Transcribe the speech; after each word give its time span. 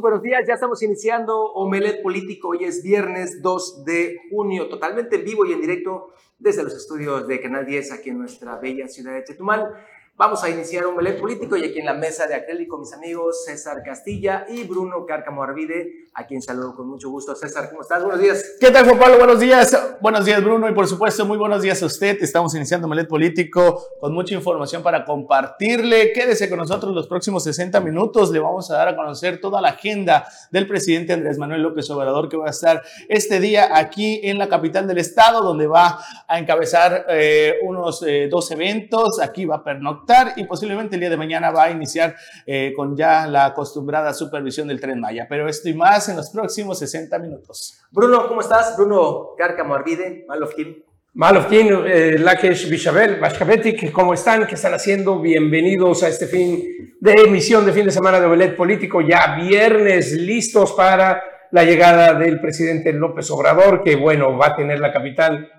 Buenos 0.00 0.22
días, 0.22 0.46
ya 0.48 0.54
estamos 0.54 0.82
iniciando 0.82 1.38
Omelet 1.52 2.02
Político. 2.02 2.48
Hoy 2.48 2.64
es 2.64 2.82
viernes 2.82 3.42
2 3.42 3.84
de 3.84 4.16
junio, 4.30 4.66
totalmente 4.68 5.16
en 5.16 5.24
vivo 5.24 5.44
y 5.44 5.52
en 5.52 5.60
directo 5.60 6.14
desde 6.38 6.62
los 6.62 6.74
estudios 6.74 7.28
de 7.28 7.38
Canal 7.38 7.66
10 7.66 7.92
aquí 7.92 8.08
en 8.08 8.18
nuestra 8.18 8.56
bella 8.56 8.88
ciudad 8.88 9.12
de 9.12 9.24
Chetumal. 9.24 9.74
Vamos 10.20 10.44
a 10.44 10.50
iniciar 10.50 10.86
un 10.86 10.96
melé 10.96 11.14
político 11.14 11.56
y 11.56 11.64
aquí 11.64 11.78
en 11.78 11.86
la 11.86 11.94
mesa 11.94 12.26
de 12.26 12.34
acrílico 12.34 12.76
mis 12.76 12.92
amigos 12.92 13.42
César 13.46 13.78
Castilla 13.82 14.44
y 14.50 14.64
Bruno 14.64 15.06
Cárcamo 15.06 15.42
Arvide, 15.42 16.10
a 16.12 16.26
quien 16.26 16.42
saludo 16.42 16.76
con 16.76 16.90
mucho 16.90 17.08
gusto. 17.08 17.34
César, 17.34 17.70
¿cómo 17.70 17.80
estás? 17.80 18.02
Buenos 18.02 18.20
días. 18.20 18.56
¿Qué 18.60 18.70
tal, 18.70 18.84
Juan 18.84 18.98
Pablo? 18.98 19.16
Buenos 19.16 19.40
días. 19.40 19.96
Buenos 20.02 20.26
días, 20.26 20.44
Bruno, 20.44 20.68
y 20.68 20.74
por 20.74 20.86
supuesto, 20.86 21.24
muy 21.24 21.38
buenos 21.38 21.62
días 21.62 21.82
a 21.82 21.86
usted. 21.86 22.18
Estamos 22.20 22.54
iniciando 22.54 22.86
Melet 22.86 23.08
Político 23.08 23.82
con 23.98 24.12
mucha 24.12 24.34
información 24.34 24.82
para 24.82 25.06
compartirle. 25.06 26.12
Quédese 26.12 26.50
con 26.50 26.58
nosotros 26.58 26.94
los 26.94 27.06
próximos 27.06 27.42
60 27.44 27.80
minutos. 27.80 28.30
Le 28.30 28.40
vamos 28.40 28.70
a 28.70 28.76
dar 28.76 28.88
a 28.88 28.96
conocer 28.96 29.40
toda 29.40 29.62
la 29.62 29.70
agenda 29.70 30.28
del 30.50 30.68
presidente 30.68 31.14
Andrés 31.14 31.38
Manuel 31.38 31.62
López 31.62 31.88
Obrador 31.88 32.28
que 32.28 32.36
va 32.36 32.48
a 32.48 32.50
estar 32.50 32.82
este 33.08 33.40
día 33.40 33.70
aquí 33.74 34.20
en 34.22 34.36
la 34.36 34.50
capital 34.50 34.86
del 34.86 34.98
estado, 34.98 35.40
donde 35.40 35.66
va 35.66 35.98
a 36.28 36.38
encabezar 36.38 37.06
eh, 37.08 37.54
unos 37.62 38.02
eh, 38.06 38.28
dos 38.30 38.50
eventos. 38.50 39.18
Aquí 39.18 39.46
va 39.46 39.56
a 39.56 39.64
pernoctar 39.64 40.09
y 40.36 40.44
posiblemente 40.44 40.96
el 40.96 41.00
día 41.00 41.10
de 41.10 41.16
mañana 41.16 41.50
va 41.50 41.64
a 41.64 41.70
iniciar 41.70 42.16
eh, 42.46 42.72
con 42.76 42.96
ya 42.96 43.26
la 43.26 43.46
acostumbrada 43.46 44.12
supervisión 44.12 44.68
del 44.68 44.80
tren 44.80 45.00
Maya. 45.00 45.26
Pero 45.28 45.48
esto 45.48 45.68
y 45.68 45.74
más 45.74 46.08
en 46.08 46.16
los 46.16 46.30
próximos 46.30 46.78
60 46.78 47.18
minutos. 47.18 47.80
Bruno, 47.90 48.26
¿cómo 48.28 48.40
estás? 48.40 48.76
Bruno 48.76 49.30
Cárcamo 49.36 49.74
Arvide, 49.74 50.24
Malofkin. 50.28 50.84
Malofkin, 51.12 51.68
eh, 51.86 52.16
Lakesh 52.18 52.68
Bishabel, 52.70 53.18
Bashkabetik, 53.18 53.90
¿cómo 53.90 54.14
están? 54.14 54.46
¿Qué 54.46 54.54
están 54.54 54.74
haciendo? 54.74 55.20
Bienvenidos 55.20 56.04
a 56.04 56.08
este 56.08 56.26
fin 56.26 56.62
de 57.00 57.12
emisión 57.12 57.66
de 57.66 57.72
fin 57.72 57.86
de 57.86 57.90
semana 57.90 58.20
de 58.20 58.26
Omelet 58.26 58.56
Político, 58.56 59.00
ya 59.00 59.34
viernes, 59.34 60.12
listos 60.12 60.72
para 60.72 61.20
la 61.50 61.64
llegada 61.64 62.14
del 62.14 62.40
presidente 62.40 62.92
López 62.92 63.28
Obrador, 63.32 63.82
que 63.82 63.96
bueno, 63.96 64.38
va 64.38 64.48
a 64.48 64.56
tener 64.56 64.78
la 64.78 64.92
capital 64.92 65.50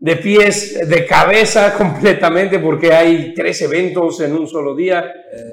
de 0.00 0.16
pies, 0.16 0.88
de 0.88 1.06
cabeza 1.06 1.72
completamente, 1.78 2.58
porque 2.58 2.92
hay 2.92 3.32
tres 3.34 3.62
eventos 3.62 4.20
en 4.20 4.32
un 4.32 4.48
solo 4.48 4.74
día, 4.74 5.04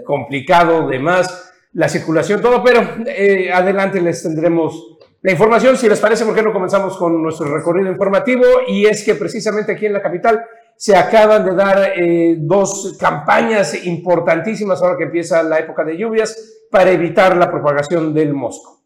complicado, 0.03 0.87
demás, 0.87 1.47
la 1.73 1.87
circulación, 1.87 2.41
todo, 2.41 2.63
pero 2.63 2.81
eh, 3.05 3.51
adelante 3.51 4.01
les 4.01 4.23
tendremos 4.23 4.97
la 5.21 5.31
información. 5.31 5.77
Si 5.77 5.87
les 5.87 5.99
parece, 5.99 6.25
¿por 6.25 6.33
qué 6.33 6.41
no 6.41 6.51
comenzamos 6.51 6.97
con 6.97 7.21
nuestro 7.21 7.53
recorrido 7.53 7.91
informativo? 7.91 8.43
Y 8.67 8.85
es 8.85 9.03
que 9.03 9.13
precisamente 9.13 9.73
aquí 9.73 9.85
en 9.85 9.93
la 9.93 10.01
capital 10.01 10.43
se 10.75 10.95
acaban 10.95 11.45
de 11.45 11.55
dar 11.55 11.93
eh, 11.95 12.35
dos 12.39 12.97
campañas 12.99 13.85
importantísimas 13.85 14.81
ahora 14.81 14.97
que 14.97 15.03
empieza 15.03 15.43
la 15.43 15.59
época 15.59 15.83
de 15.83 15.97
lluvias 15.97 16.65
para 16.71 16.91
evitar 16.91 17.37
la 17.37 17.51
propagación 17.51 18.13
del 18.13 18.33
mosco. 18.33 18.81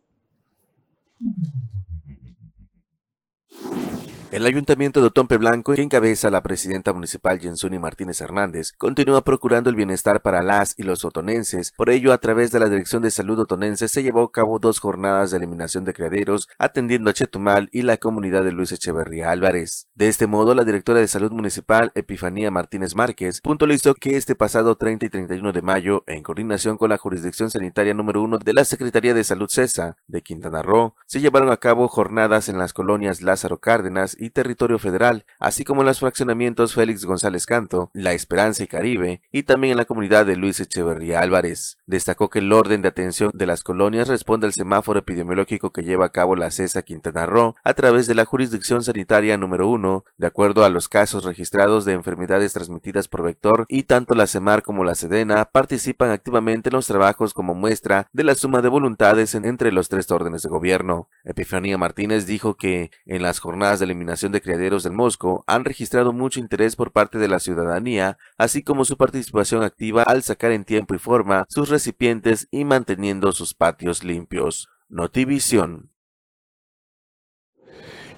El 4.31 4.45
Ayuntamiento 4.45 5.01
de 5.01 5.07
Otompe 5.07 5.35
Blanco, 5.35 5.73
que 5.73 5.81
encabeza 5.81 6.29
la 6.29 6.41
presidenta 6.41 6.93
municipal 6.93 7.37
Jensuni 7.37 7.79
Martínez 7.79 8.21
Hernández, 8.21 8.71
continúa 8.77 9.25
procurando 9.25 9.69
el 9.69 9.75
bienestar 9.75 10.21
para 10.21 10.41
las 10.41 10.73
y 10.79 10.83
los 10.83 11.03
otonenses. 11.03 11.73
Por 11.75 11.89
ello, 11.89 12.13
a 12.13 12.17
través 12.19 12.49
de 12.53 12.61
la 12.61 12.69
Dirección 12.69 13.03
de 13.03 13.11
Salud 13.11 13.39
Otonense 13.39 13.89
se 13.89 14.03
llevó 14.03 14.23
a 14.23 14.31
cabo 14.31 14.57
dos 14.57 14.79
jornadas 14.79 15.31
de 15.31 15.37
eliminación 15.37 15.83
de 15.83 15.93
criaderos, 15.93 16.47
atendiendo 16.57 17.09
a 17.09 17.13
Chetumal 17.13 17.67
y 17.73 17.81
la 17.81 17.97
comunidad 17.97 18.45
de 18.45 18.53
Luis 18.53 18.71
Echeverría 18.71 19.31
Álvarez. 19.31 19.89
De 19.95 20.07
este 20.07 20.27
modo, 20.27 20.55
la 20.55 20.63
directora 20.63 21.01
de 21.01 21.09
Salud 21.09 21.33
Municipal, 21.33 21.91
Epifanía 21.93 22.51
Martínez 22.51 22.95
Márquez, 22.95 23.41
puntualizó 23.41 23.95
que 23.95 24.15
este 24.15 24.35
pasado 24.35 24.77
30 24.77 25.07
y 25.07 25.09
31 25.09 25.51
de 25.51 25.61
mayo, 25.61 26.05
en 26.07 26.23
coordinación 26.23 26.77
con 26.77 26.89
la 26.89 26.97
Jurisdicción 26.97 27.51
Sanitaria 27.51 27.93
número 27.93 28.23
1 28.23 28.37
de 28.37 28.53
la 28.53 28.63
Secretaría 28.63 29.13
de 29.13 29.25
Salud 29.25 29.49
CESA 29.49 29.97
de 30.07 30.21
Quintana 30.21 30.61
Roo, 30.61 30.95
se 31.05 31.19
llevaron 31.19 31.51
a 31.51 31.57
cabo 31.57 31.89
jornadas 31.89 32.47
en 32.47 32.57
las 32.57 32.71
colonias 32.71 33.21
Lázaro 33.21 33.59
Cárdenas 33.59 34.15
y 34.21 34.29
Territorio 34.29 34.77
Federal, 34.77 35.25
así 35.39 35.63
como 35.63 35.81
en 35.81 35.87
los 35.87 35.99
fraccionamientos 35.99 36.75
Félix 36.75 37.05
González 37.05 37.47
Canto, 37.47 37.89
La 37.93 38.13
Esperanza 38.13 38.63
y 38.63 38.67
Caribe, 38.67 39.21
y 39.31 39.43
también 39.43 39.71
en 39.71 39.77
la 39.77 39.85
comunidad 39.85 40.27
de 40.27 40.35
Luis 40.35 40.59
Echeverría 40.59 41.21
Álvarez. 41.21 41.79
Destacó 41.87 42.29
que 42.29 42.39
el 42.39 42.53
orden 42.53 42.83
de 42.83 42.89
atención 42.89 43.31
de 43.33 43.47
las 43.47 43.63
colonias 43.63 44.07
responde 44.07 44.45
al 44.45 44.53
semáforo 44.53 44.99
epidemiológico 44.99 45.71
que 45.71 45.81
lleva 45.81 46.05
a 46.05 46.11
cabo 46.11 46.35
la 46.35 46.51
CESA 46.51 46.83
Quintana 46.83 47.25
Roo 47.25 47.55
a 47.63 47.73
través 47.73 48.05
de 48.05 48.13
la 48.13 48.25
jurisdicción 48.25 48.83
sanitaria 48.83 49.37
número 49.37 49.67
uno, 49.67 50.05
de 50.17 50.27
acuerdo 50.27 50.63
a 50.63 50.69
los 50.69 50.87
casos 50.87 51.23
registrados 51.23 51.83
de 51.85 51.93
enfermedades 51.93 52.53
transmitidas 52.53 53.07
por 53.07 53.23
vector, 53.23 53.65
y 53.69 53.83
tanto 53.83 54.13
la 54.13 54.27
CEMAR 54.27 54.61
como 54.61 54.83
la 54.83 54.93
SEDENA 54.93 55.45
participan 55.45 56.11
activamente 56.11 56.69
en 56.69 56.75
los 56.75 56.85
trabajos 56.85 57.33
como 57.33 57.55
muestra 57.55 58.07
de 58.13 58.23
la 58.23 58.35
suma 58.35 58.61
de 58.61 58.69
voluntades 58.69 59.33
entre 59.33 59.71
los 59.71 59.89
tres 59.89 60.11
órdenes 60.11 60.43
de 60.43 60.49
gobierno. 60.49 61.09
Epifanía 61.23 61.79
Martínez 61.79 62.27
dijo 62.27 62.55
que 62.55 62.91
en 63.05 63.23
las 63.23 63.39
jornadas 63.39 63.79
de 63.79 63.85
eliminación 63.85 64.10
de 64.11 64.41
criaderos 64.41 64.83
del 64.83 64.93
Mosco 64.93 65.43
han 65.47 65.63
registrado 65.63 66.11
mucho 66.11 66.39
interés 66.39 66.75
por 66.75 66.91
parte 66.91 67.17
de 67.17 67.29
la 67.29 67.39
ciudadanía, 67.39 68.17
así 68.37 68.61
como 68.61 68.83
su 68.83 68.97
participación 68.97 69.63
activa 69.63 70.03
al 70.03 70.21
sacar 70.21 70.51
en 70.51 70.65
tiempo 70.65 70.93
y 70.93 70.99
forma 70.99 71.45
sus 71.47 71.69
recipientes 71.69 72.47
y 72.51 72.65
manteniendo 72.65 73.31
sus 73.31 73.53
patios 73.53 74.03
limpios. 74.03 74.67
Notivisión. 74.89 75.90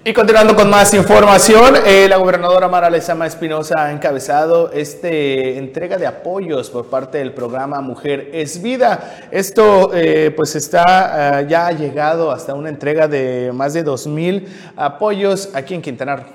Y 0.06 0.12
continuando 0.12 0.54
con 0.54 0.68
más 0.68 0.92
información, 0.92 1.76
eh, 1.86 2.06
la 2.10 2.18
gobernadora 2.18 2.68
Mara 2.68 2.90
Lezama 2.90 3.26
Espinosa 3.26 3.86
ha 3.86 3.90
encabezado 3.90 4.70
este 4.70 5.56
entrega 5.56 5.96
de 5.96 6.06
apoyos 6.06 6.68
por 6.68 6.90
parte 6.90 7.16
del 7.16 7.32
programa 7.32 7.80
Mujer 7.80 8.28
es 8.34 8.60
Vida. 8.60 9.28
Esto 9.30 9.92
eh, 9.94 10.30
pues 10.36 10.56
está 10.56 11.40
eh, 11.40 11.46
ya 11.48 11.68
ha 11.68 11.72
llegado 11.72 12.30
hasta 12.30 12.52
una 12.52 12.68
entrega 12.68 13.08
de 13.08 13.50
más 13.54 13.72
de 13.72 13.82
2.000 13.82 14.46
apoyos 14.76 15.48
aquí 15.54 15.72
en 15.72 15.80
Quintana 15.80 16.16
Roo. 16.16 16.26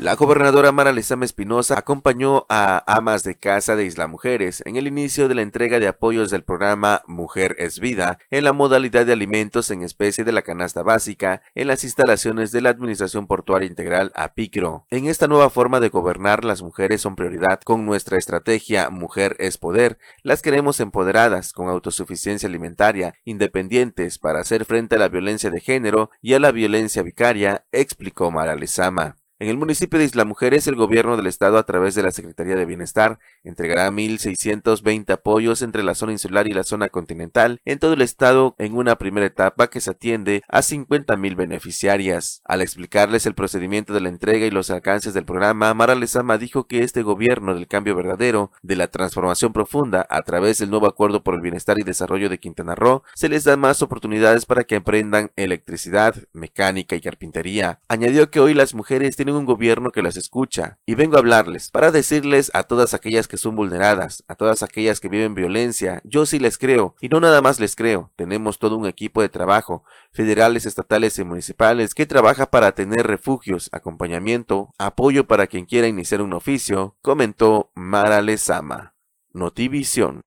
La 0.00 0.14
gobernadora 0.14 0.70
Mara 0.70 0.92
Lezama 0.92 1.24
Espinosa 1.24 1.76
acompañó 1.76 2.46
a 2.48 2.84
amas 2.86 3.24
de 3.24 3.34
casa 3.34 3.74
de 3.74 3.84
Isla 3.84 4.06
Mujeres 4.06 4.62
en 4.64 4.76
el 4.76 4.86
inicio 4.86 5.26
de 5.26 5.34
la 5.34 5.42
entrega 5.42 5.80
de 5.80 5.88
apoyos 5.88 6.30
del 6.30 6.44
programa 6.44 7.02
Mujer 7.08 7.56
es 7.58 7.80
Vida 7.80 8.20
en 8.30 8.44
la 8.44 8.52
modalidad 8.52 9.06
de 9.06 9.12
alimentos 9.12 9.72
en 9.72 9.82
especie 9.82 10.22
de 10.22 10.30
la 10.30 10.42
canasta 10.42 10.84
básica 10.84 11.42
en 11.56 11.66
las 11.66 11.82
instalaciones 11.82 12.52
de 12.52 12.60
la 12.60 12.70
Administración 12.70 13.26
Portuaria 13.26 13.66
Integral 13.66 14.12
APICRO. 14.14 14.86
En 14.90 15.08
esta 15.08 15.26
nueva 15.26 15.50
forma 15.50 15.80
de 15.80 15.88
gobernar, 15.88 16.44
las 16.44 16.62
mujeres 16.62 17.00
son 17.00 17.16
prioridad. 17.16 17.60
Con 17.64 17.84
nuestra 17.84 18.18
estrategia 18.18 18.90
Mujer 18.90 19.34
es 19.40 19.58
Poder, 19.58 19.98
las 20.22 20.42
queremos 20.42 20.78
empoderadas, 20.78 21.52
con 21.52 21.68
autosuficiencia 21.68 22.48
alimentaria, 22.48 23.14
independientes 23.24 24.20
para 24.20 24.42
hacer 24.42 24.64
frente 24.64 24.94
a 24.94 25.00
la 25.00 25.08
violencia 25.08 25.50
de 25.50 25.60
género 25.60 26.10
y 26.22 26.34
a 26.34 26.38
la 26.38 26.52
violencia 26.52 27.02
vicaria, 27.02 27.66
explicó 27.72 28.30
Mara 28.30 28.54
Lezama. 28.54 29.16
En 29.40 29.48
el 29.48 29.56
municipio 29.56 30.00
de 30.00 30.04
Isla 30.04 30.24
Mujeres, 30.24 30.66
el 30.66 30.74
gobierno 30.74 31.16
del 31.16 31.28
estado 31.28 31.58
a 31.58 31.62
través 31.62 31.94
de 31.94 32.02
la 32.02 32.10
Secretaría 32.10 32.56
de 32.56 32.64
Bienestar 32.64 33.20
entregará 33.44 33.88
1.620 33.88 35.12
apoyos 35.12 35.62
entre 35.62 35.84
la 35.84 35.94
zona 35.94 36.10
insular 36.10 36.48
y 36.48 36.54
la 36.54 36.64
zona 36.64 36.88
continental 36.88 37.60
en 37.64 37.78
todo 37.78 37.92
el 37.92 38.02
estado 38.02 38.56
en 38.58 38.74
una 38.74 38.96
primera 38.96 39.26
etapa 39.26 39.70
que 39.70 39.80
se 39.80 39.90
atiende 39.92 40.42
a 40.48 40.58
50.000 40.58 41.36
beneficiarias. 41.36 42.42
Al 42.46 42.62
explicarles 42.62 43.26
el 43.26 43.36
procedimiento 43.36 43.94
de 43.94 44.00
la 44.00 44.08
entrega 44.08 44.44
y 44.44 44.50
los 44.50 44.70
alcances 44.70 45.14
del 45.14 45.24
programa, 45.24 45.72
Mara 45.72 45.94
Lezama 45.94 46.36
dijo 46.36 46.66
que 46.66 46.82
este 46.82 47.02
gobierno 47.02 47.54
del 47.54 47.68
cambio 47.68 47.94
verdadero, 47.94 48.50
de 48.62 48.74
la 48.74 48.88
transformación 48.88 49.52
profunda 49.52 50.04
a 50.10 50.22
través 50.22 50.58
del 50.58 50.70
nuevo 50.70 50.88
acuerdo 50.88 51.22
por 51.22 51.36
el 51.36 51.42
bienestar 51.42 51.78
y 51.78 51.84
desarrollo 51.84 52.28
de 52.28 52.40
Quintana 52.40 52.74
Roo, 52.74 53.04
se 53.14 53.28
les 53.28 53.44
da 53.44 53.56
más 53.56 53.82
oportunidades 53.82 54.46
para 54.46 54.64
que 54.64 54.74
aprendan 54.74 55.30
electricidad, 55.36 56.16
mecánica 56.32 56.96
y 56.96 57.00
carpintería. 57.00 57.78
Añadió 57.86 58.32
que 58.32 58.40
hoy 58.40 58.52
las 58.52 58.74
mujeres 58.74 59.14
tienen 59.14 59.27
un 59.36 59.44
gobierno 59.44 59.90
que 59.90 60.02
las 60.02 60.16
escucha, 60.16 60.78
y 60.86 60.94
vengo 60.94 61.16
a 61.16 61.18
hablarles, 61.18 61.70
para 61.70 61.90
decirles 61.90 62.50
a 62.54 62.62
todas 62.62 62.94
aquellas 62.94 63.28
que 63.28 63.36
son 63.36 63.56
vulneradas, 63.56 64.24
a 64.28 64.34
todas 64.34 64.62
aquellas 64.62 65.00
que 65.00 65.08
viven 65.08 65.34
violencia, 65.34 66.00
yo 66.04 66.26
sí 66.26 66.38
les 66.38 66.58
creo, 66.58 66.94
y 67.00 67.08
no 67.08 67.20
nada 67.20 67.42
más 67.42 67.60
les 67.60 67.76
creo, 67.76 68.12
tenemos 68.16 68.58
todo 68.58 68.76
un 68.76 68.86
equipo 68.86 69.22
de 69.22 69.28
trabajo, 69.28 69.84
federales, 70.12 70.66
estatales 70.66 71.18
y 71.18 71.24
municipales, 71.24 71.94
que 71.94 72.06
trabaja 72.06 72.50
para 72.50 72.72
tener 72.72 73.06
refugios, 73.06 73.68
acompañamiento, 73.72 74.70
apoyo 74.78 75.26
para 75.26 75.46
quien 75.46 75.66
quiera 75.66 75.88
iniciar 75.88 76.22
un 76.22 76.32
oficio, 76.32 76.96
comentó 77.02 77.70
Mara 77.74 78.22
Lezama. 78.22 78.94
Notivisión. 79.32 80.22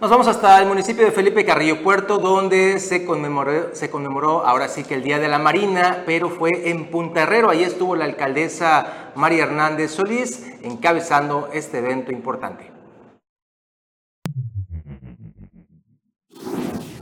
Nos 0.00 0.08
vamos 0.08 0.28
hasta 0.28 0.58
el 0.58 0.66
municipio 0.66 1.04
de 1.04 1.10
Felipe 1.10 1.44
Carrillo 1.44 1.82
Puerto, 1.82 2.16
donde 2.16 2.80
se 2.80 3.04
conmemoró, 3.04 3.74
se 3.74 3.90
conmemoró 3.90 4.46
ahora 4.46 4.66
sí 4.66 4.82
que 4.82 4.94
el 4.94 5.02
Día 5.02 5.18
de 5.18 5.28
la 5.28 5.38
Marina, 5.38 6.04
pero 6.06 6.30
fue 6.30 6.70
en 6.70 6.86
Punta 6.86 7.24
Herrero. 7.24 7.50
Ahí 7.50 7.62
estuvo 7.62 7.94
la 7.94 8.06
alcaldesa 8.06 9.10
María 9.14 9.42
Hernández 9.42 9.90
Solís 9.90 10.46
encabezando 10.62 11.50
este 11.52 11.80
evento 11.80 12.12
importante. 12.12 12.69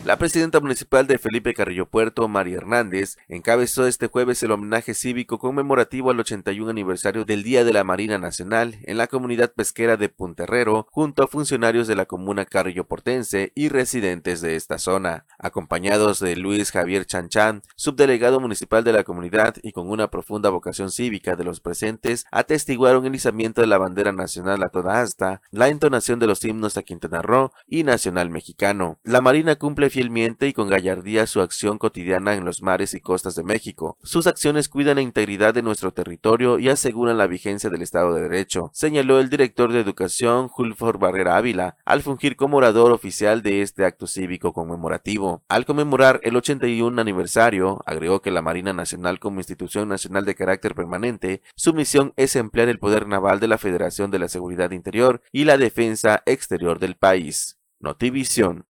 La 0.08 0.16
presidenta 0.16 0.58
municipal 0.60 1.06
de 1.06 1.18
Felipe 1.18 1.52
Carrillo 1.52 1.84
Puerto, 1.84 2.26
María 2.28 2.56
Hernández, 2.56 3.18
encabezó 3.28 3.86
este 3.86 4.06
jueves 4.06 4.42
el 4.42 4.52
homenaje 4.52 4.94
cívico 4.94 5.38
conmemorativo 5.38 6.10
al 6.10 6.18
81 6.18 6.70
aniversario 6.70 7.26
del 7.26 7.42
Día 7.42 7.62
de 7.62 7.74
la 7.74 7.84
Marina 7.84 8.16
Nacional 8.16 8.76
en 8.84 8.96
la 8.96 9.06
comunidad 9.06 9.52
pesquera 9.52 9.98
de 9.98 10.08
Punterrero, 10.08 10.86
junto 10.92 11.22
a 11.22 11.26
funcionarios 11.26 11.86
de 11.88 11.94
la 11.94 12.06
comuna 12.06 12.46
Carrillo 12.46 12.84
Portense 12.84 13.52
y 13.54 13.68
residentes 13.68 14.40
de 14.40 14.56
esta 14.56 14.78
zona, 14.78 15.26
acompañados 15.38 16.20
de 16.20 16.36
Luis 16.36 16.72
Javier 16.72 17.04
Chanchan, 17.04 17.60
subdelegado 17.76 18.40
municipal 18.40 18.84
de 18.84 18.94
la 18.94 19.04
comunidad 19.04 19.56
y 19.62 19.72
con 19.72 19.90
una 19.90 20.08
profunda 20.10 20.48
vocación 20.48 20.90
cívica 20.90 21.36
de 21.36 21.44
los 21.44 21.60
presentes, 21.60 22.24
atestiguaron 22.32 23.04
el 23.04 23.14
izamiento 23.14 23.60
de 23.60 23.66
la 23.66 23.76
bandera 23.76 24.12
nacional 24.12 24.62
a 24.62 24.70
toda 24.70 25.02
asta, 25.02 25.42
la 25.50 25.68
entonación 25.68 26.18
de 26.18 26.28
los 26.28 26.42
himnos 26.46 26.78
a 26.78 26.82
Quintana 26.82 27.20
Roo 27.20 27.52
y 27.66 27.84
nacional 27.84 28.30
mexicano. 28.30 28.98
La 29.02 29.20
Marina 29.20 29.56
cumple 29.56 29.90
y 29.98 30.52
con 30.52 30.68
gallardía 30.68 31.26
su 31.26 31.40
acción 31.40 31.76
cotidiana 31.76 32.34
en 32.34 32.44
los 32.44 32.62
mares 32.62 32.94
y 32.94 33.00
costas 33.00 33.34
de 33.34 33.42
México. 33.42 33.96
Sus 34.02 34.28
acciones 34.28 34.68
cuidan 34.68 34.96
la 34.96 35.02
integridad 35.02 35.54
de 35.54 35.62
nuestro 35.62 35.92
territorio 35.92 36.58
y 36.58 36.68
aseguran 36.68 37.18
la 37.18 37.26
vigencia 37.26 37.68
del 37.68 37.82
Estado 37.82 38.14
de 38.14 38.22
Derecho, 38.22 38.70
señaló 38.72 39.18
el 39.18 39.28
director 39.28 39.72
de 39.72 39.80
Educación, 39.80 40.48
Julfor 40.48 40.98
Barrera 40.98 41.36
Ávila, 41.36 41.76
al 41.84 42.02
fungir 42.02 42.36
como 42.36 42.58
orador 42.58 42.92
oficial 42.92 43.42
de 43.42 43.62
este 43.62 43.84
acto 43.84 44.06
cívico 44.06 44.52
conmemorativo. 44.52 45.42
Al 45.48 45.64
conmemorar 45.64 46.20
el 46.22 46.36
81 46.36 47.00
aniversario, 47.00 47.82
agregó 47.84 48.22
que 48.22 48.30
la 48.30 48.42
Marina 48.42 48.72
Nacional 48.72 49.18
como 49.18 49.40
institución 49.40 49.88
nacional 49.88 50.24
de 50.24 50.36
carácter 50.36 50.74
permanente, 50.74 51.42
su 51.56 51.74
misión 51.74 52.12
es 52.16 52.36
emplear 52.36 52.68
el 52.68 52.78
poder 52.78 53.08
naval 53.08 53.40
de 53.40 53.48
la 53.48 53.58
Federación 53.58 54.10
de 54.10 54.20
la 54.20 54.28
Seguridad 54.28 54.70
Interior 54.70 55.22
y 55.32 55.44
la 55.44 55.58
defensa 55.58 56.22
exterior 56.24 56.78
del 56.78 56.94
país. 56.96 57.58
Notivisión. 57.80 58.67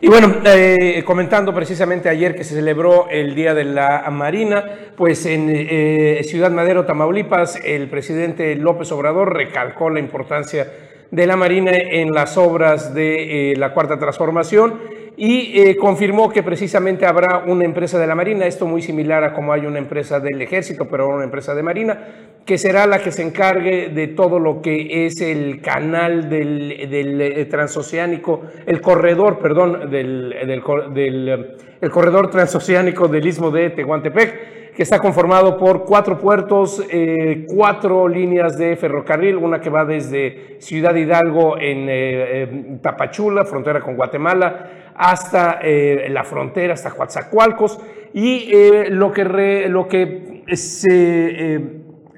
Y 0.00 0.08
bueno, 0.08 0.36
eh, 0.44 1.02
comentando 1.06 1.54
precisamente 1.54 2.08
ayer 2.08 2.34
que 2.34 2.44
se 2.44 2.54
celebró 2.54 3.08
el 3.10 3.34
Día 3.34 3.54
de 3.54 3.64
la 3.64 4.08
Marina, 4.10 4.64
pues 4.96 5.24
en 5.26 5.48
eh, 5.50 6.20
Ciudad 6.24 6.50
Madero, 6.50 6.84
Tamaulipas, 6.84 7.58
el 7.64 7.88
presidente 7.88 8.54
López 8.56 8.92
Obrador 8.92 9.34
recalcó 9.34 9.88
la 9.88 10.00
importancia 10.00 10.70
de 11.10 11.26
la 11.26 11.36
Marina 11.36 11.72
en 11.72 12.12
las 12.12 12.36
obras 12.36 12.94
de 12.94 13.52
eh, 13.52 13.56
la 13.56 13.72
Cuarta 13.72 13.98
Transformación 13.98 14.80
y 15.16 15.74
confirmó 15.76 16.28
que 16.28 16.42
precisamente 16.42 17.06
habrá 17.06 17.44
una 17.46 17.64
empresa 17.64 17.98
de 17.98 18.06
la 18.06 18.14
Marina, 18.14 18.46
esto 18.46 18.66
muy 18.66 18.82
similar 18.82 19.24
a 19.24 19.32
como 19.32 19.52
hay 19.52 19.64
una 19.64 19.78
empresa 19.78 20.20
del 20.20 20.40
Ejército, 20.42 20.86
pero 20.88 21.08
una 21.08 21.24
empresa 21.24 21.54
de 21.54 21.62
Marina, 21.62 21.98
que 22.44 22.58
será 22.58 22.86
la 22.86 23.00
que 23.00 23.10
se 23.10 23.22
encargue 23.22 23.88
de 23.88 24.08
todo 24.08 24.38
lo 24.38 24.62
que 24.62 25.06
es 25.06 25.20
el 25.20 25.60
canal 25.60 26.28
del, 26.28 26.88
del 26.90 27.20
eh, 27.20 27.44
transoceánico, 27.46 28.42
el 28.66 28.80
corredor, 28.80 29.38
perdón, 29.38 29.90
del, 29.90 30.34
del, 30.46 31.28
eh, 31.28 31.56
el 31.80 31.90
corredor 31.90 32.30
transoceánico 32.30 33.08
del 33.08 33.26
istmo 33.26 33.50
de 33.50 33.70
Tehuantepec, 33.70 34.65
que 34.76 34.82
está 34.82 35.00
conformado 35.00 35.56
por 35.56 35.84
cuatro 35.84 36.18
puertos, 36.18 36.84
eh, 36.90 37.46
cuatro 37.48 38.06
líneas 38.06 38.58
de 38.58 38.76
ferrocarril, 38.76 39.36
una 39.36 39.58
que 39.58 39.70
va 39.70 39.84
desde 39.84 40.56
Ciudad 40.60 40.94
Hidalgo 40.94 41.56
en 41.58 42.80
Tapachula, 42.82 43.46
frontera 43.46 43.80
con 43.80 43.96
Guatemala, 43.96 44.92
hasta 44.94 45.60
la 45.62 46.24
frontera, 46.24 46.74
hasta 46.74 46.90
Coatzacoalcos, 46.90 47.80
y 48.12 48.52
lo 48.90 49.12
que, 49.12 49.66
lo 49.68 49.88
que 49.88 50.44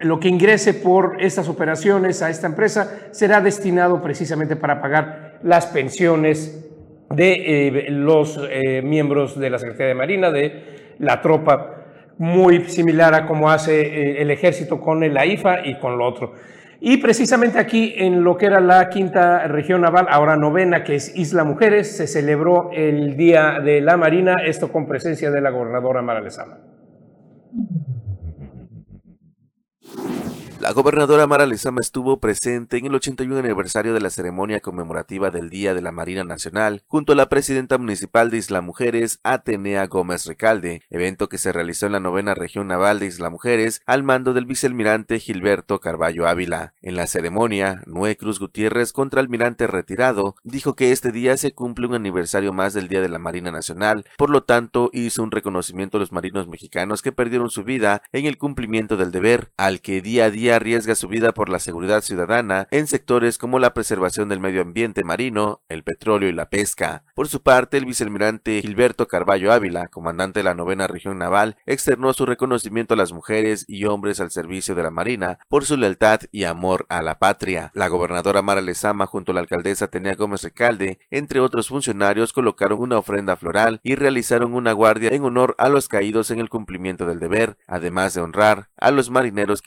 lo 0.00 0.20
que 0.20 0.28
ingrese 0.28 0.74
por 0.74 1.20
estas 1.20 1.48
operaciones 1.48 2.22
a 2.22 2.30
esta 2.30 2.46
empresa 2.46 3.08
será 3.10 3.40
destinado 3.40 4.02
precisamente 4.02 4.56
para 4.56 4.80
pagar 4.80 5.38
las 5.42 5.66
pensiones 5.66 6.64
de 7.10 7.68
eh, 7.68 7.90
los 7.90 8.40
eh, 8.50 8.82
miembros 8.82 9.38
de 9.38 9.50
la 9.50 9.58
Secretaría 9.58 9.88
de 9.88 9.94
Marina, 9.94 10.30
de 10.30 10.94
la 10.98 11.20
tropa, 11.22 11.77
muy 12.18 12.64
similar 12.64 13.14
a 13.14 13.26
como 13.26 13.50
hace 13.50 13.80
eh, 13.80 14.22
el 14.22 14.30
ejército 14.30 14.80
con 14.80 15.02
el 15.02 15.16
AIFA 15.16 15.66
y 15.66 15.78
con 15.78 15.96
lo 15.96 16.06
otro. 16.06 16.34
Y 16.80 16.98
precisamente 16.98 17.58
aquí 17.58 17.94
en 17.96 18.22
lo 18.22 18.36
que 18.36 18.46
era 18.46 18.60
la 18.60 18.88
quinta 18.88 19.48
región 19.48 19.80
naval, 19.80 20.06
ahora 20.10 20.36
novena, 20.36 20.84
que 20.84 20.94
es 20.94 21.16
Isla 21.16 21.42
Mujeres, 21.42 21.96
se 21.96 22.06
celebró 22.06 22.70
el 22.72 23.16
Día 23.16 23.58
de 23.58 23.80
la 23.80 23.96
Marina, 23.96 24.34
esto 24.44 24.70
con 24.70 24.86
presencia 24.86 25.30
de 25.30 25.40
la 25.40 25.50
gobernadora 25.50 26.02
Mara 26.02 26.20
Lezama. 26.20 26.58
La 30.68 30.74
gobernadora 30.74 31.26
Mara 31.26 31.46
Lezama 31.46 31.80
estuvo 31.80 32.20
presente 32.20 32.76
en 32.76 32.84
el 32.84 32.94
81 32.94 33.38
aniversario 33.38 33.94
de 33.94 34.02
la 34.02 34.10
ceremonia 34.10 34.60
conmemorativa 34.60 35.30
del 35.30 35.48
Día 35.48 35.72
de 35.72 35.80
la 35.80 35.92
Marina 35.92 36.24
Nacional, 36.24 36.82
junto 36.86 37.14
a 37.14 37.16
la 37.16 37.30
presidenta 37.30 37.78
municipal 37.78 38.30
de 38.30 38.36
Isla 38.36 38.60
Mujeres, 38.60 39.18
Atenea 39.22 39.86
Gómez 39.86 40.26
Recalde, 40.26 40.82
evento 40.90 41.30
que 41.30 41.38
se 41.38 41.52
realizó 41.52 41.86
en 41.86 41.92
la 41.92 42.00
novena 42.00 42.34
región 42.34 42.66
naval 42.66 42.98
de 42.98 43.06
Isla 43.06 43.30
Mujeres 43.30 43.80
al 43.86 44.02
mando 44.02 44.34
del 44.34 44.44
vicealmirante 44.44 45.18
Gilberto 45.20 45.80
Carballo 45.80 46.28
Ávila. 46.28 46.74
En 46.82 46.96
la 46.96 47.06
ceremonia, 47.06 47.80
Noé 47.86 48.18
Cruz 48.18 48.38
Gutiérrez, 48.38 48.92
contraalmirante 48.92 49.66
retirado, 49.68 50.34
dijo 50.44 50.74
que 50.74 50.92
este 50.92 51.12
día 51.12 51.38
se 51.38 51.54
cumple 51.54 51.86
un 51.86 51.94
aniversario 51.94 52.52
más 52.52 52.74
del 52.74 52.88
Día 52.88 53.00
de 53.00 53.08
la 53.08 53.18
Marina 53.18 53.50
Nacional, 53.50 54.04
por 54.18 54.28
lo 54.28 54.42
tanto 54.42 54.90
hizo 54.92 55.22
un 55.22 55.30
reconocimiento 55.30 55.96
a 55.96 56.00
los 56.00 56.12
marinos 56.12 56.46
mexicanos 56.46 57.00
que 57.00 57.10
perdieron 57.10 57.48
su 57.48 57.64
vida 57.64 58.02
en 58.12 58.26
el 58.26 58.36
cumplimiento 58.36 58.98
del 58.98 59.12
deber, 59.12 59.50
al 59.56 59.80
que 59.80 60.02
día 60.02 60.26
a 60.26 60.30
día 60.30 60.57
arriesga 60.58 60.94
su 60.94 61.08
vida 61.08 61.32
por 61.32 61.48
la 61.48 61.58
seguridad 61.58 62.02
ciudadana 62.02 62.68
en 62.70 62.86
sectores 62.86 63.38
como 63.38 63.58
la 63.58 63.74
preservación 63.74 64.28
del 64.28 64.40
medio 64.40 64.62
ambiente 64.62 65.02
marino, 65.02 65.62
el 65.68 65.82
petróleo 65.82 66.28
y 66.28 66.32
la 66.32 66.50
pesca. 66.50 67.04
Por 67.14 67.28
su 67.28 67.42
parte, 67.42 67.78
el 67.78 67.86
vicealmirante 67.86 68.60
Gilberto 68.60 69.08
Carballo 69.08 69.52
Ávila, 69.52 69.88
comandante 69.88 70.40
de 70.40 70.44
la 70.44 70.54
novena 70.54 70.86
región 70.86 71.18
naval, 71.18 71.56
externó 71.66 72.12
su 72.12 72.26
reconocimiento 72.26 72.94
a 72.94 72.96
las 72.96 73.12
mujeres 73.12 73.64
y 73.66 73.86
hombres 73.86 74.20
al 74.20 74.30
servicio 74.30 74.74
de 74.74 74.82
la 74.82 74.90
Marina 74.90 75.38
por 75.48 75.64
su 75.64 75.76
lealtad 75.76 76.20
y 76.30 76.44
amor 76.44 76.86
a 76.88 77.02
la 77.02 77.18
patria. 77.18 77.70
La 77.74 77.88
gobernadora 77.88 78.42
Mara 78.42 78.60
Lezama 78.60 79.06
junto 79.06 79.32
a 79.32 79.34
la 79.34 79.40
alcaldesa 79.40 79.88
Tenea 79.88 80.14
Gómez 80.14 80.42
Recalde, 80.42 80.98
entre 81.10 81.40
otros 81.40 81.68
funcionarios, 81.68 82.32
colocaron 82.32 82.80
una 82.80 82.98
ofrenda 82.98 83.36
floral 83.36 83.80
y 83.82 83.94
realizaron 83.94 84.54
una 84.54 84.72
guardia 84.72 85.10
en 85.10 85.24
honor 85.24 85.54
a 85.58 85.68
los 85.68 85.88
caídos 85.88 86.30
en 86.30 86.40
el 86.40 86.48
cumplimiento 86.48 87.06
del 87.06 87.20
deber, 87.20 87.56
además 87.66 88.14
de 88.14 88.20
honrar 88.20 88.68
a 88.76 88.90
los 88.90 89.10
marineros 89.10 89.62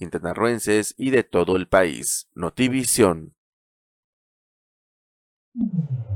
y 0.98 1.12
de 1.12 1.24
todo 1.24 1.56
el 1.56 1.68
país. 1.68 2.28
Notivisión. 2.34 3.36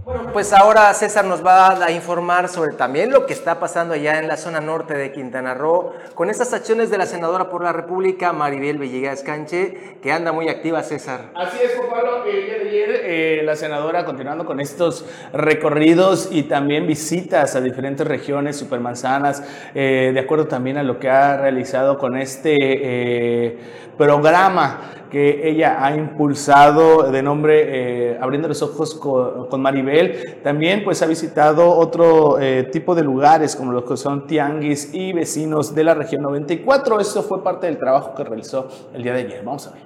Bueno, 0.06 0.30
pues 0.32 0.54
ahora 0.54 0.94
César 0.94 1.26
nos 1.26 1.44
va 1.44 1.84
a 1.84 1.90
informar 1.90 2.48
sobre 2.48 2.74
también 2.76 3.10
lo 3.10 3.26
que 3.26 3.34
está 3.34 3.60
pasando 3.60 3.96
allá 3.96 4.20
en 4.20 4.28
la 4.28 4.38
zona 4.38 4.62
norte 4.62 4.94
de 4.94 5.12
Quintana 5.12 5.56
Roo 5.56 5.94
con 6.14 6.30
estas 6.30 6.54
acciones 6.54 6.92
de 6.92 7.00
la 7.00 7.08
senadora 7.08 7.50
por 7.50 7.64
la 7.64 7.74
República, 7.74 8.32
Maribel 8.32 8.78
Villegas 8.78 9.24
Canche, 9.24 9.98
que 10.04 10.12
anda 10.12 10.32
muy 10.32 10.48
activa, 10.48 10.84
César. 10.84 11.32
Así 11.34 11.58
es, 11.60 11.74
Juan 11.76 11.90
Pablo. 11.90 12.24
El 12.24 12.46
día 12.46 12.54
de 12.54 12.70
ayer 12.70 12.90
eh, 13.02 13.42
la 13.44 13.56
senadora 13.56 14.06
continuando 14.06 14.46
con 14.46 14.60
estos 14.60 15.06
recorridos 15.34 16.30
y 16.32 16.44
también 16.44 16.86
visitas 16.86 17.56
a 17.56 17.62
diferentes 17.62 18.06
regiones, 18.06 18.58
supermanzanas, 18.58 19.42
eh, 19.74 20.12
de 20.14 20.20
acuerdo 20.20 20.46
también 20.46 20.78
a 20.78 20.84
lo 20.84 21.00
que 21.00 21.10
ha 21.10 21.38
realizado 21.38 21.98
con 21.98 22.16
este 22.16 22.56
eh, 22.60 23.58
programa 23.98 24.92
que 25.16 25.48
ella 25.50 25.78
ha 25.80 25.96
impulsado 25.96 27.10
de 27.10 27.24
nombre 27.24 28.18
Abriendo 28.20 28.50
los 28.50 28.62
Ojos 28.62 28.96
con 28.96 29.62
Maribel 29.62 30.42
también 30.44 30.84
pues 30.84 31.02
ha 31.02 31.06
visitado 31.06 31.72
otro 31.72 32.38
eh, 32.38 32.66
tipo 32.66 32.94
de 32.96 33.04
lugares 33.04 33.56
como 33.56 33.72
los 33.72 33.86
que 33.86 33.96
son 33.96 34.28
tianguis 34.28 34.94
y 34.94 35.14
vecinos 35.14 35.74
de 35.74 35.86
la 35.86 35.94
región 35.94 36.22
94. 36.22 37.00
Eso 37.00 37.24
fue 37.24 37.42
parte 37.42 37.68
del 37.68 37.78
trabajo 37.78 38.14
que 38.14 38.26
realizó 38.26 38.68
el 38.94 39.04
día 39.04 39.14
de 39.14 39.20
ayer. 39.20 39.42
Vamos 39.46 39.68
a 39.68 39.72
ver. 39.72 39.84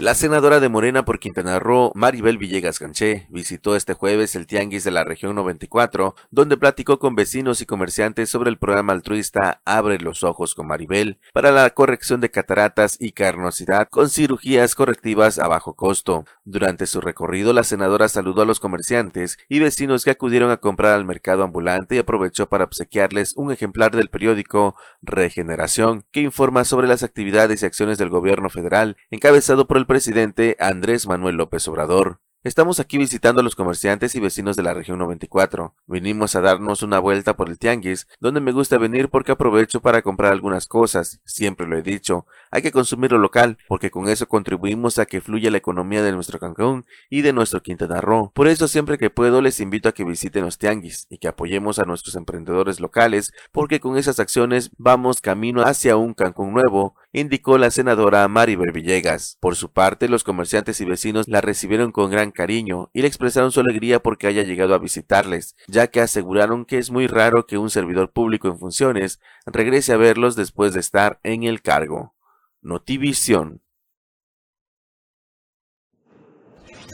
La 0.00 0.14
senadora 0.14 0.60
de 0.60 0.68
Morena 0.68 1.04
por 1.04 1.18
Quintana 1.18 1.58
Roo, 1.58 1.90
Maribel 1.96 2.38
Villegas 2.38 2.78
Ganché, 2.78 3.26
visitó 3.30 3.74
este 3.74 3.94
jueves 3.94 4.36
el 4.36 4.46
Tianguis 4.46 4.84
de 4.84 4.92
la 4.92 5.02
región 5.02 5.34
94, 5.34 6.14
donde 6.30 6.56
platicó 6.56 7.00
con 7.00 7.16
vecinos 7.16 7.60
y 7.60 7.66
comerciantes 7.66 8.30
sobre 8.30 8.48
el 8.48 8.58
programa 8.58 8.92
altruista 8.92 9.60
Abre 9.64 9.98
los 9.98 10.22
Ojos 10.22 10.54
con 10.54 10.68
Maribel 10.68 11.18
para 11.32 11.50
la 11.50 11.68
corrección 11.70 12.20
de 12.20 12.30
cataratas 12.30 12.96
y 13.00 13.10
carnosidad 13.10 13.88
con 13.88 14.08
cirugías 14.08 14.76
correctivas 14.76 15.40
a 15.40 15.48
bajo 15.48 15.74
costo. 15.74 16.26
Durante 16.44 16.86
su 16.86 17.00
recorrido, 17.00 17.52
la 17.52 17.64
senadora 17.64 18.08
saludó 18.08 18.42
a 18.42 18.46
los 18.46 18.60
comerciantes 18.60 19.36
y 19.48 19.58
vecinos 19.58 20.04
que 20.04 20.12
acudieron 20.12 20.52
a 20.52 20.58
comprar 20.58 20.92
al 20.92 21.06
mercado 21.06 21.42
ambulante 21.42 21.96
y 21.96 21.98
aprovechó 21.98 22.48
para 22.48 22.62
obsequiarles 22.62 23.34
un 23.36 23.50
ejemplar 23.50 23.96
del 23.96 24.10
periódico 24.10 24.76
Regeneración, 25.02 26.04
que 26.12 26.20
informa 26.20 26.64
sobre 26.64 26.86
las 26.86 27.02
actividades 27.02 27.64
y 27.64 27.66
acciones 27.66 27.98
del 27.98 28.10
gobierno 28.10 28.48
federal, 28.48 28.96
encabezado 29.10 29.66
por 29.66 29.76
el 29.76 29.87
presidente 29.88 30.56
Andrés 30.60 31.08
Manuel 31.08 31.34
López 31.34 31.66
Obrador. 31.66 32.20
Estamos 32.44 32.78
aquí 32.78 32.98
visitando 32.98 33.40
a 33.40 33.44
los 33.44 33.56
comerciantes 33.56 34.14
y 34.14 34.20
vecinos 34.20 34.54
de 34.54 34.62
la 34.62 34.72
región 34.72 35.00
94. 35.00 35.74
Vinimos 35.88 36.36
a 36.36 36.40
darnos 36.40 36.84
una 36.84 37.00
vuelta 37.00 37.34
por 37.34 37.48
el 37.48 37.58
tianguis, 37.58 38.06
donde 38.20 38.40
me 38.40 38.52
gusta 38.52 38.78
venir 38.78 39.08
porque 39.08 39.32
aprovecho 39.32 39.80
para 39.80 40.02
comprar 40.02 40.30
algunas 40.30 40.68
cosas. 40.68 41.20
Siempre 41.24 41.66
lo 41.66 41.76
he 41.76 41.82
dicho, 41.82 42.26
hay 42.52 42.62
que 42.62 42.70
consumir 42.70 43.10
lo 43.10 43.18
local, 43.18 43.58
porque 43.66 43.90
con 43.90 44.08
eso 44.08 44.28
contribuimos 44.28 45.00
a 45.00 45.06
que 45.06 45.20
fluya 45.20 45.50
la 45.50 45.58
economía 45.58 46.00
de 46.00 46.12
nuestro 46.12 46.38
Cancún 46.38 46.86
y 47.10 47.22
de 47.22 47.32
nuestro 47.32 47.60
Quintana 47.60 48.00
Roo. 48.00 48.30
Por 48.32 48.46
eso 48.46 48.68
siempre 48.68 48.98
que 48.98 49.10
puedo 49.10 49.42
les 49.42 49.58
invito 49.58 49.88
a 49.88 49.92
que 49.92 50.04
visiten 50.04 50.44
los 50.44 50.58
tianguis 50.58 51.08
y 51.10 51.18
que 51.18 51.26
apoyemos 51.26 51.80
a 51.80 51.86
nuestros 51.86 52.14
emprendedores 52.14 52.78
locales, 52.78 53.32
porque 53.50 53.80
con 53.80 53.96
esas 53.96 54.20
acciones 54.20 54.70
vamos 54.78 55.20
camino 55.20 55.62
hacia 55.62 55.96
un 55.96 56.14
Cancún 56.14 56.52
nuevo, 56.52 56.94
indicó 57.12 57.58
la 57.58 57.72
senadora 57.72 58.28
Maribel 58.28 58.70
Villegas. 58.70 59.38
Por 59.40 59.56
su 59.56 59.72
parte, 59.72 60.08
los 60.08 60.22
comerciantes 60.22 60.80
y 60.80 60.84
vecinos 60.84 61.26
la 61.26 61.40
recibieron 61.40 61.90
con 61.90 62.12
gran 62.12 62.27
cariño 62.30 62.90
y 62.92 63.02
le 63.02 63.08
expresaron 63.08 63.52
su 63.52 63.60
alegría 63.60 64.00
porque 64.00 64.26
haya 64.26 64.42
llegado 64.42 64.74
a 64.74 64.78
visitarles, 64.78 65.56
ya 65.66 65.88
que 65.88 66.00
aseguraron 66.00 66.64
que 66.64 66.78
es 66.78 66.90
muy 66.90 67.06
raro 67.06 67.46
que 67.46 67.58
un 67.58 67.70
servidor 67.70 68.12
público 68.12 68.48
en 68.48 68.58
funciones 68.58 69.20
regrese 69.46 69.92
a 69.92 69.96
verlos 69.96 70.36
después 70.36 70.74
de 70.74 70.80
estar 70.80 71.20
en 71.22 71.44
el 71.44 71.62
cargo. 71.62 72.14
Notivisión. 72.60 73.62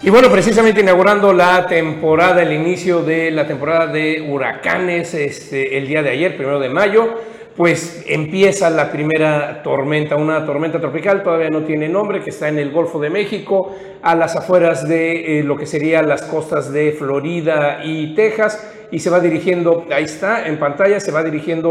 Y 0.03 0.11
bueno, 0.11 0.31
precisamente 0.31 0.83
inaugurando 0.83 1.33
la 1.33 1.67
temporada, 1.67 2.43
el 2.43 2.53
inicio 2.53 3.03
de 3.03 3.31
la 3.31 3.47
temporada 3.47 3.87
de 3.87 4.21
huracanes, 4.21 5.15
este, 5.15 5.79
el 5.79 5.87
día 5.87 6.03
de 6.03 6.11
ayer, 6.11 6.37
primero 6.37 6.61
de 6.61 6.69
mayo, 6.69 7.15
pues 7.57 8.05
empieza 8.09 8.69
la 8.69 8.91
primera 8.91 9.63
tormenta, 9.63 10.17
una 10.17 10.45
tormenta 10.45 10.81
tropical, 10.81 11.23
todavía 11.23 11.51
no 11.51 11.63
tiene 11.63 11.89
nombre, 11.89 12.21
que 12.21 12.31
está 12.31 12.49
en 12.49 12.59
el 12.59 12.73
Golfo 12.73 12.99
de 12.99 13.11
México, 13.11 13.73
a 14.03 14.17
las 14.17 14.35
afueras 14.35 14.89
de 14.89 15.39
eh, 15.39 15.45
lo 15.45 15.57
que 15.57 15.67
serían 15.67 16.09
las 16.09 16.23
costas 16.23 16.73
de 16.73 16.93
Florida 16.93 17.81
y 17.85 18.15
Texas, 18.15 18.73
y 18.91 18.99
se 18.99 19.09
va 19.09 19.21
dirigiendo, 19.21 19.87
ahí 19.95 20.05
está 20.05 20.49
en 20.49 20.59
pantalla, 20.59 20.99
se 20.99 21.13
va 21.13 21.23
dirigiendo 21.23 21.71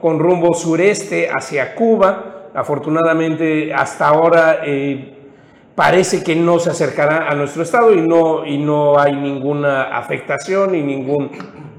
con 0.00 0.18
rumbo 0.18 0.54
sureste 0.54 1.28
hacia 1.30 1.74
Cuba. 1.74 2.50
Afortunadamente, 2.54 3.72
hasta 3.74 4.08
ahora 4.08 4.60
eh, 4.64 5.14
parece 5.74 6.24
que 6.24 6.34
no 6.34 6.58
se 6.58 6.70
acercará 6.70 7.28
a 7.28 7.34
nuestro 7.34 7.62
estado 7.62 7.92
y 7.92 8.00
no, 8.00 8.46
y 8.46 8.58
no 8.58 8.98
hay 8.98 9.14
ninguna 9.14 9.96
afectación 9.96 10.74
y 10.74 10.82
ningún 10.82 11.30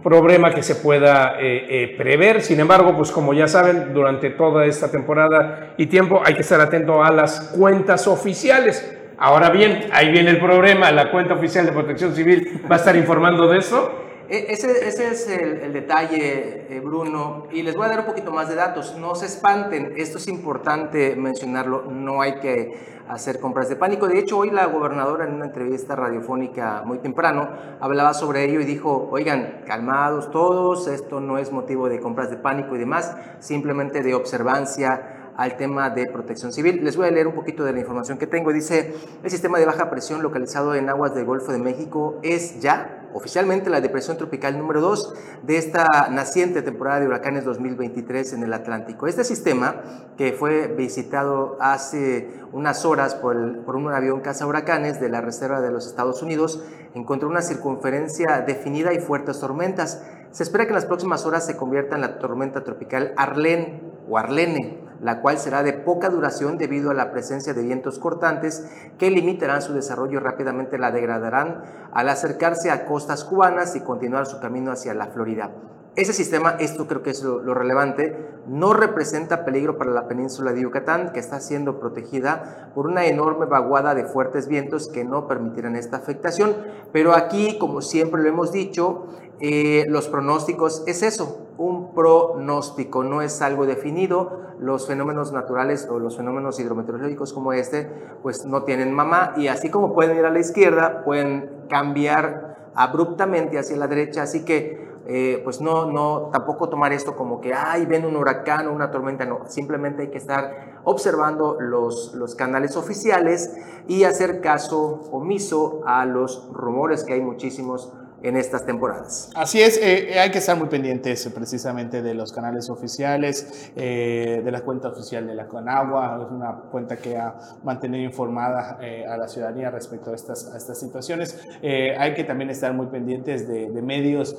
problema 0.03 0.53
que 0.53 0.63
se 0.63 0.75
pueda 0.75 1.39
eh, 1.39 1.65
eh, 1.69 1.95
prever. 1.97 2.41
Sin 2.41 2.59
embargo, 2.59 2.95
pues 2.95 3.11
como 3.11 3.33
ya 3.33 3.47
saben, 3.47 3.93
durante 3.93 4.29
toda 4.31 4.65
esta 4.65 4.89
temporada 4.91 5.73
y 5.77 5.87
tiempo 5.87 6.21
hay 6.25 6.33
que 6.33 6.41
estar 6.41 6.61
atento 6.61 7.03
a 7.03 7.11
las 7.11 7.51
cuentas 7.57 8.07
oficiales. 8.07 8.95
Ahora 9.17 9.49
bien, 9.49 9.89
ahí 9.91 10.11
viene 10.11 10.29
el 10.29 10.39
problema, 10.39 10.91
la 10.91 11.11
cuenta 11.11 11.33
oficial 11.33 11.65
de 11.65 11.73
protección 11.73 12.15
civil 12.15 12.61
va 12.71 12.75
a 12.75 12.79
estar 12.79 12.95
informando 12.95 13.47
de 13.49 13.57
eso. 13.59 14.08
E, 14.29 14.53
ese, 14.53 14.87
ese 14.87 15.07
es 15.07 15.27
el, 15.27 15.73
detalle, 15.73 16.67
eh, 16.69 16.79
Bruno, 16.81 17.47
y 17.51 17.63
les 17.63 17.75
voy 17.75 17.87
a 17.87 17.89
dar 17.89 18.01
un 18.01 18.05
poquito 18.05 18.31
más 18.31 18.47
de 18.47 18.53
datos. 18.53 18.95
No 18.95 19.15
se 19.15 19.25
espanten, 19.25 19.93
esto 19.97 20.19
es 20.19 20.27
importante 20.27 21.15
mencionarlo, 21.15 21.85
no 21.89 22.21
hay 22.21 22.35
que 22.35 22.99
hacer 23.07 23.39
compras 23.39 23.69
de 23.69 23.75
pánico. 23.75 24.07
De 24.07 24.19
hecho, 24.19 24.37
hoy 24.37 24.51
la 24.51 24.67
gobernadora 24.67 25.25
en 25.25 25.33
una 25.33 25.45
entrevista 25.45 25.95
radiofónica 25.95 26.83
muy 26.85 26.99
temprano 26.99 27.49
hablaba 27.79 28.13
sobre 28.13 28.43
ello 28.43 28.61
y 28.61 28.65
dijo, 28.65 29.09
oigan, 29.11 29.63
calmados 29.65 30.29
todos, 30.29 30.87
esto 30.87 31.19
no 31.19 31.39
es 31.39 31.51
motivo 31.51 31.89
de 31.89 31.99
compras 31.99 32.29
de 32.29 32.37
pánico 32.37 32.75
y 32.75 32.79
demás, 32.79 33.17
simplemente 33.39 34.03
de 34.03 34.13
observancia 34.13 35.18
al 35.37 35.57
tema 35.57 35.89
de 35.89 36.07
protección 36.07 36.51
civil. 36.53 36.83
Les 36.83 36.97
voy 36.97 37.07
a 37.07 37.11
leer 37.11 37.27
un 37.27 37.35
poquito 37.35 37.63
de 37.63 37.73
la 37.73 37.79
información 37.79 38.17
que 38.17 38.27
tengo. 38.27 38.51
Dice, 38.51 38.93
el 39.23 39.29
sistema 39.29 39.59
de 39.59 39.65
baja 39.65 39.89
presión 39.89 40.21
localizado 40.21 40.75
en 40.75 40.89
aguas 40.89 41.15
del 41.15 41.25
Golfo 41.25 41.51
de 41.51 41.59
México 41.59 42.19
es 42.23 42.59
ya 42.59 42.99
oficialmente 43.13 43.69
la 43.69 43.81
depresión 43.81 44.17
tropical 44.17 44.57
número 44.57 44.81
2 44.81 45.13
de 45.43 45.57
esta 45.57 45.85
naciente 46.11 46.61
temporada 46.61 46.99
de 46.99 47.07
huracanes 47.07 47.45
2023 47.45 48.33
en 48.33 48.43
el 48.43 48.53
Atlántico. 48.53 49.07
Este 49.07 49.23
sistema, 49.23 49.81
que 50.17 50.33
fue 50.33 50.67
visitado 50.67 51.57
hace 51.59 52.29
unas 52.51 52.85
horas 52.85 53.15
por, 53.15 53.63
por 53.63 53.75
un 53.75 53.91
avión 53.91 54.21
caza 54.21 54.45
huracanes 54.45 54.99
de 54.99 55.09
la 55.09 55.21
Reserva 55.21 55.61
de 55.61 55.71
los 55.71 55.87
Estados 55.87 56.21
Unidos, 56.21 56.63
encontró 56.93 57.29
una 57.29 57.41
circunferencia 57.41 58.43
definida 58.45 58.93
y 58.93 58.99
fuertes 58.99 59.39
tormentas. 59.39 60.03
Se 60.31 60.43
espera 60.43 60.65
que 60.65 60.69
en 60.69 60.75
las 60.75 60.85
próximas 60.85 61.25
horas 61.25 61.45
se 61.45 61.57
convierta 61.57 61.95
en 61.95 62.01
la 62.01 62.19
tormenta 62.19 62.63
tropical 62.63 63.13
Arlene 63.17 63.81
o 64.07 64.17
Arlene 64.17 64.78
la 65.01 65.21
cual 65.21 65.37
será 65.37 65.63
de 65.63 65.73
poca 65.73 66.09
duración 66.09 66.57
debido 66.57 66.91
a 66.91 66.93
la 66.93 67.11
presencia 67.11 67.53
de 67.53 67.63
vientos 67.63 67.99
cortantes 67.99 68.65
que 68.97 69.11
limitarán 69.11 69.61
su 69.61 69.73
desarrollo 69.73 70.19
y 70.19 70.23
rápidamente 70.23 70.77
la 70.77 70.91
degradarán 70.91 71.63
al 71.91 72.09
acercarse 72.09 72.71
a 72.71 72.85
costas 72.85 73.23
cubanas 73.23 73.75
y 73.75 73.81
continuar 73.81 74.25
su 74.25 74.39
camino 74.39 74.71
hacia 74.71 74.93
la 74.93 75.07
Florida. 75.07 75.51
Ese 75.95 76.13
sistema, 76.13 76.51
esto 76.59 76.87
creo 76.87 77.01
que 77.01 77.09
es 77.09 77.23
lo, 77.23 77.53
relevante, 77.53 78.15
no 78.47 78.73
representa 78.73 79.43
peligro 79.43 79.77
para 79.77 79.91
la 79.91 80.07
península 80.07 80.53
de 80.53 80.61
Yucatán, 80.61 81.11
que 81.11 81.19
está 81.19 81.41
siendo 81.41 81.79
protegida 81.79 82.71
por 82.73 82.87
una 82.87 83.05
enorme 83.05 83.47
vaguada 83.47 83.95
de 83.95 84.05
fuertes 84.05 84.47
vientos 84.47 84.87
que 84.87 85.03
no 85.03 85.27
permitirán 85.27 85.75
esta 85.75 85.97
afectación. 85.97 86.55
Pero 86.93 87.15
aquí, 87.15 87.57
como 87.57 87.81
siempre 87.81 88.21
lo 88.21 88.29
hemos 88.29 88.51
dicho, 88.51 89.07
eh, 89.41 89.85
los 89.89 90.07
pronósticos 90.07 90.83
es 90.85 91.01
eso, 91.01 91.47
un 91.57 91.78
pronóstico, 91.99 93.03
no 93.03 93.21
es 93.21 93.41
algo 93.41 93.65
definido. 93.65 94.39
Los 94.57 94.87
fenómenos 94.87 95.33
naturales 95.33 95.85
o 95.91 95.99
los 95.99 96.15
fenómenos 96.15 96.57
hidrometeorológicos 96.57 97.33
como 97.33 97.51
este, 97.51 97.91
pues 98.23 98.45
no 98.45 98.63
tienen 98.63 98.93
mamá 98.93 99.33
y 99.35 99.47
así 99.47 99.69
como 99.69 99.93
pueden 99.93 100.17
ir 100.17 100.23
a 100.23 100.29
la 100.29 100.39
izquierda, 100.39 101.03
pueden 101.03 101.65
cambiar 101.69 102.71
abruptamente 102.73 103.59
hacia 103.59 103.75
la 103.75 103.87
derecha. 103.87 104.21
Así 104.21 104.45
que 104.45 104.87
eh, 105.07 105.41
pues 105.43 105.59
no, 105.59 105.91
no, 105.91 106.29
tampoco 106.31 106.69
tomar 106.69 106.93
esto 106.93 107.17
como 107.17 107.41
que, 107.41 107.53
ay, 107.53 107.85
ven 107.85 108.05
un 108.05 108.15
huracán 108.15 108.67
o 108.67 108.71
una 108.73 108.91
tormenta, 108.91 109.25
no, 109.25 109.41
simplemente 109.47 110.03
hay 110.03 110.09
que 110.09 110.19
estar 110.19 110.79
observando 110.85 111.57
los, 111.59 112.13
los 112.13 112.35
canales 112.35 112.77
oficiales 112.77 113.57
y 113.87 114.05
hacer 114.05 114.39
caso 114.39 115.01
omiso 115.11 115.81
a 115.85 116.05
los 116.05 116.47
rumores 116.53 117.03
que 117.03 117.13
hay 117.13 117.21
muchísimos 117.21 117.91
en 118.23 118.35
estas 118.37 118.65
temporadas. 118.65 119.29
Así 119.35 119.61
es, 119.61 119.77
eh, 119.77 120.13
eh, 120.13 120.19
hay 120.19 120.31
que 120.31 120.39
estar 120.39 120.57
muy 120.57 120.67
pendientes 120.67 121.25
eh, 121.25 121.31
precisamente 121.31 122.01
de 122.01 122.13
los 122.13 122.31
canales 122.31 122.69
oficiales, 122.69 123.71
de 123.75 124.49
la 124.51 124.61
cuenta 124.61 124.89
oficial 124.89 125.25
de 125.27 125.35
la 125.35 125.47
Conagua, 125.47 126.19
es 126.25 126.31
una 126.31 126.53
cuenta 126.71 126.97
que 126.97 127.17
ha 127.17 127.35
mantenido 127.63 128.03
informada 128.03 128.79
a 129.09 129.17
la 129.17 129.27
ciudadanía 129.27 129.69
respecto 129.69 130.11
a 130.11 130.15
estas, 130.15 130.51
a 130.53 130.57
estas 130.57 130.79
situaciones. 130.79 131.37
hay 131.61 132.13
que 132.13 132.23
también 132.23 132.49
estar 132.49 132.73
muy 132.73 132.87
pendientes 132.87 133.47
de, 133.47 133.69
de 133.69 133.81
medios 133.81 134.35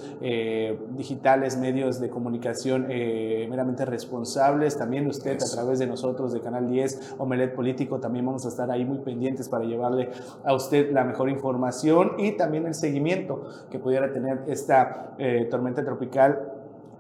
digitales, 0.90 1.56
medios 1.56 2.00
de 2.00 2.10
comunicación 2.10 2.87
meramente 2.88 3.84
responsables. 3.84 4.76
También 4.76 5.06
usted 5.06 5.38
a 5.42 5.50
través 5.54 5.78
de 5.78 5.87
nosotros, 5.87 6.32
de 6.32 6.40
Canal 6.40 6.68
10, 6.68 7.14
Omelet 7.18 7.54
Político, 7.54 8.00
también 8.00 8.26
vamos 8.26 8.44
a 8.44 8.49
estar 8.49 8.70
ahí 8.70 8.84
muy 8.84 8.99
pendientes 8.99 9.49
para 9.49 9.64
llevarle 9.64 10.10
a 10.44 10.54
usted 10.54 10.92
la 10.92 11.04
mejor 11.04 11.30
información 11.30 12.12
y 12.18 12.32
también 12.32 12.66
el 12.66 12.75
seguimiento 12.75 13.42
que 13.70 13.78
pudiera 13.78 14.12
tener 14.12 14.40
esta 14.48 15.14
eh, 15.18 15.46
tormenta 15.50 15.84
tropical 15.84 16.50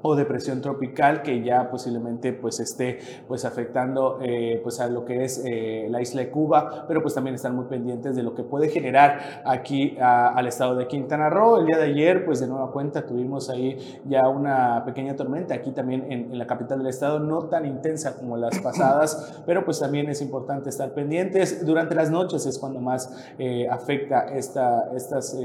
o 0.02 0.16
depresión 0.16 0.60
tropical 0.60 1.22
que 1.22 1.42
ya 1.42 1.70
posiblemente 1.70 2.32
pues 2.32 2.60
esté 2.60 2.98
pues 3.28 3.44
afectando 3.44 4.18
eh, 4.22 4.60
pues 4.62 4.80
a 4.80 4.88
lo 4.88 5.04
que 5.04 5.24
es 5.24 5.42
eh, 5.44 5.88
la 5.90 6.00
isla 6.00 6.22
de 6.22 6.30
Cuba 6.30 6.86
pero 6.88 7.02
pues 7.02 7.14
también 7.14 7.34
están 7.34 7.54
muy 7.54 7.66
pendientes 7.66 8.16
de 8.16 8.22
lo 8.22 8.34
que 8.34 8.42
puede 8.42 8.68
generar 8.68 9.42
aquí 9.44 9.96
al 10.00 10.46
estado 10.46 10.74
de 10.76 10.86
Quintana 10.86 11.28
Roo. 11.28 11.58
El 11.58 11.66
día 11.66 11.78
de 11.78 11.84
ayer 11.84 12.24
pues 12.24 12.40
de 12.40 12.46
nueva 12.46 12.70
cuenta 12.72 13.06
tuvimos 13.06 13.50
ahí 13.50 14.00
ya 14.06 14.28
una 14.28 14.84
pequeña 14.84 15.16
tormenta 15.16 15.54
aquí 15.54 15.72
también 15.72 16.10
en, 16.10 16.38
la 16.38 16.46
capital 16.46 16.78
del 16.78 16.86
estado 16.86 17.18
no 17.18 17.44
tan 17.44 17.66
intensa 17.66 18.16
como 18.16 18.36
las 18.36 18.58
pasadas 18.62 19.42
pero 19.44 19.64
pues 19.64 19.80
también 19.80 20.08
es 20.08 20.22
importante 20.22 20.70
estar 20.70 20.92
pendientes. 20.92 21.64
Durante 21.64 21.94
las 21.94 22.10
noches 22.10 22.46
es 22.46 22.58
cuando 22.58 22.80
más 22.80 23.12
eh, 23.38 23.68
afecta 23.68 24.28
esta, 24.34 24.90
estas, 24.94 25.36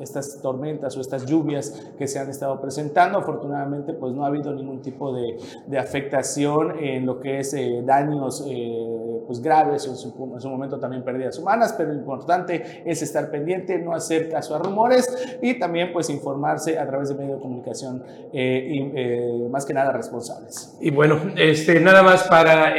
estas 0.00 0.40
tormentas 0.40 0.96
o 0.96 1.00
estas 1.00 1.26
lluvias 1.26 1.70
que 1.98 2.06
se 2.06 2.18
han 2.18 2.30
estado 2.30 2.60
presentando. 2.60 3.18
Afortunadamente 3.18 3.92
pues 3.98 4.12
no 4.14 4.24
ha 4.24 4.28
habido 4.28 4.52
ningún 4.52 4.80
tipo 4.82 5.12
de, 5.14 5.36
de 5.66 5.78
afectación 5.78 6.78
en 6.78 7.06
lo 7.06 7.20
que 7.20 7.40
es 7.40 7.54
eh, 7.54 7.82
daños 7.84 8.44
eh, 8.48 9.22
pues 9.26 9.40
graves 9.40 9.86
o 9.86 9.90
en 9.90 9.96
su, 9.96 10.32
en 10.34 10.40
su, 10.40 10.48
momento 10.48 10.78
también 10.78 11.04
pérdidas 11.04 11.38
humanas, 11.38 11.74
pero 11.76 11.90
lo 11.92 11.98
importante 11.98 12.82
es 12.84 13.02
estar 13.02 13.30
pendiente, 13.30 13.78
no 13.78 13.92
hacer 13.94 14.30
caso 14.30 14.54
a 14.54 14.58
rumores 14.58 15.38
y 15.42 15.58
también 15.58 15.92
pues 15.92 16.10
informarse 16.10 16.78
a 16.78 16.86
través 16.86 17.10
de 17.10 17.14
medios 17.14 17.36
de 17.36 17.42
comunicación 17.42 18.02
eh, 18.32 18.68
y, 18.70 19.48
más 19.48 19.64
que 19.66 19.74
nada 19.74 19.92
responsables. 19.92 20.76
Y 20.80 20.90
bueno, 20.90 21.18
este, 21.36 21.80
nada 21.80 22.02
más 22.02 22.24
para 22.24 22.74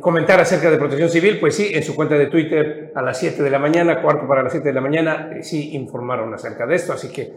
comentar 0.00 0.40
acerca 0.40 0.70
de 0.70 0.76
protección 0.76 1.08
civil, 1.08 1.38
pues 1.38 1.54
sí, 1.54 1.70
en 1.72 1.82
su 1.82 1.94
cuenta 1.94 2.16
de 2.16 2.26
Twitter 2.26 2.92
a 2.94 3.02
las 3.02 3.18
7 3.18 3.42
de 3.42 3.50
la 3.50 3.58
mañana, 3.58 4.02
cuarto 4.02 4.26
para 4.26 4.42
las 4.42 4.52
7 4.52 4.68
de 4.68 4.74
la 4.74 4.80
mañana, 4.80 5.30
sí 5.42 5.74
informaron 5.74 6.32
acerca 6.34 6.66
de 6.66 6.74
esto, 6.74 6.92
así 6.92 7.10
que, 7.10 7.32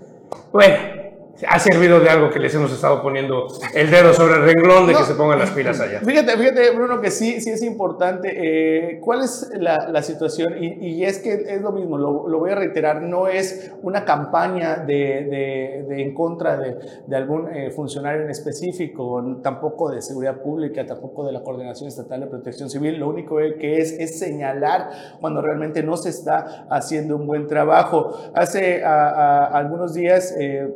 bueno, 0.52 1.01
ha 1.48 1.60
servido 1.60 2.00
de 2.00 2.10
algo 2.10 2.30
que 2.30 2.40
les 2.40 2.54
hemos 2.56 2.72
estado 2.72 3.02
poniendo 3.02 3.48
el 3.74 3.90
dedo 3.90 4.14
sobre 4.14 4.36
el 4.36 4.44
renglón 4.44 4.88
de 4.88 4.94
que 4.94 5.04
se 5.04 5.16
pongan 5.16 5.40
las 5.40 5.52
pilas 5.52 5.80
allá. 5.80 6.02
Fíjate, 6.02 6.38
fíjate, 6.38 6.72
Bruno, 6.72 7.02
que 7.02 7.12
sí, 7.12 7.42
sí 7.42 7.50
es 7.50 7.64
importante. 7.64 8.32
Eh, 8.34 9.00
¿Cuál 9.00 9.22
es 9.24 9.52
la, 9.54 9.90
la 9.90 10.02
situación? 10.02 10.56
Y, 10.62 10.74
y, 10.88 11.06
es 11.06 11.20
que 11.20 11.34
es 11.34 11.62
lo 11.62 11.72
mismo, 11.72 11.98
lo, 11.98 12.28
lo, 12.28 12.40
voy 12.40 12.52
a 12.52 12.56
reiterar, 12.56 13.02
no 13.02 13.28
es 13.28 13.72
una 13.82 14.06
campaña 14.06 14.78
de, 14.78 14.94
de, 14.96 15.86
de 15.88 16.02
en 16.02 16.14
contra 16.14 16.58
de, 16.58 16.78
de 17.08 17.16
algún 17.16 17.50
eh, 17.54 17.72
funcionario 17.72 18.24
en 18.24 18.30
específico, 18.30 19.40
tampoco 19.42 19.90
de 19.92 20.02
seguridad 20.02 20.42
pública, 20.42 20.86
tampoco 20.86 21.26
de 21.26 21.32
la 21.32 21.42
Coordinación 21.42 21.88
Estatal 21.88 22.22
de 22.22 22.28
Protección 22.28 22.70
Civil. 22.70 22.98
Lo 22.98 23.10
único 23.10 23.38
que 23.38 23.80
es 23.80 23.92
es 23.94 24.20
señalar 24.20 24.90
cuando 25.20 25.42
realmente 25.42 25.84
no 25.84 25.98
se 25.98 26.10
está 26.10 26.66
haciendo 26.70 27.16
un 27.16 27.28
buen 27.28 27.48
trabajo. 27.48 28.18
Hace 28.34 28.84
a, 28.84 29.10
a, 29.10 29.46
algunos 29.58 29.94
días 29.94 30.36
eh, 30.40 30.68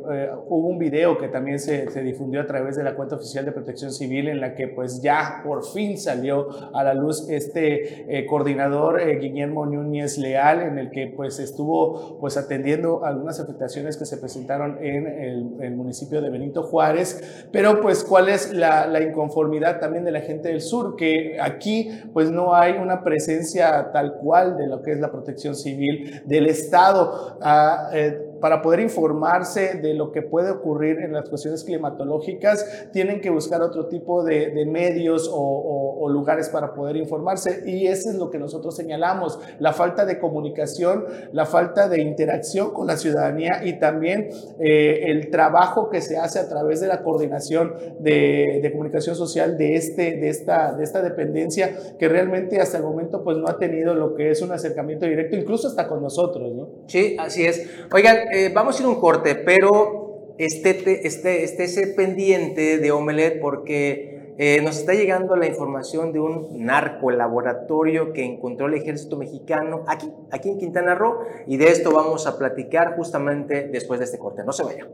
hubo 0.56 0.68
un 0.68 0.78
video 0.78 1.18
que 1.18 1.28
también 1.28 1.58
se, 1.58 1.90
se, 1.90 2.02
difundió 2.02 2.40
a 2.40 2.46
través 2.46 2.76
de 2.76 2.82
la 2.82 2.94
cuenta 2.94 3.16
oficial 3.16 3.44
de 3.44 3.52
Protección 3.52 3.92
Civil 3.92 4.28
en 4.28 4.40
la 4.40 4.54
que 4.54 4.68
pues 4.68 5.02
ya 5.02 5.42
por 5.44 5.64
fin 5.64 5.98
salió 5.98 6.48
a 6.74 6.82
la 6.82 6.94
luz 6.94 7.28
este 7.28 8.18
eh, 8.18 8.26
coordinador 8.26 9.00
eh, 9.00 9.18
Guillermo 9.18 9.66
Núñez 9.66 10.18
Leal 10.18 10.62
en 10.62 10.78
el 10.78 10.90
que 10.90 11.08
pues 11.08 11.38
estuvo 11.38 12.18
pues 12.18 12.36
atendiendo 12.36 13.04
algunas 13.04 13.40
afectaciones 13.40 13.96
que 13.96 14.06
se 14.06 14.16
presentaron 14.16 14.78
en 14.80 15.06
el, 15.06 15.46
el 15.60 15.76
municipio 15.76 16.20
de 16.20 16.30
Benito 16.30 16.62
Juárez, 16.62 17.46
pero 17.52 17.80
pues 17.80 18.04
cuál 18.04 18.28
es 18.28 18.52
la, 18.52 18.86
la, 18.86 19.00
inconformidad 19.00 19.78
también 19.78 20.04
de 20.04 20.12
la 20.12 20.20
gente 20.20 20.48
del 20.48 20.60
sur, 20.60 20.96
que 20.96 21.38
aquí 21.40 21.90
pues 22.12 22.30
no 22.30 22.54
hay 22.54 22.72
una 22.72 23.02
presencia 23.02 23.90
tal 23.92 24.14
cual 24.14 24.56
de 24.56 24.66
lo 24.66 24.82
que 24.82 24.92
es 24.92 25.00
la 25.00 25.10
protección 25.10 25.54
civil 25.54 26.22
del 26.24 26.46
Estado. 26.46 27.38
Ah, 27.40 27.90
eh, 27.92 28.25
para 28.40 28.62
poder 28.62 28.80
informarse 28.80 29.74
de 29.74 29.94
lo 29.94 30.12
que 30.12 30.22
puede 30.22 30.50
ocurrir 30.50 30.98
en 31.00 31.12
las 31.12 31.28
cuestiones 31.28 31.64
climatológicas, 31.64 32.88
tienen 32.92 33.20
que 33.20 33.30
buscar 33.30 33.62
otro 33.62 33.86
tipo 33.86 34.24
de, 34.24 34.66
medios 34.66 35.30
o, 35.32 36.08
lugares 36.08 36.48
para 36.48 36.72
poder 36.72 36.96
informarse. 36.96 37.62
Y 37.66 37.86
eso 37.86 38.10
es 38.10 38.16
lo 38.16 38.30
que 38.30 38.38
nosotros 38.38 38.76
señalamos, 38.76 39.38
la 39.58 39.72
falta 39.72 40.04
de 40.06 40.18
comunicación, 40.18 41.04
la 41.32 41.46
falta 41.46 41.88
de 41.88 42.00
interacción 42.00 42.72
con 42.72 42.86
la 42.86 42.96
ciudadanía 42.96 43.62
y 43.64 43.78
también 43.78 44.28
eh, 44.60 45.04
el 45.06 45.30
trabajo 45.30 45.90
que 45.90 46.00
se 46.00 46.16
hace 46.16 46.38
a 46.38 46.48
través 46.48 46.80
de 46.80 46.86
la 46.86 47.02
coordinación 47.02 47.74
de, 47.98 48.60
de, 48.62 48.72
comunicación 48.72 49.16
social 49.16 49.58
de, 49.58 49.74
este, 49.74 50.16
de, 50.16 50.28
esta, 50.28 50.74
de 50.74 50.84
esta 50.84 51.02
dependencia 51.02 51.76
que 51.98 52.08
realmente 52.08 52.60
hasta 52.60 52.78
el 52.78 52.84
momento 52.84 53.22
pues 53.22 53.36
no 53.36 53.48
ha 53.48 53.58
tenido 53.58 53.94
lo 53.94 54.14
que 54.14 54.30
es 54.30 54.42
un 54.42 54.52
acercamiento 54.52 55.06
directo, 55.06 55.36
incluso 55.36 55.68
hasta 55.68 55.88
con 55.88 56.02
nosotros. 56.02 56.52
¿no? 56.54 56.68
Sí, 56.86 57.16
así 57.18 57.44
es. 57.44 57.68
Oigan, 57.92 58.16
eh, 58.32 58.50
vamos 58.54 58.78
a 58.78 58.82
ir 58.82 58.88
un 58.88 59.00
corte, 59.00 59.34
pero 59.34 60.34
esté, 60.38 61.06
esté, 61.06 61.44
esté 61.44 61.86
pendiente 61.88 62.78
de 62.78 62.92
Omelet 62.92 63.40
porque 63.40 64.34
eh, 64.38 64.60
nos 64.62 64.78
está 64.78 64.92
llegando 64.92 65.34
la 65.36 65.46
información 65.46 66.12
de 66.12 66.20
un 66.20 66.64
narcolaboratorio 66.64 68.12
que 68.12 68.24
encontró 68.24 68.66
el 68.66 68.74
ejército 68.74 69.16
mexicano 69.16 69.84
aquí, 69.86 70.12
aquí 70.30 70.50
en 70.50 70.58
Quintana 70.58 70.94
Roo, 70.94 71.20
y 71.46 71.56
de 71.56 71.68
esto 71.68 71.90
vamos 71.90 72.26
a 72.26 72.36
platicar 72.36 72.96
justamente 72.96 73.68
después 73.68 73.98
de 73.98 74.04
este 74.04 74.18
corte. 74.18 74.44
No 74.44 74.52
se 74.52 74.64
vaya. 74.64 74.86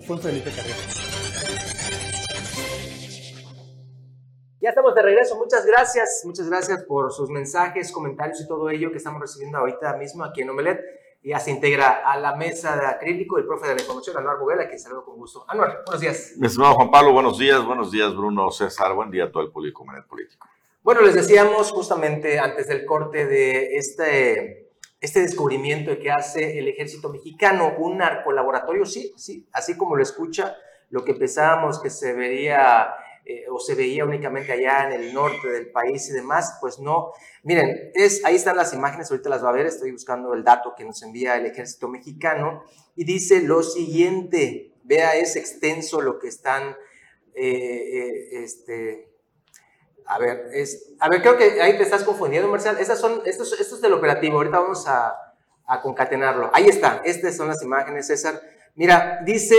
Fue 0.00 0.18
Felipe. 0.18 0.50
Ya 4.66 4.70
estamos 4.70 4.96
de 4.96 5.02
regreso. 5.02 5.36
Muchas 5.36 5.64
gracias. 5.64 6.22
Muchas 6.24 6.48
gracias 6.48 6.82
por 6.82 7.12
sus 7.12 7.30
mensajes, 7.30 7.92
comentarios 7.92 8.40
y 8.40 8.48
todo 8.48 8.68
ello 8.68 8.90
que 8.90 8.96
estamos 8.96 9.20
recibiendo 9.20 9.58
ahorita 9.58 9.96
mismo 9.96 10.24
aquí 10.24 10.40
en 10.40 10.50
Omelet. 10.50 10.80
Ya 11.22 11.38
se 11.38 11.52
integra 11.52 12.02
a 12.04 12.18
la 12.18 12.34
mesa 12.34 12.76
de 12.76 12.84
acrílico 12.84 13.38
el 13.38 13.46
profe 13.46 13.68
de 13.68 13.76
la 13.76 13.80
información, 13.82 14.16
Anuar 14.16 14.40
Bugela, 14.40 14.68
que 14.68 14.76
saludo 14.76 15.04
con 15.04 15.18
gusto. 15.18 15.44
Anuar, 15.46 15.84
buenos 15.86 16.00
días. 16.00 16.32
Mi 16.38 16.48
estimado 16.48 16.74
Juan 16.74 16.90
Pablo, 16.90 17.12
buenos 17.12 17.38
días. 17.38 17.64
Buenos 17.64 17.92
días, 17.92 18.12
Bruno 18.16 18.50
César. 18.50 18.92
Buen 18.92 19.12
día 19.12 19.26
a 19.26 19.30
todo 19.30 19.44
el 19.44 19.52
público 19.52 19.84
Omelet 19.84 20.04
Político. 20.04 20.48
Bueno, 20.82 21.00
les 21.02 21.14
decíamos 21.14 21.70
justamente 21.70 22.40
antes 22.40 22.66
del 22.66 22.84
corte 22.84 23.24
de 23.24 23.76
este, 23.76 24.72
este 25.00 25.20
descubrimiento 25.20 25.96
que 25.96 26.10
hace 26.10 26.58
el 26.58 26.66
ejército 26.66 27.08
mexicano, 27.08 27.72
un 27.78 27.98
narcolaboratorio, 27.98 28.84
sí, 28.84 29.14
sí, 29.16 29.46
así 29.52 29.76
como 29.76 29.94
lo 29.94 30.02
escucha, 30.02 30.56
lo 30.90 31.04
que 31.04 31.14
pensábamos 31.14 31.80
que 31.80 31.88
se 31.88 32.14
vería 32.14 32.92
eh, 33.28 33.44
o 33.50 33.58
se 33.58 33.74
veía 33.74 34.04
únicamente 34.04 34.52
allá 34.52 34.84
en 34.84 35.00
el 35.00 35.12
norte 35.12 35.48
del 35.48 35.72
país 35.72 36.08
y 36.08 36.12
demás, 36.12 36.58
pues 36.60 36.78
no. 36.78 37.10
Miren, 37.42 37.90
es, 37.92 38.24
ahí 38.24 38.36
están 38.36 38.56
las 38.56 38.72
imágenes, 38.72 39.10
ahorita 39.10 39.28
las 39.28 39.44
va 39.44 39.48
a 39.48 39.52
ver, 39.52 39.66
estoy 39.66 39.90
buscando 39.90 40.32
el 40.32 40.44
dato 40.44 40.74
que 40.76 40.84
nos 40.84 41.02
envía 41.02 41.34
el 41.34 41.44
ejército 41.44 41.88
mexicano 41.88 42.62
y 42.94 43.04
dice 43.04 43.40
lo 43.40 43.64
siguiente, 43.64 44.74
vea, 44.84 45.16
es 45.16 45.34
extenso 45.34 46.00
lo 46.00 46.20
que 46.20 46.28
están, 46.28 46.76
eh, 47.34 47.44
eh, 47.44 48.44
este, 48.44 49.08
a 50.04 50.20
ver, 50.20 50.44
es, 50.52 50.94
a 51.00 51.08
ver, 51.08 51.20
creo 51.20 51.36
que 51.36 51.60
ahí 51.60 51.76
te 51.76 51.82
estás 51.82 52.04
confundiendo, 52.04 52.48
Marcial, 52.48 52.78
Estas 52.78 53.00
son, 53.00 53.22
estos, 53.26 53.58
esto 53.60 53.74
es 53.74 53.80
del 53.80 53.94
operativo, 53.94 54.36
ahorita 54.36 54.60
vamos 54.60 54.86
a 54.86 55.16
concatenarlo. 55.82 56.48
Ahí 56.52 56.68
está, 56.68 57.02
estas 57.04 57.36
son 57.36 57.48
las 57.48 57.60
imágenes, 57.60 58.06
César. 58.06 58.40
Mira, 58.76 59.20
dice 59.24 59.56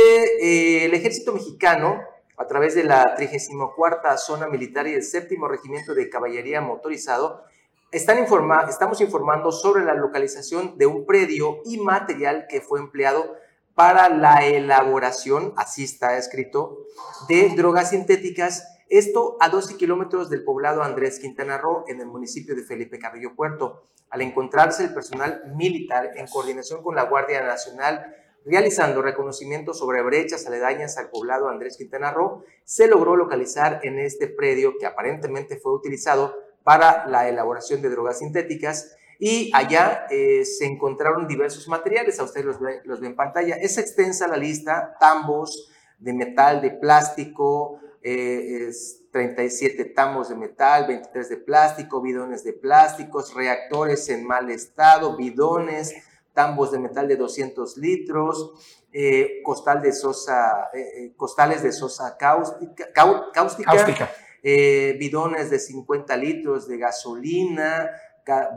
el 0.86 0.94
ejército 0.94 1.34
mexicano, 1.34 2.02
a 2.38 2.46
través 2.46 2.76
de 2.76 2.84
la 2.84 3.16
34 3.16 4.18
Zona 4.18 4.48
Militar 4.48 4.88
y 4.88 4.94
el 4.94 5.04
Séptimo 5.04 5.48
Regimiento 5.48 5.96
de 5.96 6.10
Caballería 6.10 6.62
Motorizado, 6.62 7.44
están 7.92 8.20
informa 8.20 8.68
estamos 8.70 9.02
informando 9.02 9.52
sobre 9.52 9.84
la 9.84 9.96
localización 9.96 10.78
de 10.78 10.86
un 10.86 11.06
predio 11.06 11.62
y 11.66 11.78
material 11.78 12.46
que 12.48 12.62
fue 12.62 12.80
empleado 12.80 13.36
para 13.74 14.10
la 14.10 14.46
elaboración, 14.46 15.54
así 15.56 15.84
está 15.84 16.18
escrito, 16.18 16.80
de 17.28 17.50
drogas 17.56 17.92
sintéticas, 17.92 18.68
esto 18.90 19.38
a 19.40 19.50
12 19.50 19.78
kilómetros 19.78 20.30
del 20.30 20.44
poblado 20.44 20.82
Andrés 20.82 21.20
Quintana 21.20 21.58
Roo, 21.58 21.86
en 21.88 22.00
el 22.00 22.08
municipio 22.08 22.56
de 22.56 22.64
Felipe 22.64 23.00
Carrillo 23.00 23.36
Puerto. 23.36 23.84
Al 24.10 24.22
encontrarse 24.22 24.84
el 24.84 24.94
personal 24.94 25.44
militar 25.56 26.12
en 26.16 26.28
coordinación 26.28 26.82
con 26.82 26.96
la 26.96 27.04
Guardia 27.04 27.42
Nacional, 27.42 28.16
realizando 28.48 29.02
reconocimientos 29.02 29.78
sobre 29.78 30.02
brechas 30.02 30.48
aledañas 30.48 30.98
al 30.98 31.10
poblado 31.10 31.50
Andrés 31.50 31.78
Quintana 31.78 32.12
Roo, 32.12 32.44
se 32.64 32.88
logró 32.88 33.16
localizar 33.16 33.82
en 33.84 34.00
este 34.00 34.28
predio 34.28 34.78
que 34.80 34.86
aparentemente 34.86 35.58
fue 35.58 35.74
utilizado 35.74 36.34
para 36.64 37.08
la 37.08 37.28
elaboración 37.28 37.82
de 37.82 37.90
drogas 37.90 38.20
sintéticas 38.20 38.96
y 39.20 39.52
allá 39.54 40.06
eh, 40.10 40.46
se 40.46 40.66
encontraron 40.66 41.28
diversos 41.28 41.68
materiales, 41.68 42.20
a 42.20 42.24
ustedes 42.24 42.46
los 42.46 42.58
los 42.86 43.00
ven 43.00 43.12
en 43.12 43.16
pantalla. 43.16 43.56
Es 43.56 43.78
extensa 43.78 44.28
la 44.28 44.38
lista, 44.38 44.96
tambos 45.00 45.72
de 46.00 46.14
metal, 46.14 46.62
de 46.62 46.72
plástico, 46.72 47.80
eh, 48.04 48.68
es 48.70 49.02
37 49.12 49.86
tambos 49.86 50.30
de 50.30 50.36
metal, 50.36 50.86
23 50.88 51.30
de 51.30 51.38
plástico, 51.38 52.02
bidones 52.02 52.44
de 52.44 52.54
plásticos, 52.54 53.34
reactores 53.34 54.08
en 54.10 54.26
mal 54.26 54.50
estado, 54.52 55.18
bidones, 55.18 55.96
tambos 56.38 56.72
de 56.72 56.78
metal 56.78 57.08
de 57.08 57.16
200 57.16 57.78
litros, 57.78 58.52
eh, 58.94 59.42
costal 59.44 59.82
de 59.82 59.92
sosa, 59.92 60.70
eh, 60.72 61.16
costales 61.18 61.64
de 61.64 61.72
sosa 61.72 62.16
cáustica, 62.16 62.94
cáustica, 62.94 63.72
cáustica. 63.72 64.12
Eh, 64.44 64.96
bidones 65.00 65.50
de 65.50 65.58
50 65.58 66.16
litros 66.16 66.68
de 66.68 66.78
gasolina, 66.78 67.90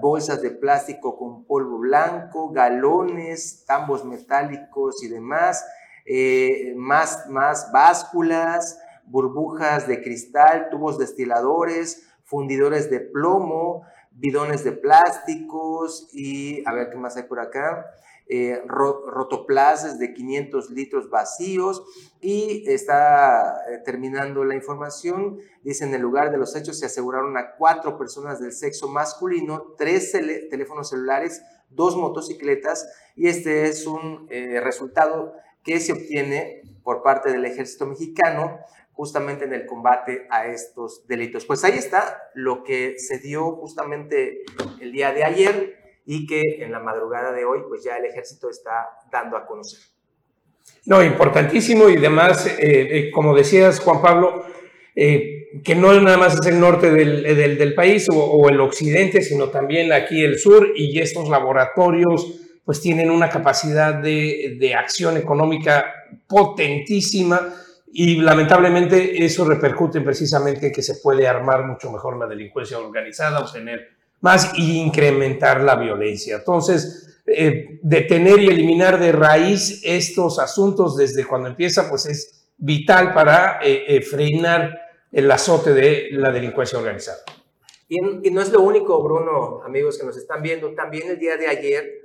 bolsas 0.03 0.43
de 0.43 0.51
plástico 0.51 1.16
con 1.16 1.47
polvo 1.47 1.79
blanco, 1.79 2.51
galones, 2.51 3.64
tambos 3.66 4.05
metálicos 4.05 5.03
y 5.03 5.09
demás, 5.09 5.64
eh, 6.05 6.75
más, 6.77 7.29
más 7.31 7.71
básculas, 7.73 8.79
burbujas 9.07 9.88
de 9.88 10.03
cristal, 10.03 10.69
tubos 10.71 10.99
destiladores, 10.99 12.07
fundidores 12.25 12.90
de 12.90 13.01
plomo, 13.01 13.87
bidones 14.21 14.65
de 14.65 14.73
plásticos 14.73 16.09
y 16.13 16.63
a 16.67 16.75
ver 16.75 16.91
qué 16.91 16.97
más 16.97 17.17
hay 17.17 17.25
por 17.25 17.41
acá. 17.41 17.87
Eh, 18.33 18.63
rotoplases 18.65 19.99
de 19.99 20.15
500 20.15 20.71
litros 20.71 21.11
vacíos 21.11 21.83
y 22.21 22.63
está 22.71 23.57
eh, 23.69 23.79
terminando 23.85 24.45
la 24.45 24.55
información. 24.55 25.41
Dice, 25.65 25.85
en 25.85 25.95
el 25.95 26.03
lugar 26.03 26.31
de 26.31 26.39
los 26.39 26.55
hechos 26.55 26.79
se 26.79 26.87
aseguraron 26.87 27.37
a 27.37 27.57
cuatro 27.57 27.99
personas 27.99 28.39
del 28.39 28.53
sexo 28.53 28.87
masculino, 28.87 29.75
tres 29.77 30.13
teléfonos 30.13 30.91
celulares, 30.91 31.43
dos 31.71 31.97
motocicletas 31.97 32.89
y 33.17 33.27
este 33.27 33.65
es 33.65 33.85
un 33.85 34.29
eh, 34.31 34.61
resultado 34.61 35.35
que 35.65 35.81
se 35.81 35.93
obtiene 35.93 36.63
por 36.85 37.03
parte 37.03 37.33
del 37.33 37.45
ejército 37.45 37.87
mexicano 37.87 38.61
justamente 39.01 39.47
en 39.47 39.55
el 39.55 39.65
combate 39.65 40.27
a 40.29 40.45
estos 40.45 41.07
delitos. 41.07 41.47
Pues 41.47 41.65
ahí 41.65 41.79
está 41.79 42.21
lo 42.35 42.63
que 42.63 42.99
se 42.99 43.19
dio 43.19 43.53
justamente 43.53 44.43
el 44.79 44.93
día 44.93 45.11
de 45.15 45.25
ayer 45.25 45.79
y 46.05 46.27
que 46.27 46.43
en 46.59 46.71
la 46.71 46.81
madrugada 46.81 47.33
de 47.33 47.47
hoy 47.47 47.61
pues 47.67 47.83
ya 47.83 47.97
el 47.97 48.05
ejército 48.05 48.51
está 48.51 48.91
dando 49.11 49.39
a 49.39 49.47
conocer. 49.47 49.81
No, 50.85 51.03
importantísimo 51.03 51.89
y 51.89 51.97
demás, 51.97 52.47
eh, 52.47 52.59
eh, 52.59 53.11
como 53.11 53.35
decías 53.35 53.81
Juan 53.81 54.03
Pablo, 54.03 54.45
eh, 54.95 55.63
que 55.65 55.75
no 55.75 55.99
nada 55.99 56.19
más 56.19 56.35
es 56.39 56.47
el 56.47 56.61
norte 56.61 56.91
del, 56.91 57.23
del, 57.23 57.57
del 57.57 57.75
país 57.75 58.07
o, 58.13 58.19
o, 58.19 58.51
el 58.51 58.61
occidente, 58.61 59.23
sino 59.23 59.49
también 59.49 59.95
aquí 59.95 60.23
el 60.23 60.39
sur 60.39 60.75
y 60.77 61.01
estos 61.01 61.31
laboratorios 61.31 62.39
pues 62.67 62.83
tienen 62.83 63.11
una 63.11 63.31
capacidad 63.31 63.95
de, 63.95 64.59
de 64.61 64.75
acción 64.75 65.17
económica 65.17 65.91
potentísima 66.29 67.55
y 67.92 68.20
lamentablemente 68.20 69.24
eso 69.24 69.44
repercute 69.44 70.00
precisamente 70.00 70.68
en 70.68 70.72
que 70.72 70.83
se 70.83 70.96
puede 70.96 71.26
armar 71.26 71.64
mucho 71.66 71.90
mejor 71.90 72.16
la 72.18 72.26
delincuencia 72.26 72.79
organizada, 72.79 73.40
obtener 73.40 73.88
más 74.20 74.53
y 74.57 74.79
incrementar 74.79 75.62
la 75.62 75.76
violencia. 75.76 76.37
Entonces, 76.37 77.20
eh, 77.26 77.81
detener 77.83 78.40
y 78.40 78.48
eliminar 78.48 79.00
de 79.00 79.12
raíz 79.12 79.83
estos 79.85 80.38
asuntos 80.38 80.96
desde 80.96 81.24
cuando 81.24 81.48
empieza, 81.48 81.88
pues 81.88 82.07
es 82.07 82.48
vital 82.57 83.12
para 83.12 83.59
eh, 83.62 83.85
eh, 83.88 84.03
frenar 84.03 84.79
el 85.11 85.31
azote 85.31 85.72
de 85.72 86.09
la 86.12 86.31
delincuencia 86.31 86.79
organizada. 86.79 87.18
Y, 87.88 88.29
y, 88.29 88.31
no 88.31 88.40
es 88.40 88.53
lo 88.53 88.61
único, 88.61 89.03
Bruno, 89.03 89.62
amigos 89.64 89.98
que 89.98 90.07
nos 90.07 90.16
están 90.16 90.42
viendo, 90.42 90.72
también 90.74 91.09
el 91.09 91.18
día 91.18 91.37
de 91.37 91.48
ayer 91.48 92.00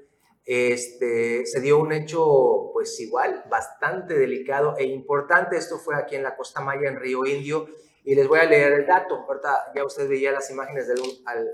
este, 0.46 1.46
se 1.48 1.60
dio 1.60 1.80
un 1.80 1.92
hecho, 1.92 2.70
pues 2.72 3.00
igual, 3.00 3.44
bastante 3.50 4.14
delicado 4.14 4.76
e 4.78 4.86
importante. 4.86 5.58
Esto 5.58 5.80
fue 5.80 5.96
aquí 5.96 6.16
en 6.16 6.24
la 6.24 6.36
Costa 6.36 6.62
Maya, 6.62 6.88
en 6.88 7.00
Río 7.00 7.26
Indio, 7.26 7.68
y 8.04 8.14
les 8.14 8.28
voy 8.28 8.40
a 8.40 8.46
leer 8.46 8.74
el 8.74 8.86
dato. 8.86 9.26
Ahorita 9.28 9.72
ya 9.76 9.84
usted 9.84 10.08
veía 10.08 10.32
las 10.32 10.52
imágenes 10.52 10.88
de 10.88 10.94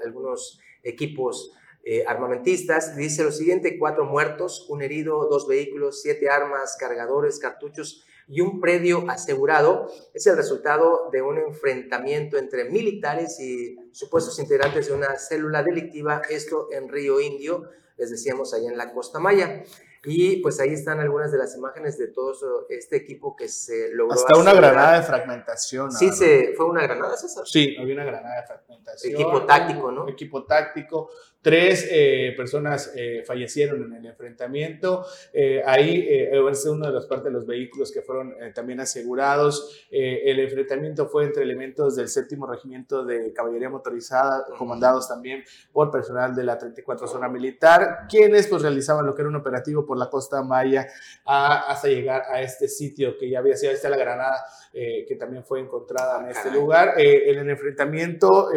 algunos 0.03 0.59
equipos 0.83 1.53
eh, 1.85 2.03
armamentistas. 2.05 2.97
Dice 2.97 3.23
lo 3.23 3.31
siguiente, 3.31 3.79
cuatro 3.79 4.03
muertos, 4.03 4.67
un 4.69 4.81
herido, 4.81 5.25
dos 5.29 5.47
vehículos, 5.47 6.01
siete 6.01 6.29
armas, 6.29 6.75
cargadores, 6.77 7.39
cartuchos 7.39 8.05
y 8.27 8.41
un 8.41 8.59
predio 8.59 9.09
asegurado. 9.09 9.87
Es 10.13 10.27
el 10.27 10.35
resultado 10.35 11.09
de 11.13 11.21
un 11.21 11.37
enfrentamiento 11.37 12.37
entre 12.37 12.65
militares 12.65 13.39
y 13.39 13.77
supuestos 13.93 14.37
integrantes 14.37 14.87
de 14.87 14.93
una 14.93 15.17
célula 15.17 15.63
delictiva, 15.63 16.21
esto 16.29 16.67
en 16.71 16.89
Río 16.89 17.21
Indio 17.21 17.69
les 17.97 18.11
decíamos, 18.11 18.53
ahí 18.53 18.67
en 18.67 18.77
la 18.77 18.93
Costa 18.93 19.19
Maya. 19.19 19.63
Y 20.03 20.37
pues 20.37 20.59
ahí 20.59 20.73
están 20.73 20.99
algunas 20.99 21.31
de 21.31 21.37
las 21.37 21.55
imágenes 21.55 21.97
de 21.99 22.07
todo 22.07 22.65
este 22.69 22.95
equipo 22.95 23.35
que 23.35 23.47
se 23.47 23.93
logró. 23.93 24.15
Hasta 24.15 24.35
una 24.35 24.53
granada 24.53 24.99
de 24.99 25.03
fragmentación. 25.03 25.91
Sí, 25.91 26.09
se, 26.11 26.53
fue 26.55 26.65
una 26.65 26.81
granada, 26.81 27.15
César. 27.15 27.45
Sí, 27.45 27.75
había 27.79 27.93
una 27.93 28.05
granada 28.05 28.41
de 28.41 28.47
fragmentación. 28.47 29.13
Equipo 29.13 29.45
táctico, 29.45 29.91
¿no? 29.91 30.07
Equipo 30.07 30.43
táctico. 30.45 31.11
Tres 31.41 31.87
eh, 31.89 32.35
personas 32.37 32.91
eh, 32.95 33.23
fallecieron 33.25 33.83
en 33.83 33.93
el 33.93 34.05
enfrentamiento. 34.05 35.03
Eh, 35.33 35.63
ahí 35.65 36.05
es 36.07 36.65
una 36.65 36.87
de 36.87 36.93
las 36.93 37.07
partes 37.07 37.25
de 37.25 37.31
los 37.31 37.47
vehículos 37.47 37.91
que 37.91 38.03
fueron 38.03 38.35
también 38.53 38.79
asegurados. 38.79 39.87
el 39.89 40.39
enfrentamiento 40.39 41.07
fue 41.07 41.25
entre 41.25 41.43
elementos 41.43 41.95
del 41.95 42.09
séptimo 42.09 42.45
regimiento 42.45 43.03
de 43.03 43.33
caballería 43.33 43.69
motorizada, 43.69 44.45
comandados 44.57 45.07
también 45.07 45.43
por 45.71 45.89
personal 45.89 46.35
de 46.35 46.43
la 46.43 46.57
34 46.59 47.07
zona 47.07 47.27
militar, 47.27 48.05
quienes 48.07 48.47
pues 48.47 48.61
realizaban 48.61 49.05
lo 49.05 49.15
que 49.15 49.23
era 49.23 49.29
un 49.29 49.35
operativo 49.35 49.85
por 49.85 49.97
la 49.97 50.09
costa 50.09 50.43
maya 50.43 50.87
hasta 51.25 51.87
llegar 51.87 52.23
a 52.29 52.41
este 52.41 52.67
sitio 52.67 53.17
que 53.17 53.29
ya 53.29 53.39
había 53.39 53.55
sido, 53.55 53.71
está 53.71 53.89
la 53.89 53.97
granada 53.97 54.43
que 54.71 55.15
también 55.19 55.43
fue 55.43 55.59
encontrada 55.59 56.23
en 56.23 56.29
este 56.29 56.51
lugar. 56.51 56.93
en 56.97 57.39
el 57.39 57.49
enfrentamiento, 57.49 58.49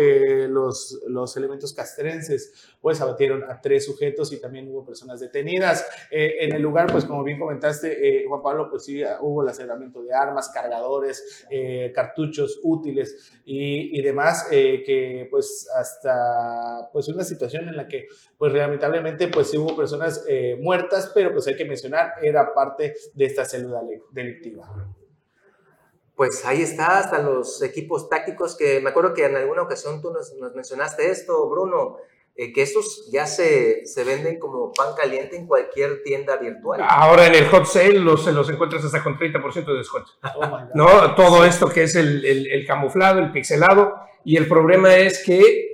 los, 0.49 1.01
los 1.09 1.37
elementos 1.37 1.73
castrenses 1.73 2.75
pues 2.81 3.01
abatieron 3.01 3.45
a 3.45 3.61
tres 3.61 3.87
sujetos 3.87 4.33
y 4.33 4.41
también 4.41 4.69
hubo 4.69 4.85
personas 4.85 5.21
detenidas. 5.21 5.87
Eh, 6.11 6.37
en 6.41 6.55
el 6.55 6.63
lugar, 6.63 6.87
pues 6.91 7.05
como 7.05 7.25
bien 7.25 7.39
comentaste, 7.39 8.23
eh, 8.23 8.25
Juan 8.29 8.43
Pablo, 8.43 8.69
pues 8.71 8.85
sí, 8.85 9.03
hubo 9.21 9.43
el 9.43 9.49
acercamiento 9.49 10.03
de 10.03 10.15
armas, 10.15 10.51
cargadores, 10.53 11.47
eh, 11.51 11.93
cartuchos 11.95 12.61
útiles 12.63 13.33
y, 13.45 13.99
y 13.99 14.03
demás, 14.03 14.49
que 14.51 15.27
pues 15.31 15.69
hasta 15.77 16.91
pues 16.93 17.09
una 17.09 17.25
situación 17.25 17.69
en 17.69 17.77
la 17.77 17.89
que 17.89 18.07
pues 18.37 18.53
lamentablemente 18.53 19.29
pues 19.29 19.51
sí 19.51 19.59
hubo 19.59 19.75
personas 19.77 20.25
muertas, 20.61 21.11
pero 21.15 21.33
pues 21.33 21.47
hay 21.47 21.57
que 21.57 21.65
mencionar, 21.65 22.13
era 22.23 22.53
parte 22.55 22.95
de 23.15 23.25
esta 23.25 23.45
célula 23.45 23.81
delictiva. 24.13 24.69
Pues 26.17 26.45
ahí 26.45 26.63
está, 26.63 26.99
hasta 26.99 27.19
los 27.19 27.61
equipos 27.63 28.09
tácticos 28.09 28.57
que 28.57 28.81
me 28.81 28.91
acuerdo 28.91 29.15
que 29.15 29.25
en 29.25 29.37
alguna 29.37 29.63
ocasión 29.63 30.01
tú 30.01 30.13
nos, 30.13 30.33
nos 30.35 30.55
mencionaste 30.55 31.11
esto, 31.11 31.49
Bruno, 31.49 31.97
eh, 32.37 32.53
que 32.53 32.63
estos 32.63 33.09
ya 33.13 33.27
se, 33.27 33.87
se, 33.87 34.03
venden 34.03 34.41
como 34.41 34.73
pan 34.73 34.95
caliente 34.97 35.37
en 35.37 35.47
cualquier 35.47 36.03
tienda 36.03 36.37
virtual. 36.37 36.81
Ahora 36.89 37.27
en 37.27 37.35
el 37.35 37.47
hot 37.49 37.65
sale 37.65 38.01
los, 38.01 38.27
los 38.27 38.51
encuentras 38.51 38.85
hasta 38.85 39.03
con 39.03 39.17
30% 39.17 39.65
de 39.65 39.75
descuento. 39.75 40.11
Oh 40.37 40.61
¿No? 40.75 41.15
Todo 41.15 41.45
esto 41.45 41.69
que 41.69 41.85
es 41.85 41.95
el, 41.95 42.25
el, 42.25 42.47
el, 42.49 42.67
camuflado, 42.67 43.21
el 43.21 43.31
pixelado, 43.31 43.95
y 44.25 44.37
el 44.37 44.49
problema 44.49 44.97
es 44.97 45.23
que 45.25 45.74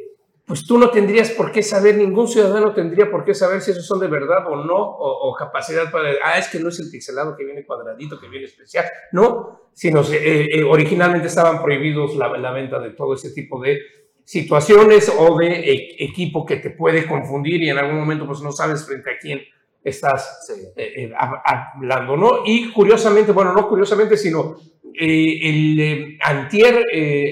pues 0.50 0.66
tú 0.66 0.78
no 0.78 0.90
tendrías 0.90 1.30
por 1.30 1.52
qué 1.52 1.62
saber, 1.62 1.96
ningún 1.96 2.26
ciudadano 2.26 2.74
tendría 2.74 3.08
por 3.08 3.24
qué 3.24 3.34
saber 3.34 3.60
si 3.60 3.70
esos 3.70 3.86
son 3.86 4.00
de 4.00 4.08
verdad 4.08 4.44
o 4.48 4.56
no, 4.56 4.74
o, 4.76 5.32
capacidad 5.36 5.92
para, 5.92 6.10
ah, 6.24 6.38
es 6.38 6.48
que 6.48 6.58
no 6.58 6.70
es 6.70 6.80
el 6.80 6.90
pixelado 6.90 7.36
que 7.36 7.44
viene 7.44 7.64
cuadradito, 7.64 8.18
que 8.18 8.26
viene 8.26 8.46
especial, 8.46 8.84
no, 9.12 9.70
sino 9.72 10.00
eh, 10.02 10.48
eh, 10.50 10.64
originalmente 10.64 11.28
estaban 11.28 11.62
prohibidos 11.62 12.16
la, 12.16 12.36
la 12.36 12.50
venta 12.50 12.80
de 12.80 12.90
todo 12.90 13.14
ese 13.14 13.30
tipo 13.30 13.62
de 13.62 13.78
situaciones 14.24 15.08
o 15.16 15.38
de 15.38 15.52
e, 15.52 16.04
equipo 16.04 16.44
que 16.44 16.56
te 16.56 16.70
puede 16.70 17.06
confundir 17.06 17.62
y 17.62 17.70
en 17.70 17.78
algún 17.78 18.00
momento 18.00 18.26
pues 18.26 18.40
no 18.40 18.50
sabes 18.50 18.84
frente 18.84 19.08
a 19.08 19.18
quién 19.20 19.40
estás 19.84 20.50
eh, 20.76 21.04
eh, 21.04 21.12
hablando, 21.16 22.16
¿no? 22.16 22.42
Y 22.44 22.72
curiosamente, 22.72 23.30
bueno, 23.30 23.52
no 23.52 23.68
curiosamente, 23.68 24.16
sino 24.16 24.56
eh, 24.98 25.38
el 25.42 26.18
antier, 26.20 26.84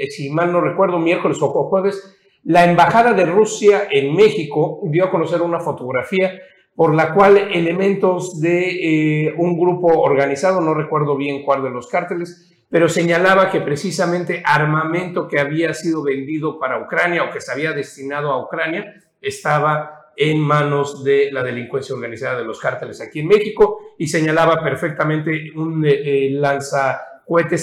si 0.09 0.31
mal 0.31 0.53
no 0.53 0.61
recuerdo, 0.61 1.01
miércoles 1.01 1.39
o 1.41 1.49
jueves, 1.49 2.18
la 2.45 2.65
Embajada 2.65 3.13
de 3.13 3.27
Rusia 3.27 3.89
en 3.91 4.15
México 4.15 4.81
dio 4.85 5.05
a 5.05 5.11
conocer 5.11 5.43
una 5.43 5.61
fotografía 5.61 6.41
por 6.75 6.95
la 6.95 7.13
cual 7.13 7.37
elementos 7.53 8.41
de 8.41 9.35
un 9.37 9.59
grupo 9.59 9.89
organizado, 10.01 10.61
no 10.61 10.75
recuerdo 10.75 11.17
bien 11.17 11.43
cuál 11.43 11.63
de 11.65 11.71
los 11.71 11.89
cárteles, 11.89 12.49
pero 12.71 12.89
señalaba 12.89 13.51
que 13.51 13.61
precisamente 13.61 14.43
armamento 14.45 15.27
que 15.27 15.41
había 15.41 15.73
sido 15.75 16.03
vendido 16.03 16.59
para 16.59 16.81
Ucrania 16.81 17.25
o 17.25 17.31
que 17.31 17.41
se 17.41 17.51
había 17.51 17.73
destinado 17.73 18.31
a 18.31 18.45
Ucrania 18.45 18.95
estaba 19.21 20.13
en 20.17 20.41
manos 20.41 21.05
de 21.05 21.31
la 21.33 21.43
delincuencia 21.43 21.95
organizada 21.95 22.39
de 22.39 22.45
los 22.45 22.61
cárteles 22.61 23.01
aquí 23.01 23.21
en 23.21 23.29
México 23.29 23.95
y 23.99 24.09
señalaba 24.09 24.63
perfectamente 24.63 25.53
un 25.55 25.85
eh, 25.87 26.33
eh, 26.33 26.41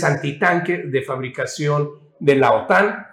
antitanque 0.03 0.77
de 0.85 1.01
fabricación 1.01 1.89
de 2.19 2.35
la 2.35 2.53
OTAN, 2.53 3.05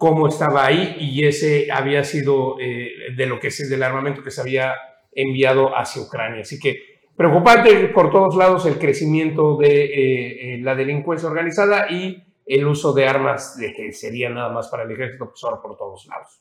cómo 0.00 0.28
estaba 0.28 0.64
ahí 0.64 0.96
y 0.98 1.26
ese 1.26 1.70
había 1.70 2.02
sido 2.04 2.58
eh, 2.58 3.12
de 3.14 3.26
lo 3.26 3.38
que 3.38 3.48
es 3.48 3.68
del 3.68 3.82
armamento 3.82 4.22
que 4.22 4.30
se 4.30 4.40
había 4.40 4.72
enviado 5.12 5.76
hacia 5.76 6.00
Ucrania. 6.00 6.40
Así 6.40 6.58
que 6.58 6.88
Preocupante 7.14 7.88
por 7.88 8.10
todos 8.10 8.34
lados 8.34 8.64
el 8.64 8.78
crecimiento 8.78 9.58
de 9.58 9.84
eh, 9.84 10.54
eh, 10.54 10.58
la 10.62 10.74
delincuencia 10.74 11.28
organizada 11.28 11.90
y 11.90 12.24
el 12.46 12.66
uso 12.66 12.94
de 12.94 13.06
armas 13.06 13.58
que 13.76 13.92
sería 13.92 14.30
nada 14.30 14.48
más 14.48 14.68
para 14.68 14.84
el 14.84 14.90
ejército, 14.90 15.26
pues 15.26 15.60
por 15.60 15.76
todos 15.76 16.06
lados. 16.06 16.40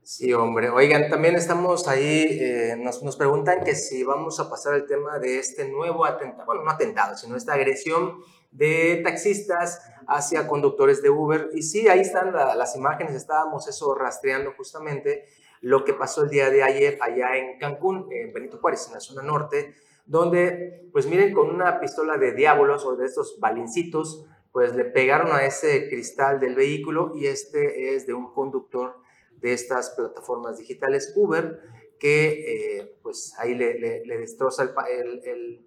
Sí, 0.00 0.32
hombre. 0.32 0.70
Oigan, 0.70 1.10
también 1.10 1.34
estamos 1.34 1.88
ahí, 1.88 2.38
nos, 2.78 3.02
nos, 3.02 3.16
preguntan 3.16 3.64
que 3.64 3.74
si 3.74 4.04
vamos 4.04 4.38
a 4.38 4.48
pasar 4.48 4.74
el 4.74 4.86
tema 4.86 5.18
de 5.18 5.40
este 5.40 5.68
nuevo 5.68 6.06
atentado, 6.06 6.46
bueno, 6.46 6.62
no 6.62 6.70
atentado, 6.70 7.16
sino 7.16 7.36
esta 7.36 7.54
agresión 7.54 8.18
de 8.50 9.00
taxistas 9.04 9.80
hacia 10.08 10.46
conductores 10.46 11.02
de 11.02 11.10
Uber. 11.10 11.50
Y 11.54 11.62
sí, 11.62 11.88
ahí 11.88 12.00
están 12.00 12.32
las 12.32 12.76
imágenes, 12.76 13.14
estábamos 13.14 13.68
eso 13.68 13.94
rastreando 13.94 14.52
justamente 14.56 15.26
lo 15.60 15.84
que 15.84 15.94
pasó 15.94 16.22
el 16.22 16.30
día 16.30 16.50
de 16.50 16.62
ayer 16.62 16.98
allá 17.00 17.36
en 17.36 17.58
Cancún, 17.58 18.08
en 18.10 18.32
Benito 18.32 18.58
Juárez, 18.58 18.86
en 18.86 18.94
la 18.94 19.00
zona 19.00 19.22
norte, 19.22 19.74
donde, 20.04 20.88
pues 20.92 21.06
miren, 21.06 21.32
con 21.32 21.50
una 21.50 21.80
pistola 21.80 22.16
de 22.18 22.32
diablos 22.32 22.84
o 22.84 22.96
de 22.96 23.06
estos 23.06 23.40
balincitos, 23.40 24.26
pues 24.52 24.74
le 24.74 24.84
pegaron 24.84 25.32
a 25.32 25.44
ese 25.44 25.88
cristal 25.88 26.40
del 26.40 26.54
vehículo 26.54 27.12
y 27.14 27.26
este 27.26 27.94
es 27.94 28.06
de 28.06 28.14
un 28.14 28.32
conductor 28.32 28.96
de 29.38 29.52
estas 29.52 29.90
plataformas 29.90 30.58
digitales 30.58 31.12
Uber 31.14 31.60
que 31.98 32.78
eh, 32.78 32.96
pues 33.02 33.34
ahí 33.38 33.54
le, 33.54 33.78
le, 33.78 34.18
destroza 34.18 34.62
el, 34.62 35.22
el, 35.24 35.66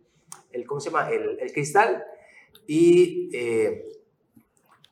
el, 0.51 0.67
¿cómo 0.67 0.79
se 0.79 0.89
llama? 0.89 1.09
El, 1.11 1.51
cristal 1.51 2.03
y 2.67 3.29
eh, 3.33 3.85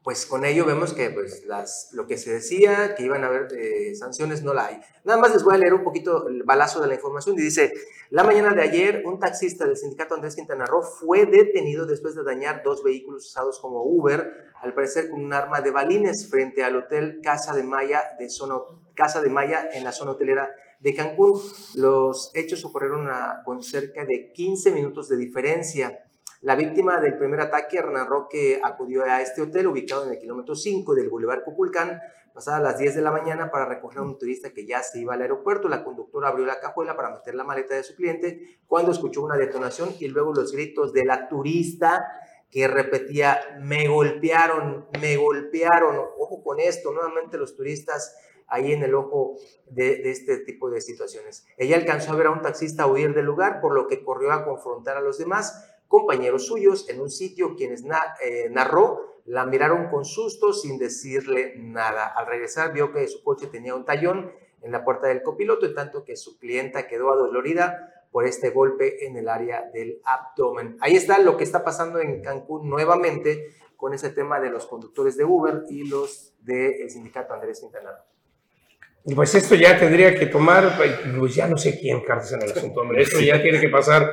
pues 0.07 0.25
con 0.25 0.45
ello 0.45 0.65
vemos 0.65 0.93
que 0.93 1.09
pues, 1.09 1.45
las, 1.47 1.89
lo 1.91 2.07
que 2.07 2.17
se 2.17 2.31
decía, 2.31 2.95
que 2.95 3.03
iban 3.03 3.25
a 3.25 3.27
haber 3.27 3.49
eh, 3.57 3.93
sanciones, 3.93 4.41
no 4.41 4.53
la 4.53 4.67
hay. 4.67 4.79
Nada 5.03 5.19
más 5.19 5.33
les 5.33 5.43
voy 5.43 5.55
a 5.55 5.57
leer 5.57 5.73
un 5.73 5.83
poquito 5.83 6.29
el 6.29 6.43
balazo 6.43 6.79
de 6.79 6.87
la 6.87 6.93
información 6.95 7.37
y 7.37 7.41
dice, 7.41 7.73
la 8.09 8.23
mañana 8.23 8.53
de 8.53 8.61
ayer, 8.61 9.03
un 9.05 9.19
taxista 9.19 9.65
del 9.65 9.75
sindicato 9.75 10.15
Andrés 10.15 10.35
Quintana 10.35 10.65
Roo 10.65 10.81
fue 10.81 11.25
detenido 11.25 11.85
después 11.85 12.15
de 12.15 12.23
dañar 12.23 12.63
dos 12.63 12.85
vehículos 12.85 13.25
usados 13.25 13.59
como 13.59 13.83
Uber, 13.83 14.47
al 14.61 14.73
parecer 14.73 15.09
con 15.09 15.25
un 15.25 15.33
arma 15.33 15.59
de 15.59 15.71
balines 15.71 16.29
frente 16.29 16.63
al 16.63 16.77
hotel 16.77 17.19
Casa 17.21 17.53
de 17.53 17.63
Maya, 17.63 18.01
de 18.17 18.29
zona, 18.29 18.55
Casa 18.95 19.21
de 19.21 19.29
Maya 19.29 19.67
en 19.73 19.83
la 19.83 19.91
zona 19.91 20.11
hotelera 20.11 20.49
de 20.79 20.95
Cancún. 20.95 21.37
Los 21.75 22.31
hechos 22.33 22.63
ocurrieron 22.63 23.09
con 23.43 23.61
cerca 23.61 24.05
de 24.05 24.31
15 24.31 24.71
minutos 24.71 25.09
de 25.09 25.17
diferencia. 25.17 25.99
La 26.41 26.55
víctima 26.55 26.99
del 27.01 27.17
primer 27.17 27.41
ataque, 27.41 27.77
Hernán 27.77 28.07
Roque, 28.07 28.59
acudió 28.63 29.03
a 29.03 29.21
este 29.21 29.41
hotel 29.41 29.67
ubicado 29.67 30.05
en 30.05 30.11
el 30.11 30.19
kilómetro 30.19 30.55
5 30.55 30.93
del 30.93 31.09
Boulevard 31.09 31.43
Cupulcán 31.43 31.99
pasadas 32.31 32.61
las 32.61 32.77
10 32.77 32.93
de 32.93 33.01
la 33.01 33.09
mañana 33.09 33.49
para 33.49 33.65
recoger 33.65 33.97
a 33.97 34.03
un 34.03 34.19
turista 34.19 34.51
que 34.53 34.63
ya 34.63 34.83
se 34.83 34.99
iba 34.99 35.15
al 35.15 35.21
aeropuerto. 35.23 35.67
La 35.67 35.83
conductora 35.83 36.27
abrió 36.27 36.45
la 36.45 36.59
cajuela 36.59 36.95
para 36.95 37.09
meter 37.09 37.33
la 37.33 37.43
maleta 37.43 37.73
de 37.73 37.83
su 37.83 37.95
cliente 37.95 38.59
cuando 38.67 38.91
escuchó 38.91 39.23
una 39.23 39.37
detonación 39.37 39.89
y 39.99 40.07
luego 40.09 40.35
los 40.35 40.51
gritos 40.51 40.93
de 40.93 41.03
la 41.03 41.27
turista 41.27 42.05
que 42.51 42.67
repetía, 42.67 43.39
me 43.61 43.87
golpearon, 43.87 44.85
me 45.01 45.17
golpearon. 45.17 45.97
Ojo 46.19 46.43
con 46.43 46.59
esto, 46.59 46.91
nuevamente 46.91 47.39
los 47.39 47.55
turistas 47.55 48.15
ahí 48.45 48.71
en 48.71 48.83
el 48.83 48.93
ojo 48.93 49.37
de, 49.65 50.09
este 50.11 50.37
tipo 50.37 50.69
de 50.69 50.79
situaciones. 50.81 51.47
Ella 51.57 51.75
alcanzó 51.75 52.13
a 52.13 52.15
ver 52.17 52.27
a 52.27 52.31
un 52.31 52.43
taxista 52.43 52.85
huir 52.85 53.15
del 53.15 53.25
lugar, 53.25 53.59
por 53.61 53.73
lo 53.73 53.87
que 53.87 54.03
corrió 54.03 54.31
a 54.31 54.45
confrontar 54.45 54.95
a 54.95 55.01
los 55.01 55.17
demás 55.17 55.76
compañeros 55.87 56.45
suyos 56.45 56.89
en 56.89 57.01
un 57.01 57.09
sitio 57.09 57.55
quienes 57.55 57.83
eh, 58.23 58.49
narró 58.49 59.17
la 59.27 59.45
miraron 59.45 59.89
con 59.89 60.05
susto 60.05 60.53
sin 60.53 60.77
decirle 60.77 61.53
nada. 61.57 62.07
Al 62.07 62.27
regresar 62.27 62.73
vio 62.73 62.93
que 62.93 63.07
su 63.07 63.21
coche 63.23 63.47
tenía 63.47 63.75
un 63.75 63.83
tallón 63.83 64.31
en 64.61 64.71
la 64.71 64.83
puerta 64.83 65.07
del 65.07 65.21
copiloto, 65.21 65.65
en 65.65 65.75
tanto 65.75 66.03
que 66.03 66.15
su 66.15 66.39
clienta 66.39 66.87
quedó 66.87 67.11
adolorida 67.11 68.05
por 68.11 68.25
este 68.25 68.51
golpe 68.51 69.05
en 69.05 69.17
el 69.17 69.27
área 69.27 69.69
del 69.73 70.01
abdomen. 70.05 70.77
Ahí 70.79 70.95
está 70.95 71.19
lo 71.19 71.35
que 71.35 71.43
está 71.43 71.63
pasando 71.63 71.99
en 71.99 72.21
Cancún 72.21 72.69
nuevamente 72.69 73.53
con 73.75 73.93
ese 73.93 74.09
tema 74.09 74.39
de 74.39 74.49
los 74.49 74.65
conductores 74.65 75.17
de 75.17 75.25
Uber 75.25 75.63
y 75.69 75.87
los 75.87 76.33
del 76.39 76.89
sindicato 76.89 77.33
Andrés 77.33 77.59
Quintana. 77.59 77.89
Pues 79.13 79.35
esto 79.35 79.55
ya 79.55 79.77
tendría 79.77 80.15
que 80.15 80.25
tomar, 80.25 80.75
pues 80.77 81.35
ya 81.35 81.47
no 81.47 81.57
sé 81.57 81.77
quién 81.79 82.01
cartas 82.01 82.31
en 82.31 82.41
el 82.41 82.51
asunto, 82.57 82.81
hombre. 82.81 83.01
Esto 83.03 83.19
ya 83.19 83.41
tiene 83.41 83.59
que 83.59 83.69
pasar 83.69 84.09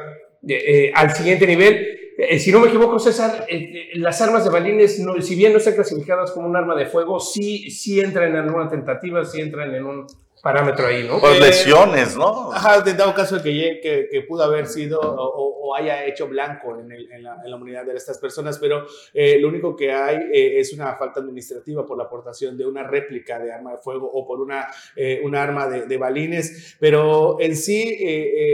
eh, 0.49 0.63
eh, 0.67 0.93
al 0.95 1.15
siguiente 1.15 1.47
nivel. 1.47 1.87
Eh, 2.17 2.39
si 2.39 2.53
no 2.53 2.61
me 2.61 2.69
equivoco, 2.69 2.99
César, 2.99 3.47
las 3.95 4.21
armas 4.21 4.45
de 4.45 4.51
balines, 4.51 5.03
si 5.21 5.35
bien 5.35 5.53
no 5.53 5.59
están 5.59 5.75
clasificadas 5.75 6.31
como 6.31 6.47
un 6.47 6.57
arma 6.57 6.77
de 6.77 6.87
fuego, 6.87 7.19
sí, 7.19 7.71
sí 7.71 8.01
entran 8.01 8.31
en 8.31 8.37
alguna 8.37 8.69
tentativa, 8.69 9.25
sí 9.25 9.41
entran 9.41 9.75
en 9.75 9.85
un 9.85 10.07
parámetro 10.45 10.87
ahí, 10.87 11.09
¿no? 11.09 11.19
Pues 11.21 11.41
lesiones, 11.41 12.17
¿no? 12.17 12.53
Ajá, 12.53 12.83
de 12.83 12.93
dado 12.93 13.15
caso 13.15 13.37
de 13.39 13.43
que, 13.43 13.81
que, 13.83 14.09
que, 14.11 14.21
pudo 14.21 14.45
haber 14.45 14.67
sido 14.67 15.01
o, 15.01 15.75
haya 15.75 16.05
hecho 16.05 16.29
blanco 16.29 16.79
en, 16.79 16.93
el, 16.93 17.11
en, 17.11 17.25
la, 17.25 17.41
en, 17.43 17.51
la, 17.51 17.57
unidad 17.57 17.85
de 17.85 17.97
estas 17.97 18.19
personas, 18.19 18.59
pero 18.59 18.87
eh, 19.13 19.39
lo 19.41 19.49
único 19.49 19.75
que 19.75 19.91
hay 19.91 20.19
eh, 20.33 20.61
es 20.61 20.73
una 20.75 20.95
falta 20.97 21.19
administrativa 21.19 21.85
por 21.85 21.97
la 21.97 22.05
aportación 22.05 22.57
de 22.57 22.67
una 22.67 22.85
réplica 22.85 23.39
de 23.39 23.51
arma 23.51 23.73
de 23.73 23.79
fuego 23.79 24.09
o 24.13 24.25
por 24.27 24.41
una, 24.41 24.69
eh, 24.95 25.21
un 25.25 25.35
arma 25.35 25.67
de, 25.67 25.87
de, 25.87 25.97
balines, 25.97 26.77
pero 26.79 27.41
en 27.41 27.57
sí 27.57 27.99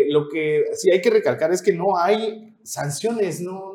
lo 0.09 0.29
que 0.29 0.67
sí 0.75 0.91
hay 0.93 1.03
que 1.03 1.11
recalcar 1.11 1.53
es 1.53 1.61
que 1.61 1.73
no 1.73 1.99
hay 1.99 2.55
sanciones, 2.63 3.41
no, 3.41 3.75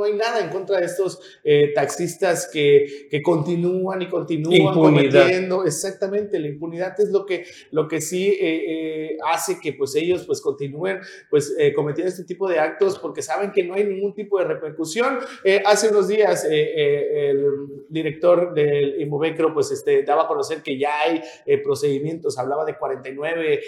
no, 0.00 0.04
hay 0.04 0.14
nada 0.14 0.40
en 0.40 0.50
contra 0.50 0.78
de 0.78 0.86
estos 0.86 1.20
eh, 1.44 1.72
taxistas 1.74 2.48
que, 2.52 3.08
que, 3.10 3.22
continúan 3.22 4.02
y 4.02 4.08
continúan 4.08 4.74
cometiendo. 4.74 5.64
Exactamente, 5.64 6.38
la 6.38 6.48
impunidad 6.48 6.98
es 6.98 7.10
lo 7.10 7.26
que, 7.26 7.44
lo 7.70 7.86
que 7.86 8.00
sí 8.00 8.28
eh, 8.28 8.36
eh, 8.40 9.18
hace 9.26 9.60
que 9.60 9.74
pues 9.74 9.94
ellos 9.94 10.24
pues 10.26 10.40
continúen 10.40 11.00
pues 11.28 11.54
cometiendo 11.74 12.10
este 12.10 12.24
tipo 12.24 12.48
de 12.48 12.58
actos 12.58 12.98
porque 12.98 13.22
saben 13.22 13.52
que 13.52 13.62
no 13.62 13.74
hay 13.74 13.84
ningún 13.84 14.14
tipo 14.14 14.38
de 14.38 14.44
repercusión. 14.44 15.18
hace 15.64 15.88
unos 15.88 16.08
días 16.08 16.46
el 16.48 17.44
director 17.88 18.54
del 18.54 19.00
Inmovecro 19.00 19.52
pues 19.52 19.70
este, 19.70 20.02
daba 20.02 20.24
a 20.24 20.28
conocer 20.28 20.62
que 20.62 20.78
ya 20.78 21.00
hay 21.00 21.20
procedimientos, 21.62 22.38
hablaba 22.38 22.64
de 22.64 22.76
49 22.76 23.60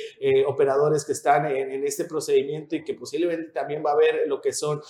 operadores 0.47 1.05
que 1.05 1.13
están 1.13 1.47
en, 1.47 1.73
en, 1.73 1.85
este 1.85 2.05
procedimiento 2.05 2.77
y 2.77 2.85
que 2.85 2.95
posiblemente 2.95 3.51
también 3.51 3.83
va 3.85 3.91
a 3.91 3.95
haber 3.95 4.27
lo 4.27 4.41
que 4.41 4.53
son 4.53 4.81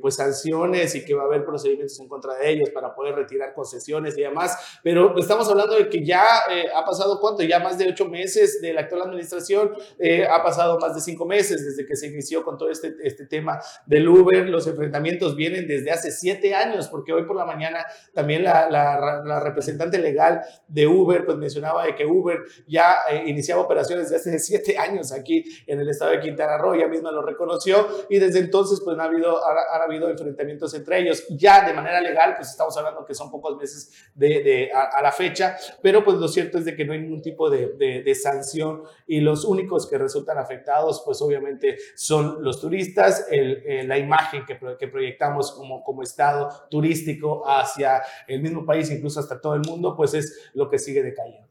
pues 0.00 0.14
sanciones 0.14 0.53
y 0.94 1.04
que 1.04 1.14
va 1.14 1.22
a 1.22 1.26
haber 1.26 1.44
procedimientos 1.44 1.98
en 2.00 2.08
contra 2.08 2.34
de 2.34 2.50
ellos 2.50 2.70
para 2.70 2.94
poder 2.94 3.14
retirar 3.14 3.52
concesiones 3.54 4.16
y 4.16 4.22
demás. 4.22 4.78
Pero 4.82 5.16
estamos 5.18 5.48
hablando 5.48 5.76
de 5.76 5.88
que 5.88 6.04
ya 6.04 6.24
eh, 6.50 6.66
ha 6.74 6.84
pasado 6.84 7.18
cuánto, 7.20 7.42
ya 7.42 7.58
más 7.58 7.76
de 7.76 7.88
ocho 7.88 8.06
meses 8.06 8.60
de 8.60 8.72
la 8.72 8.82
actual 8.82 9.02
administración, 9.02 9.72
eh, 9.98 10.26
ha 10.26 10.42
pasado 10.42 10.78
más 10.78 10.94
de 10.94 11.00
cinco 11.00 11.26
meses 11.26 11.64
desde 11.64 11.86
que 11.86 11.96
se 11.96 12.06
inició 12.06 12.44
con 12.44 12.56
todo 12.56 12.70
este, 12.70 12.94
este 13.02 13.26
tema 13.26 13.60
del 13.86 14.08
Uber. 14.08 14.48
Los 14.48 14.66
enfrentamientos 14.66 15.34
vienen 15.36 15.66
desde 15.66 15.90
hace 15.90 16.10
siete 16.10 16.54
años, 16.54 16.88
porque 16.88 17.12
hoy 17.12 17.24
por 17.24 17.36
la 17.36 17.44
mañana 17.44 17.84
también 18.12 18.44
la, 18.44 18.70
la, 18.70 19.40
representante 19.40 19.98
legal 19.98 20.42
de 20.68 20.86
Uber 20.86 21.24
pues 21.24 21.36
mencionaba 21.36 21.84
de 21.84 21.94
que 21.94 22.06
Uber 22.06 22.38
ya 22.66 22.96
eh, 23.10 23.24
iniciaba 23.26 23.62
operaciones 23.62 24.08
desde 24.08 24.30
hace 24.30 24.38
siete 24.38 24.78
años 24.78 25.12
aquí 25.12 25.44
en 25.66 25.80
el 25.80 25.88
estado 25.88 26.12
de 26.12 26.20
Quintana 26.20 26.56
Roo, 26.56 26.74
ella 26.74 26.88
misma 26.88 27.10
lo 27.10 27.22
reconoció 27.22 27.86
y 28.08 28.18
desde 28.18 28.38
entonces 28.38 28.80
pues 28.84 28.98
ha 28.98 29.04
habido, 29.04 29.44
ha, 29.44 29.76
ha 29.76 29.84
habido 29.84 30.08
enfrentamientos 30.08 30.43
entre 30.50 31.00
ellos. 31.00 31.24
Ya 31.30 31.66
de 31.66 31.72
manera 31.72 32.00
legal, 32.00 32.34
pues 32.36 32.50
estamos 32.50 32.76
hablando 32.76 33.04
que 33.04 33.14
son 33.14 33.30
pocos 33.30 33.56
meses 33.56 33.92
de, 34.14 34.70
a, 34.72 35.02
la 35.02 35.12
fecha, 35.12 35.56
pero 35.82 36.04
pues 36.04 36.16
lo 36.18 36.28
cierto 36.28 36.58
es 36.58 36.64
de 36.64 36.74
que 36.74 36.84
no 36.84 36.92
hay 36.92 37.00
ningún 37.00 37.22
tipo 37.22 37.50
de, 37.50 37.74
de, 37.74 38.14
sanción 38.14 38.82
y 39.06 39.20
los 39.20 39.44
únicos 39.44 39.88
que 39.88 39.98
resultan 39.98 40.38
afectados, 40.38 41.02
pues 41.04 41.20
obviamente 41.20 41.76
son 41.96 42.42
los 42.42 42.60
turistas, 42.60 43.26
el, 43.30 43.88
la 43.88 43.98
imagen 43.98 44.44
que, 44.46 44.58
que 44.78 44.88
proyectamos 44.88 45.52
como, 45.52 45.82
como 45.82 46.02
Estado 46.02 46.48
turístico 46.70 47.48
hacia 47.48 48.02
el 48.26 48.40
mismo 48.40 48.64
país, 48.64 48.90
incluso 48.90 49.20
hasta 49.20 49.40
todo 49.40 49.54
el 49.54 49.62
mundo, 49.62 49.94
pues 49.96 50.14
es 50.14 50.50
lo 50.54 50.68
que 50.68 50.78
sigue 50.78 51.02
decayendo. 51.02 51.48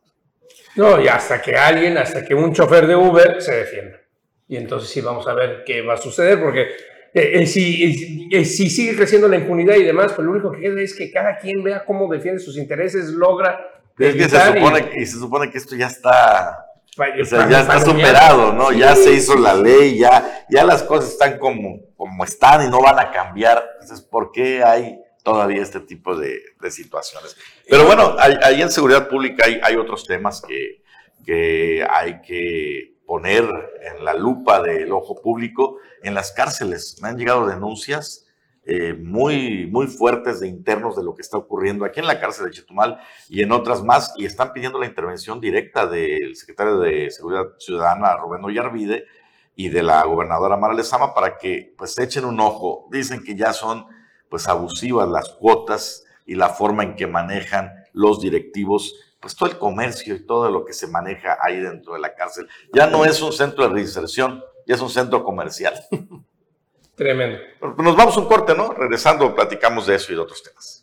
No, 0.75 0.99
y 0.99 1.07
hasta 1.07 1.41
que 1.41 1.55
alguien, 1.55 1.97
hasta 1.97 2.23
que 2.25 2.33
un 2.33 2.53
chofer 2.53 2.87
de 2.87 2.95
Uber 2.95 3.41
se 3.41 3.53
defienda. 3.53 3.99
Y 4.47 4.57
entonces 4.57 4.89
sí 4.89 5.01
vamos 5.01 5.27
a 5.27 5.33
ver 5.33 5.63
qué 5.65 5.81
va 5.81 5.93
a 5.93 5.97
suceder, 5.97 6.41
porque 6.41 6.69
eh, 7.15 7.41
eh, 7.41 7.45
si, 7.45 8.27
eh, 8.31 8.43
si, 8.43 8.71
sigue 8.71 8.95
creciendo 8.95 9.27
la 9.27 9.35
impunidad 9.35 9.75
y 9.75 9.83
demás, 9.83 10.13
pues 10.13 10.25
lo 10.25 10.31
único 10.31 10.51
que 10.51 10.61
queda 10.61 10.81
es 10.81 10.95
que 10.95 11.11
cada 11.11 11.37
quien 11.37 11.61
vea 11.61 11.85
cómo 11.85 12.11
defiende 12.11 12.39
sus 12.39 12.57
intereses, 12.57 13.09
logra. 13.09 13.59
Es 13.99 14.15
que 14.15 14.27
se 14.27 14.39
supone, 14.39 14.89
y, 14.97 15.05
se 15.05 15.19
supone 15.19 15.51
que 15.51 15.59
esto 15.59 15.75
ya 15.75 15.85
está, 15.85 16.65
o 16.97 17.25
sea, 17.25 17.47
ya 17.47 17.61
está 17.61 17.79
superado, 17.81 18.53
¿no? 18.53 18.71
ya 18.71 18.95
se 18.95 19.13
hizo 19.13 19.35
la 19.35 19.53
ley, 19.53 19.99
ya, 19.99 20.45
ya 20.49 20.63
las 20.63 20.81
cosas 20.81 21.11
están 21.11 21.37
como, 21.37 21.81
como 21.95 22.23
están 22.23 22.65
y 22.65 22.71
no 22.71 22.81
van 22.81 22.97
a 22.97 23.11
cambiar. 23.11 23.63
Entonces, 23.79 24.03
¿por 24.03 24.31
qué 24.31 24.63
hay 24.63 24.97
todavía 25.21 25.61
este 25.61 25.81
tipo 25.81 26.15
de, 26.15 26.41
de 26.59 26.71
situaciones? 26.71 27.37
Pero 27.69 27.85
bueno, 27.85 28.15
ahí 28.17 28.59
en 28.59 28.71
seguridad 28.71 29.07
pública 29.07 29.45
hay, 29.45 29.59
hay 29.61 29.75
otros 29.75 30.07
temas 30.07 30.41
que, 30.41 30.81
que 31.23 31.85
hay 31.87 32.21
que 32.21 32.92
poner 33.13 33.47
en 33.83 34.03
la 34.03 34.15
lupa 34.15 34.59
del 34.59 34.91
ojo 34.91 35.21
público 35.21 35.77
en 36.01 36.15
las 36.15 36.31
cárceles. 36.31 36.97
Me 36.99 37.09
han 37.09 37.15
llegado 37.15 37.45
denuncias 37.45 38.25
eh, 38.65 38.93
muy, 38.93 39.67
muy 39.67 39.85
fuertes 39.85 40.39
de 40.39 40.47
internos 40.47 40.95
de 40.95 41.03
lo 41.03 41.13
que 41.13 41.21
está 41.21 41.37
ocurriendo 41.37 41.85
aquí 41.85 41.99
en 41.99 42.07
la 42.07 42.19
cárcel 42.19 42.45
de 42.45 42.53
Chetumal 42.53 42.99
y 43.29 43.43
en 43.43 43.51
otras 43.51 43.83
más, 43.83 44.15
y 44.17 44.25
están 44.25 44.51
pidiendo 44.51 44.79
la 44.79 44.87
intervención 44.87 45.39
directa 45.39 45.85
del 45.85 46.35
secretario 46.35 46.79
de 46.79 47.11
Seguridad 47.11 47.49
Ciudadana, 47.59 48.17
Rubén 48.17 48.43
Ollarvide, 48.43 49.05
y 49.55 49.69
de 49.69 49.83
la 49.83 50.03
gobernadora 50.05 50.57
Mara 50.57 50.73
Lezama 50.73 51.13
para 51.13 51.37
que 51.37 51.71
pues 51.77 51.95
echen 51.99 52.25
un 52.25 52.39
ojo. 52.39 52.87
Dicen 52.91 53.23
que 53.23 53.35
ya 53.35 53.53
son 53.53 53.85
pues 54.27 54.47
abusivas 54.47 55.07
las 55.07 55.29
cuotas 55.29 56.03
y 56.25 56.33
la 56.33 56.49
forma 56.49 56.81
en 56.81 56.95
que 56.95 57.05
manejan 57.05 57.73
los 57.91 58.21
directivos 58.21 58.95
pues 59.23 59.37
todo 59.37 59.47
el 59.47 59.57
comercio 59.57 60.15
y 60.15 60.25
todo 60.25 60.51
lo 60.51 60.65
que 60.65 60.73
se 60.73 60.85
maneja 60.85 61.37
ahí 61.41 61.57
dentro 61.57 61.93
de 61.93 61.99
la 62.01 62.13
cárcel. 62.13 62.45
Ya 62.73 62.87
no 62.87 63.05
es 63.05 63.21
un 63.21 63.31
centro 63.31 63.63
de 63.63 63.73
reinserción, 63.73 64.43
ya 64.67 64.75
es 64.75 64.81
un 64.81 64.89
centro 64.89 65.23
comercial. 65.23 65.73
Tremendo. 66.95 67.39
Nos 67.77 67.95
vamos 67.95 68.17
un 68.17 68.25
corte, 68.27 68.53
¿no? 68.53 68.73
Regresando, 68.73 69.33
platicamos 69.33 69.87
de 69.87 69.95
eso 69.95 70.11
y 70.11 70.15
de 70.15 70.21
otros 70.21 70.43
temas. 70.43 70.82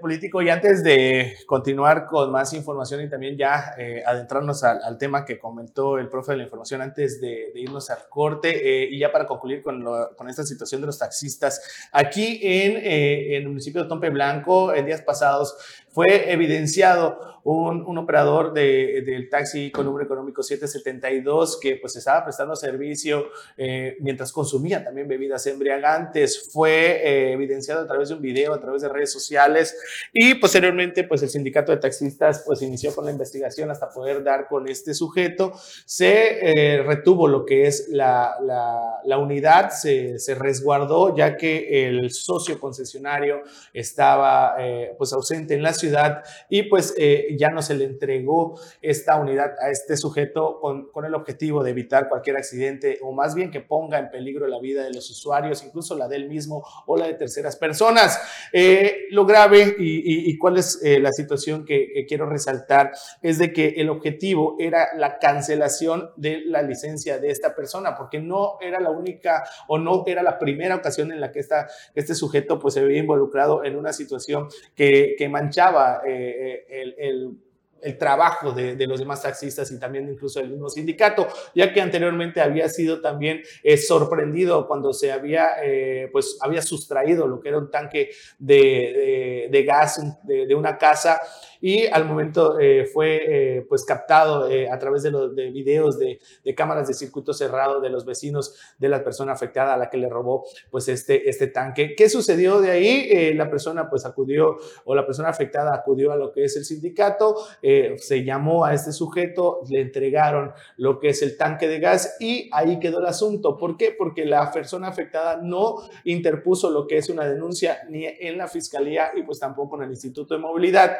Político. 0.00 0.42
Y 0.42 0.50
antes 0.50 0.84
de 0.84 1.36
continuar 1.46 2.04
con 2.06 2.30
más 2.30 2.52
información 2.52 3.00
y 3.00 3.08
también 3.08 3.36
ya 3.36 3.74
eh, 3.78 4.02
adentrarnos 4.06 4.62
al, 4.62 4.98
tema 4.98 5.24
que 5.24 5.38
comentó 5.38 5.98
el 5.98 6.08
profe 6.08 6.32
de 6.32 6.38
la 6.38 6.44
información 6.44 6.82
antes 6.82 7.20
de, 7.20 7.50
irnos 7.54 7.88
al 7.88 8.06
corte 8.08 8.50
eh, 8.50 8.88
y 8.90 8.98
ya 8.98 9.10
para 9.10 9.26
concluir 9.26 9.62
con, 9.62 9.82
con, 10.16 10.28
esta 10.28 10.44
situación 10.44 10.82
de 10.82 10.88
los 10.88 10.98
taxistas, 10.98 11.88
aquí 11.92 12.40
en, 12.42 12.76
eh, 12.76 13.36
en 13.36 13.42
el 13.42 13.48
municipio 13.48 13.82
de 13.82 13.88
Tompe 13.88 14.10
Blanco 14.10 14.74
en 14.74 14.84
días 14.84 15.00
pasados 15.00 15.56
fue 15.92 16.32
evidenciado 16.32 17.30
un, 17.44 17.82
un 17.86 17.98
operador 17.98 18.52
de, 18.52 19.02
del 19.04 19.28
taxi 19.28 19.70
con 19.70 19.86
número 19.86 20.04
económico 20.04 20.42
772 20.42 21.58
que 21.60 21.76
pues 21.76 21.96
estaba 21.96 22.24
prestando 22.24 22.54
servicio 22.54 23.28
eh, 23.56 23.96
mientras 24.00 24.32
consumía 24.32 24.84
también 24.84 25.08
bebidas 25.08 25.46
embriagantes. 25.46 26.50
Fue 26.52 27.00
eh, 27.02 27.32
evidenciado 27.32 27.82
a 27.82 27.86
través 27.86 28.10
de 28.10 28.16
un 28.16 28.22
video, 28.22 28.52
a 28.52 28.60
través 28.60 28.82
de 28.82 28.88
redes 28.88 29.12
sociales 29.12 29.76
y 30.12 30.34
posteriormente 30.34 31.04
pues 31.04 31.22
el 31.22 31.30
sindicato 31.30 31.72
de 31.72 31.78
taxistas 31.78 32.42
pues 32.46 32.62
inició 32.62 32.94
con 32.94 33.06
la 33.06 33.10
investigación 33.10 33.70
hasta 33.70 33.88
poder 33.88 34.22
dar 34.22 34.46
con 34.48 34.68
este 34.68 34.94
sujeto. 34.94 35.52
Se 35.86 36.50
eh, 36.76 36.82
retuvo 36.82 37.26
lo 37.26 37.46
que 37.46 37.66
es 37.66 37.88
la, 37.88 38.36
la, 38.42 39.00
la 39.04 39.18
unidad, 39.18 39.70
se, 39.70 40.18
se, 40.18 40.34
resguardó 40.34 41.16
ya 41.16 41.36
que 41.36 41.86
el 41.86 42.10
socio 42.10 42.58
concesionario 42.60 43.42
estaba 43.74 44.56
pues 44.96 45.12
ausente 45.12 45.54
en 45.54 45.62
la 45.62 45.74
ciudad 45.80 46.22
y 46.48 46.64
pues 46.64 46.94
eh, 46.96 47.36
ya 47.38 47.48
no 47.48 47.62
se 47.62 47.74
le 47.74 47.84
entregó 47.84 48.60
esta 48.80 49.16
unidad 49.16 49.54
a 49.60 49.70
este 49.70 49.96
sujeto 49.96 50.58
con, 50.60 50.90
con, 50.90 51.04
el 51.04 51.14
objetivo 51.14 51.64
de 51.64 51.70
evitar 51.70 52.08
cualquier 52.08 52.36
accidente 52.36 52.98
o 53.02 53.12
más 53.12 53.34
bien 53.34 53.50
que 53.50 53.60
ponga 53.60 53.98
en 53.98 54.10
peligro 54.10 54.46
la 54.46 54.60
vida 54.60 54.84
de 54.84 54.92
los 54.92 55.10
usuarios, 55.10 55.64
incluso 55.64 55.96
la 55.96 56.08
del 56.08 56.28
mismo 56.28 56.64
o 56.86 56.96
la 56.96 57.06
de 57.06 57.14
terceras 57.14 57.56
personas. 57.56 58.20
Eh, 58.52 59.06
lo 59.10 59.24
grave 59.24 59.76
y, 59.78 60.30
y, 60.30 60.38
cuál 60.38 60.58
es 60.58 60.80
eh, 60.82 60.98
la 61.00 61.12
situación 61.12 61.64
que, 61.64 61.90
que 61.92 62.06
quiero 62.06 62.26
resaltar 62.26 62.92
es 63.22 63.38
de 63.38 63.52
que 63.52 63.68
el 63.78 63.88
objetivo 63.88 64.56
era 64.58 64.88
la 64.96 65.18
cancelación 65.18 66.10
de 66.16 66.42
la 66.44 66.62
licencia 66.62 67.18
de 67.18 67.30
esta 67.30 67.54
persona, 67.54 67.96
porque 67.96 68.20
no 68.20 68.58
era 68.60 68.80
la 68.80 68.90
única 68.90 69.44
o 69.68 69.78
no 69.78 70.04
era 70.06 70.22
la 70.22 70.38
primera 70.38 70.76
ocasión 70.76 71.12
en 71.12 71.20
la 71.20 71.32
que 71.32 71.40
esta, 71.40 71.68
este 71.94 72.14
sujeto 72.14 72.58
pues 72.58 72.74
se 72.74 72.80
había 72.80 72.98
involucrado 72.98 73.64
en 73.64 73.76
una 73.76 73.92
situación 73.92 74.48
que, 74.74 75.14
que 75.16 75.28
manchaba 75.28 75.69
eh, 76.06 76.66
el, 76.68 77.38
el 77.82 77.98
trabajo 77.98 78.52
de, 78.52 78.86
los 78.86 78.98
demás 78.98 79.22
taxistas 79.22 79.70
y 79.70 79.78
también 79.78 80.08
incluso 80.08 80.40
del 80.40 80.50
mismo 80.50 80.68
sindicato, 80.68 81.28
ya 81.54 81.72
que 81.72 81.80
anteriormente 81.80 82.40
había 82.40 82.68
sido 82.68 83.00
también 83.00 83.42
eh, 83.62 83.76
sorprendido 83.76 84.66
cuando 84.66 84.92
se 84.92 85.12
había, 85.12 85.50
eh, 85.62 86.08
pues, 86.12 86.38
había 86.40 86.62
sustraído 86.62 87.26
lo 87.26 87.40
que 87.40 87.48
era 87.48 87.58
un 87.58 87.70
tanque 87.70 88.10
de, 88.38 88.56
de, 88.56 89.48
de 89.50 89.64
gas 89.64 90.00
de, 90.24 90.54
una 90.54 90.76
casa 90.78 91.20
y 91.60 91.86
al 91.86 92.04
momento 92.04 92.58
eh, 92.58 92.86
fue 92.86 93.20
eh, 93.58 93.66
pues 93.68 93.84
captado 93.84 94.48
eh, 94.48 94.68
a 94.70 94.78
través 94.78 95.02
de, 95.02 95.10
los, 95.10 95.34
de 95.34 95.50
videos 95.50 95.98
de, 95.98 96.18
cámaras 96.56 96.88
de 96.88 96.94
circuito 96.94 97.32
cerrado 97.32 97.80
de 97.80 97.90
los 97.90 98.04
vecinos 98.04 98.54
de 98.78 98.88
la 98.88 99.04
persona 99.04 99.32
afectada 99.32 99.74
a 99.74 99.76
la 99.76 99.88
que 99.88 99.98
le 99.98 100.08
robó 100.08 100.44
pues 100.70 100.88
este, 100.88 101.28
este 101.28 101.46
tanque. 101.46 101.94
¿Qué 101.96 102.08
sucedió 102.08 102.60
de 102.60 102.70
ahí? 102.70 103.34
la 103.34 103.50
persona 103.50 103.88
pues 103.88 104.04
acudió 104.04 104.56
o 104.84 104.94
la 104.94 105.06
persona 105.06 105.28
afectada 105.28 105.74
acudió 105.74 106.12
a 106.12 106.16
lo 106.16 106.32
que 106.32 106.44
es 106.44 106.56
el 106.56 106.64
sindicato, 106.64 107.36
se 107.62 108.24
llamó 108.24 108.64
a 108.64 108.74
este 108.74 108.92
sujeto, 108.92 109.60
le 109.68 109.80
entregaron 109.80 110.52
lo 110.76 110.98
que 110.98 111.10
es 111.10 111.22
el 111.22 111.36
tanque 111.36 111.68
de 111.68 111.78
gas 111.78 112.16
y 112.20 112.48
ahí 112.52 112.78
quedó 112.78 113.00
el 113.00 113.06
asunto. 113.06 113.56
¿Por 113.56 113.76
qué? 113.76 113.94
Porque 113.96 114.24
la 114.24 114.50
persona 114.50 114.88
afectada 114.88 115.40
no 115.42 115.76
interpuso 116.04 116.70
lo 116.70 116.86
que 116.86 116.98
es 116.98 117.08
una 117.08 117.26
denuncia 117.26 117.80
ni 117.88 118.06
en 118.06 118.38
la 118.38 118.48
fiscalía 118.48 119.10
y 119.14 119.22
pues 119.22 119.38
tampoco 119.38 119.76
en 119.76 119.84
el 119.84 119.90
Instituto 119.90 120.34
de 120.34 120.40
Movilidad. 120.40 120.98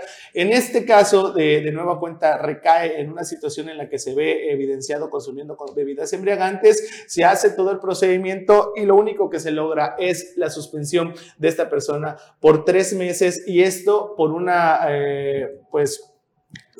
En 0.50 0.56
este 0.56 0.84
caso, 0.84 1.30
de, 1.30 1.70
nueva 1.70 2.00
cuenta, 2.00 2.36
recae 2.36 3.00
en 3.00 3.12
una 3.12 3.22
situación 3.22 3.68
en 3.68 3.78
la 3.78 3.88
que 3.88 4.00
se 4.00 4.16
ve 4.16 4.50
evidenciado 4.50 5.08
consumiendo 5.08 5.56
bebidas 5.76 6.12
embriagantes, 6.12 7.04
se 7.06 7.24
hace 7.24 7.50
todo 7.50 7.70
el 7.70 7.78
procedimiento 7.78 8.72
y 8.74 8.84
lo 8.84 8.96
único 8.96 9.30
que 9.30 9.38
se 9.38 9.52
logra 9.52 9.94
es 9.96 10.32
la 10.36 10.50
suspensión 10.50 11.14
de 11.38 11.46
esta 11.46 11.70
persona 11.70 12.16
por 12.40 12.64
tres 12.64 12.94
meses 12.94 13.44
y 13.46 13.62
esto 13.62 14.14
por 14.16 14.32
una, 14.32 14.80
eh, 14.88 15.60
pues, 15.70 16.09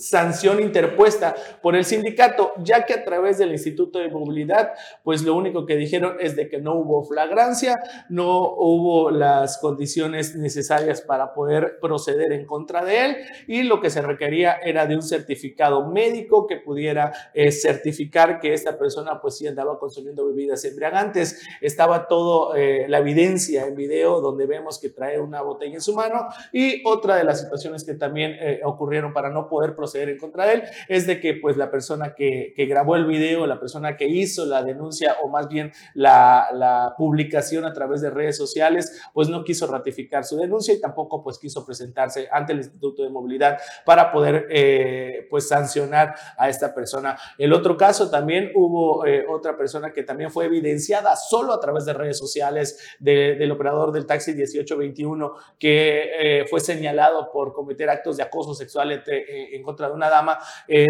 sanción 0.00 0.60
interpuesta 0.60 1.34
por 1.62 1.76
el 1.76 1.84
sindicato, 1.84 2.52
ya 2.62 2.84
que 2.86 2.94
a 2.94 3.04
través 3.04 3.38
del 3.38 3.52
Instituto 3.52 3.98
de 3.98 4.08
Movilidad, 4.08 4.72
pues 5.04 5.22
lo 5.22 5.34
único 5.34 5.66
que 5.66 5.76
dijeron 5.76 6.16
es 6.20 6.36
de 6.36 6.48
que 6.48 6.58
no 6.58 6.74
hubo 6.74 7.04
flagrancia, 7.04 7.78
no 8.08 8.54
hubo 8.56 9.10
las 9.10 9.58
condiciones 9.58 10.34
necesarias 10.36 11.02
para 11.02 11.34
poder 11.34 11.78
proceder 11.80 12.32
en 12.32 12.46
contra 12.46 12.84
de 12.84 13.04
él 13.04 13.16
y 13.46 13.62
lo 13.62 13.80
que 13.80 13.90
se 13.90 14.00
requería 14.00 14.54
era 14.54 14.86
de 14.86 14.96
un 14.96 15.02
certificado 15.02 15.86
médico 15.86 16.46
que 16.46 16.56
pudiera 16.56 17.12
eh, 17.34 17.52
certificar 17.52 18.40
que 18.40 18.54
esta 18.54 18.78
persona 18.78 19.20
pues 19.20 19.36
sí 19.36 19.46
andaba 19.46 19.78
consumiendo 19.78 20.26
bebidas 20.26 20.64
embriagantes. 20.64 21.42
Estaba 21.60 22.08
todo 22.08 22.54
eh, 22.54 22.86
la 22.88 22.98
evidencia 22.98 23.66
en 23.66 23.74
video 23.74 24.20
donde 24.20 24.46
vemos 24.46 24.78
que 24.78 24.88
trae 24.88 25.20
una 25.20 25.42
botella 25.42 25.74
en 25.74 25.82
su 25.82 25.94
mano 25.94 26.28
y 26.52 26.82
otra 26.86 27.16
de 27.16 27.24
las 27.24 27.40
situaciones 27.40 27.84
que 27.84 27.94
también 27.94 28.36
eh, 28.40 28.60
ocurrieron 28.64 29.12
para 29.12 29.28
no 29.30 29.48
poder 29.48 29.74
proceder 29.74 29.89
en 29.94 30.18
contra 30.18 30.46
de 30.46 30.55
él 30.55 30.62
es 30.88 31.07
de 31.07 31.20
que 31.20 31.35
pues 31.35 31.57
la 31.57 31.70
persona 31.70 32.14
que, 32.14 32.55
grabó 32.70 32.94
el 32.94 33.07
video, 33.07 33.46
la 33.46 33.59
persona 33.59 33.96
que 33.96 34.07
hizo 34.07 34.46
la 34.46 34.62
denuncia 34.62 35.16
o 35.22 35.29
más 35.29 35.48
bien 35.48 35.72
la, 35.94 36.94
publicación 36.96 37.64
a 37.64 37.72
través 37.72 38.00
de 38.00 38.11
redes 38.11 38.37
sociales, 38.37 39.00
pues 39.12 39.29
no 39.29 39.44
quiso 39.44 39.66
ratificar 39.66 40.24
su 40.24 40.37
denuncia 40.37 40.74
y 40.74 40.81
tampoco 40.81 41.22
pues 41.22 41.38
quiso 41.38 41.64
presentarse 41.64 42.29
ante 42.31 42.53
el 42.53 42.59
Instituto 42.59 43.03
de 43.03 43.11
Movilidad 43.11 43.59
para 43.85 44.12
poder 44.12 44.46
eh, 44.50 45.26
pues 45.31 45.48
sancionar 45.48 46.14
a 46.37 46.48
esta 46.48 46.74
persona. 46.74 47.18
El 47.38 47.53
otro 47.53 47.76
caso 47.76 48.11
también 48.11 48.53
hubo 48.55 49.07
eh, 49.07 49.24
otra 49.29 49.57
persona 49.57 49.92
que 49.92 50.03
también 50.03 50.31
fue 50.31 50.46
evidenciada 50.46 51.16
solo 51.16 51.53
a 51.53 51.61
través 51.61 51.85
de 51.85 51.92
redes 51.92 52.18
sociales 52.18 52.96
de, 52.98 53.35
del 53.37 53.50
operador 53.50 53.92
del 53.92 54.07
taxi 54.07 54.33
1821 54.33 55.33
que 55.59 56.11
eh, 56.18 56.44
fue 56.48 56.61
señalado 56.61 57.31
por 57.33 57.53
cometer 57.53 57.88
actos 57.88 58.16
de 58.16 58.22
acoso 58.22 58.55
sexual 58.55 59.03
en 59.07 59.62
contra 59.62 59.79
de 59.88 59.94
una 59.94 60.08
dama, 60.08 60.38
eh, 60.68 60.86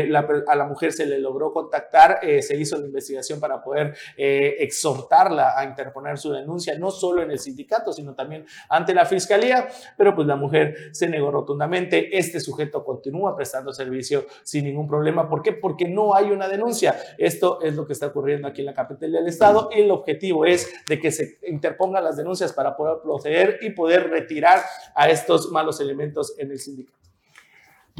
a 0.46 0.56
la 0.56 0.64
mujer 0.64 0.92
se 0.92 1.06
le 1.06 1.18
logró 1.18 1.52
contactar, 1.52 2.20
eh, 2.22 2.42
se 2.42 2.56
hizo 2.56 2.78
la 2.78 2.86
investigación 2.86 3.40
para 3.40 3.62
poder 3.62 3.94
eh, 4.16 4.56
exhortarla 4.60 5.58
a 5.58 5.64
interponer 5.64 6.18
su 6.18 6.32
denuncia, 6.32 6.78
no 6.78 6.90
solo 6.90 7.22
en 7.22 7.30
el 7.30 7.38
sindicato, 7.38 7.92
sino 7.92 8.14
también 8.14 8.46
ante 8.68 8.94
la 8.94 9.04
fiscalía, 9.04 9.68
pero 9.96 10.14
pues 10.14 10.26
la 10.26 10.36
mujer 10.36 10.90
se 10.92 11.08
negó 11.08 11.30
rotundamente. 11.30 12.16
Este 12.16 12.40
sujeto 12.40 12.84
continúa 12.84 13.36
prestando 13.36 13.72
servicio 13.72 14.26
sin 14.42 14.64
ningún 14.64 14.88
problema. 14.88 15.28
¿Por 15.28 15.42
qué? 15.42 15.52
Porque 15.52 15.88
no 15.88 16.14
hay 16.14 16.30
una 16.30 16.48
denuncia. 16.48 16.96
Esto 17.18 17.60
es 17.62 17.74
lo 17.74 17.86
que 17.86 17.92
está 17.92 18.06
ocurriendo 18.06 18.48
aquí 18.48 18.60
en 18.60 18.66
la 18.66 18.74
capital 18.74 19.12
del 19.12 19.26
estado. 19.26 19.68
El 19.72 19.90
objetivo 19.90 20.44
es 20.44 20.70
de 20.88 21.00
que 21.00 21.10
se 21.10 21.38
interpongan 21.46 22.04
las 22.04 22.16
denuncias 22.16 22.52
para 22.52 22.76
poder 22.76 22.98
proceder 23.02 23.58
y 23.62 23.70
poder 23.70 24.10
retirar 24.10 24.60
a 24.94 25.08
estos 25.08 25.50
malos 25.50 25.80
elementos 25.80 26.34
en 26.38 26.50
el 26.50 26.58
sindicato. 26.58 26.99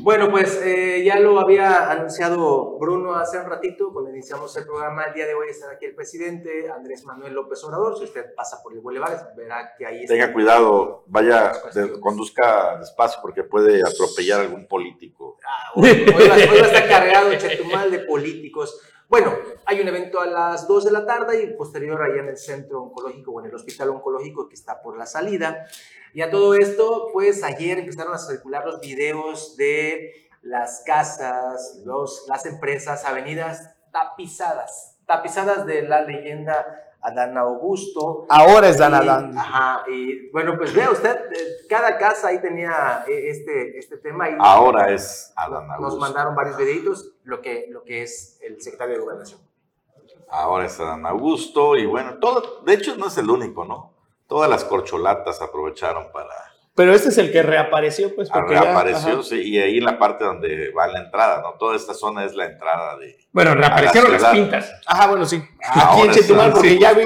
Bueno, 0.02 0.30
pues 0.30 0.58
eh, 0.64 1.02
ya 1.04 1.20
lo 1.20 1.38
había 1.38 1.90
anunciado 1.90 2.78
Bruno 2.78 3.14
hace 3.14 3.38
un 3.38 3.44
ratito 3.44 3.92
cuando 3.92 4.10
iniciamos 4.10 4.56
el 4.56 4.64
programa. 4.64 5.04
El 5.04 5.14
día 5.14 5.26
de 5.26 5.34
hoy 5.34 5.48
está 5.50 5.70
aquí 5.72 5.84
el 5.84 5.94
presidente 5.94 6.70
Andrés 6.70 7.04
Manuel 7.04 7.34
López 7.34 7.62
Obrador. 7.64 7.98
Si 7.98 8.04
usted 8.04 8.34
pasa 8.34 8.62
por 8.62 8.72
el 8.72 8.80
Boulevard, 8.80 9.34
verá 9.36 9.74
que 9.76 9.84
ahí 9.84 10.02
está. 10.02 10.14
Tenga 10.14 10.32
cuidado, 10.32 11.04
vaya, 11.06 11.52
conduzca 12.00 12.78
despacio 12.78 13.20
porque 13.20 13.44
puede 13.44 13.82
atropellar 13.82 14.40
a 14.40 14.42
algún 14.44 14.66
político. 14.66 15.36
Ah, 15.46 15.72
hoy, 15.74 15.90
hoy, 15.90 16.28
va, 16.28 16.34
a 16.34 16.38
estar 16.38 16.88
cargado 16.88 17.34
Chetumal 17.34 17.90
de 17.90 17.98
políticos. 18.00 18.80
Bueno, 19.10 19.34
hay 19.66 19.80
un 19.80 19.88
evento 19.88 20.20
a 20.20 20.26
las 20.26 20.68
2 20.68 20.84
de 20.84 20.92
la 20.92 21.04
tarde 21.04 21.42
y 21.42 21.56
posterior 21.56 22.00
allá 22.00 22.22
en 22.22 22.28
el 22.28 22.36
centro 22.36 22.80
oncológico 22.80 23.32
o 23.32 23.40
en 23.40 23.46
el 23.46 23.54
hospital 23.56 23.88
oncológico 23.88 24.48
que 24.48 24.54
está 24.54 24.80
por 24.80 24.96
la 24.96 25.04
salida. 25.04 25.66
Y 26.14 26.22
a 26.22 26.30
todo 26.30 26.54
esto, 26.54 27.08
pues 27.12 27.42
ayer 27.42 27.80
empezaron 27.80 28.14
a 28.14 28.18
circular 28.18 28.64
los 28.64 28.78
videos 28.78 29.56
de 29.56 30.12
las 30.42 30.84
casas, 30.86 31.82
los, 31.84 32.24
las 32.28 32.46
empresas, 32.46 33.04
avenidas 33.04 33.74
tapizadas, 33.90 34.96
tapizadas 35.06 35.66
de 35.66 35.82
la 35.82 36.02
leyenda 36.02 36.64
Adán 37.02 37.36
Augusto. 37.38 38.26
Ahora 38.28 38.68
es 38.68 38.78
Dan 38.78 38.94
Adán. 38.94 39.36
Ajá, 39.36 39.84
y 39.90 40.30
bueno, 40.30 40.56
pues 40.56 40.74
vea 40.74 40.90
usted, 40.90 41.16
eh, 41.32 41.66
cada 41.68 41.96
casa 41.96 42.28
ahí 42.28 42.40
tenía 42.40 43.04
eh, 43.08 43.30
este, 43.30 43.78
este 43.78 43.96
tema. 43.96 44.28
Y 44.28 44.36
Ahora 44.38 44.92
es 44.92 45.32
Adán 45.36 45.70
Augusto. 45.70 45.80
Nos 45.80 45.98
mandaron 45.98 46.34
varios 46.34 46.56
videitos, 46.56 47.14
lo 47.30 47.40
que, 47.40 47.66
lo 47.70 47.84
que 47.84 48.02
es 48.02 48.38
el 48.42 48.60
secretario 48.60 48.96
de 48.96 49.00
Gobernación. 49.00 49.40
Ahora 50.28 50.66
es 50.66 50.78
Adán 50.78 51.06
Augusto, 51.06 51.76
y 51.76 51.86
bueno, 51.86 52.18
todo, 52.18 52.62
de 52.62 52.74
hecho 52.74 52.96
no 52.96 53.06
es 53.06 53.16
el 53.18 53.30
único, 53.30 53.64
¿no? 53.64 53.94
Todas 54.26 54.50
las 54.50 54.64
corcholatas 54.64 55.40
aprovecharon 55.40 56.12
para... 56.12 56.34
Pero 56.80 56.94
este 56.94 57.10
es 57.10 57.18
el 57.18 57.30
que 57.30 57.42
reapareció, 57.42 58.14
pues. 58.14 58.30
Porque 58.30 58.54
reapareció, 58.54 59.22
sí, 59.22 59.38
y 59.42 59.58
ahí 59.58 59.76
en 59.76 59.84
la 59.84 59.98
parte 59.98 60.24
donde 60.24 60.72
va 60.72 60.86
la 60.86 61.00
entrada, 61.00 61.42
¿no? 61.42 61.58
Toda 61.58 61.76
esta 61.76 61.92
zona 61.92 62.24
es 62.24 62.34
la 62.34 62.46
entrada 62.46 62.96
de... 62.96 63.18
Bueno, 63.32 63.54
reaparecieron 63.54 64.10
las 64.10 64.24
pintas. 64.24 64.72
Ajá, 64.86 65.08
bueno, 65.08 65.26
sí. 65.26 65.44
Aquí 65.62 66.00
en 66.00 66.10
Chetumal, 66.10 66.52
porque 66.52 66.78
ya 66.78 66.88
había... 66.88 67.04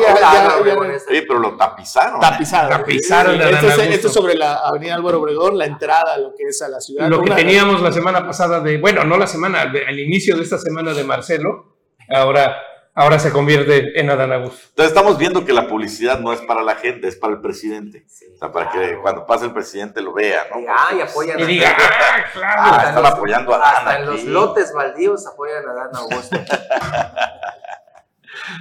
Sí, 1.09 1.25
pero 1.27 1.41
lo 1.41 1.57
tapizaron. 1.57 2.21
Tapizaron. 2.21 2.73
¿eh? 2.73 2.77
Tapizaron. 2.77 3.41
Esto, 3.41 3.67
es, 3.67 3.79
esto, 3.79 4.07
es, 4.07 4.15
sobre 4.15 4.37
la 4.37 4.59
avenida 4.59 4.95
Álvaro 4.95 5.21
Obregón, 5.21 5.59
la 5.59 5.65
entrada 5.65 6.15
a 6.15 6.19
lo 6.19 6.37
que 6.37 6.45
es 6.45 6.63
a 6.63 6.69
la 6.69 6.79
ciudad. 6.79 7.09
Lo 7.09 7.21
que 7.21 7.33
teníamos 7.33 7.83
la 7.83 7.91
semana 7.91 8.25
pasada 8.25 8.61
de... 8.61 8.79
Bueno, 8.79 9.03
no 9.03 9.17
la 9.17 9.27
semana, 9.27 9.63
al 9.63 9.99
inicio 9.99 10.37
de 10.37 10.45
esta 10.45 10.59
semana 10.59 10.95
de 10.95 11.03
Marcelo, 11.03 11.75
ahora 12.11 12.59
ahora 12.95 13.19
se 13.19 13.33
convierte 13.33 13.99
en 13.99 14.09
Adán 14.09 14.33
Augusto. 14.33 14.69
Entonces 14.69 14.93
estamos 14.93 15.19
viendo 15.19 15.45
que 15.45 15.53
la 15.53 15.67
publicidad 15.69 16.21
no 16.21 16.33
es 16.33 16.41
para 16.41 16.63
la 16.63 16.77
gente, 16.77 17.09
es 17.09 17.17
para 17.17 17.35
el 17.35 17.41
presidente. 17.41 18.05
Sí, 18.07 18.27
o 18.33 18.39
sea, 18.39 18.53
para 18.53 18.71
claro. 18.71 18.87
que 18.87 18.99
cuando 19.03 19.27
pase 19.27 19.47
el 19.47 19.53
presidente 19.53 20.01
lo 20.01 20.13
vea, 20.13 20.47
¿no? 20.51 20.65
Ah, 20.69 20.95
y 20.97 21.01
apoyan 21.01 21.39
y 21.41 21.45
diga, 21.45 21.77
ah, 21.77 22.25
claro. 22.33 22.63
Ah, 22.63 22.85
están 22.89 23.03
los, 23.03 23.13
apoyando 23.13 23.55
a 23.55 23.57
Adán 23.57 23.75
Hasta 23.77 23.99
en 23.99 24.07
los 24.07 24.25
lotes 24.25 24.73
baldíos 24.73 25.27
apoyan 25.27 25.69
a 25.69 25.73
Adán 25.73 25.91
Augusto. 25.95 26.37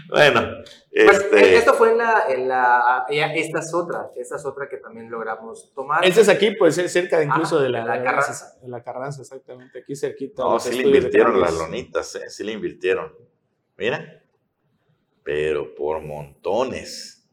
bueno, 0.10 0.42
pues, 0.92 1.22
este... 1.22 1.56
esto 1.58 1.74
fue 1.76 1.92
en 1.92 1.98
la, 2.00 2.24
en 2.28 2.48
la, 2.48 3.06
esta 3.10 3.60
es 3.60 3.74
otra, 3.74 4.08
esta 4.16 4.38
es 4.38 4.46
otra 4.46 4.68
que 4.68 4.78
también 4.78 5.12
logramos 5.12 5.72
tomar. 5.76 6.04
Este 6.04 6.22
es 6.22 6.30
aquí, 6.30 6.56
pues 6.58 6.76
es 6.80 6.92
cerca 6.92 7.22
incluso 7.22 7.60
ah, 7.60 7.62
de 7.62 7.70
la, 7.70 7.86
la 7.86 8.04
Carranza. 8.04 8.58
De 8.64 8.68
la 8.68 8.82
Carranza, 8.82 9.22
exactamente, 9.22 9.80
aquí 9.80 9.96
cerquita. 9.96 10.42
No, 10.42 10.60
sí 10.60 10.76
le 10.76 10.88
invirtieron 10.88 11.40
las 11.40 11.54
lonitas, 11.54 12.16
eh, 12.16 12.30
sí 12.32 12.44
le 12.44 12.54
invirtieron. 12.54 13.14
Mira 13.76 14.23
pero 15.24 15.74
por 15.76 16.02
montones. 16.02 17.26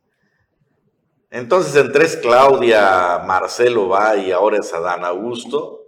Entonces, 1.30 1.76
entre 1.76 2.04
es 2.04 2.16
Claudia, 2.16 3.22
Marcelo 3.24 3.88
va 3.88 4.16
y 4.16 4.32
ahora 4.32 4.58
es 4.58 4.72
Adán 4.72 5.04
Augusto. 5.04 5.86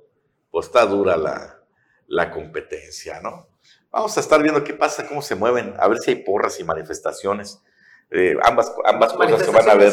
pues 0.51 0.67
está 0.67 0.85
dura 0.87 1.17
la, 1.17 1.63
la 2.07 2.31
competencia, 2.31 3.21
¿no? 3.21 3.49
Vamos 3.91 4.17
a 4.17 4.21
estar 4.21 4.43
viendo 4.43 4.63
qué 4.65 4.75
pasa, 4.75 5.07
cómo 5.07 5.23
se 5.23 5.35
mueven, 5.35 5.75
a 5.79 5.89
ver 5.89 5.99
si 5.99 6.13
hay 6.13 6.17
porras 6.23 6.59
y 6.61 6.65
manifestaciones. 6.65 7.63
Eh, 8.11 8.37
ambas 8.43 8.71
ambas 8.85 9.15
cosas 9.15 9.43
se 9.43 9.51
van 9.51 9.71
a 9.71 9.75
ver. 9.75 9.91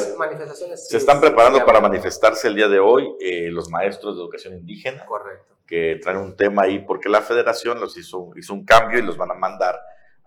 Se 0.75 0.97
están 0.97 1.21
preparando 1.21 1.65
para 1.65 1.79
manifestarse 1.79 2.49
el 2.49 2.55
día 2.55 2.67
de 2.67 2.79
hoy 2.79 3.15
eh, 3.21 3.49
los 3.49 3.69
maestros 3.69 4.17
de 4.17 4.21
educación 4.21 4.53
indígena. 4.55 5.05
Correcto. 5.05 5.55
Que 5.65 5.99
traen 6.01 6.17
un 6.17 6.35
tema 6.35 6.63
ahí 6.63 6.79
porque 6.79 7.07
la 7.07 7.21
federación 7.21 7.79
los 7.79 7.97
hizo, 7.97 8.31
hizo 8.35 8.53
un 8.53 8.65
cambio 8.65 8.99
y 8.99 9.03
los 9.03 9.15
van 9.15 9.31
a 9.31 9.35
mandar 9.35 9.79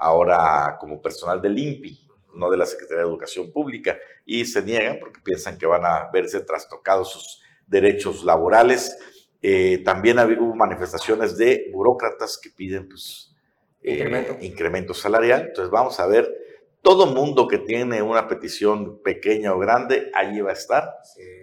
ahora 0.03 0.76
como 0.80 1.00
personal 1.00 1.40
del 1.40 1.57
INPI, 1.57 2.09
no 2.34 2.50
de 2.50 2.57
la 2.57 2.66
Secretaría 2.66 3.05
de 3.05 3.09
Educación 3.09 3.53
Pública. 3.53 3.96
Y 4.26 4.44
se 4.44 4.62
niegan 4.62 4.98
porque 5.00 5.20
piensan 5.22 5.57
que 5.57 5.66
van 5.66 5.84
a 5.84 6.11
verse 6.12 6.40
trastocados 6.40 7.12
sus 7.12 7.42
derechos 7.66 8.24
laborales. 8.24 8.98
Eh, 9.40 9.82
también 9.84 10.18
hubo 10.18 10.55
manifestaciones 10.55 11.36
de 11.36 11.70
burócratas 11.72 12.38
que 12.38 12.50
piden 12.50 12.88
pues, 12.88 13.34
Incremento. 13.82 14.36
incremento 14.40 14.94
salarial. 14.94 15.46
Entonces 15.48 15.70
vamos 15.70 15.98
a 16.00 16.07
ver, 16.07 16.32
todo 16.82 17.07
mundo 17.07 17.46
que 17.46 17.59
tiene 17.59 18.03
una 18.03 18.26
petición 18.26 19.03
pequeña 19.03 19.55
o 19.55 19.59
grande, 19.59 20.11
allí 20.14 20.40
va 20.40 20.50
a 20.50 20.55
estar 20.55 20.90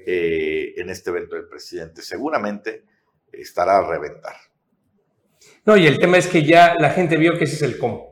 eh, 0.06 0.74
en 0.76 0.90
este 0.90 1.12
evento 1.12 1.36
del 1.36 1.48
presidente. 1.48 2.02
Seguramente 2.02 2.84
estará 3.32 3.78
a 3.78 3.88
reventar. 3.88 4.36
No, 5.66 5.78
y 5.78 5.88
el 5.88 6.00
tema 6.00 6.18
es 6.18 6.28
que 6.28 6.44
ya 6.44 6.76
la 6.78 6.90
gente 6.90 7.16
vio 7.16 7.38
que 7.38 7.44
ese 7.46 7.56
es 7.56 7.62
el 7.62 7.78
cómo. 7.78 8.09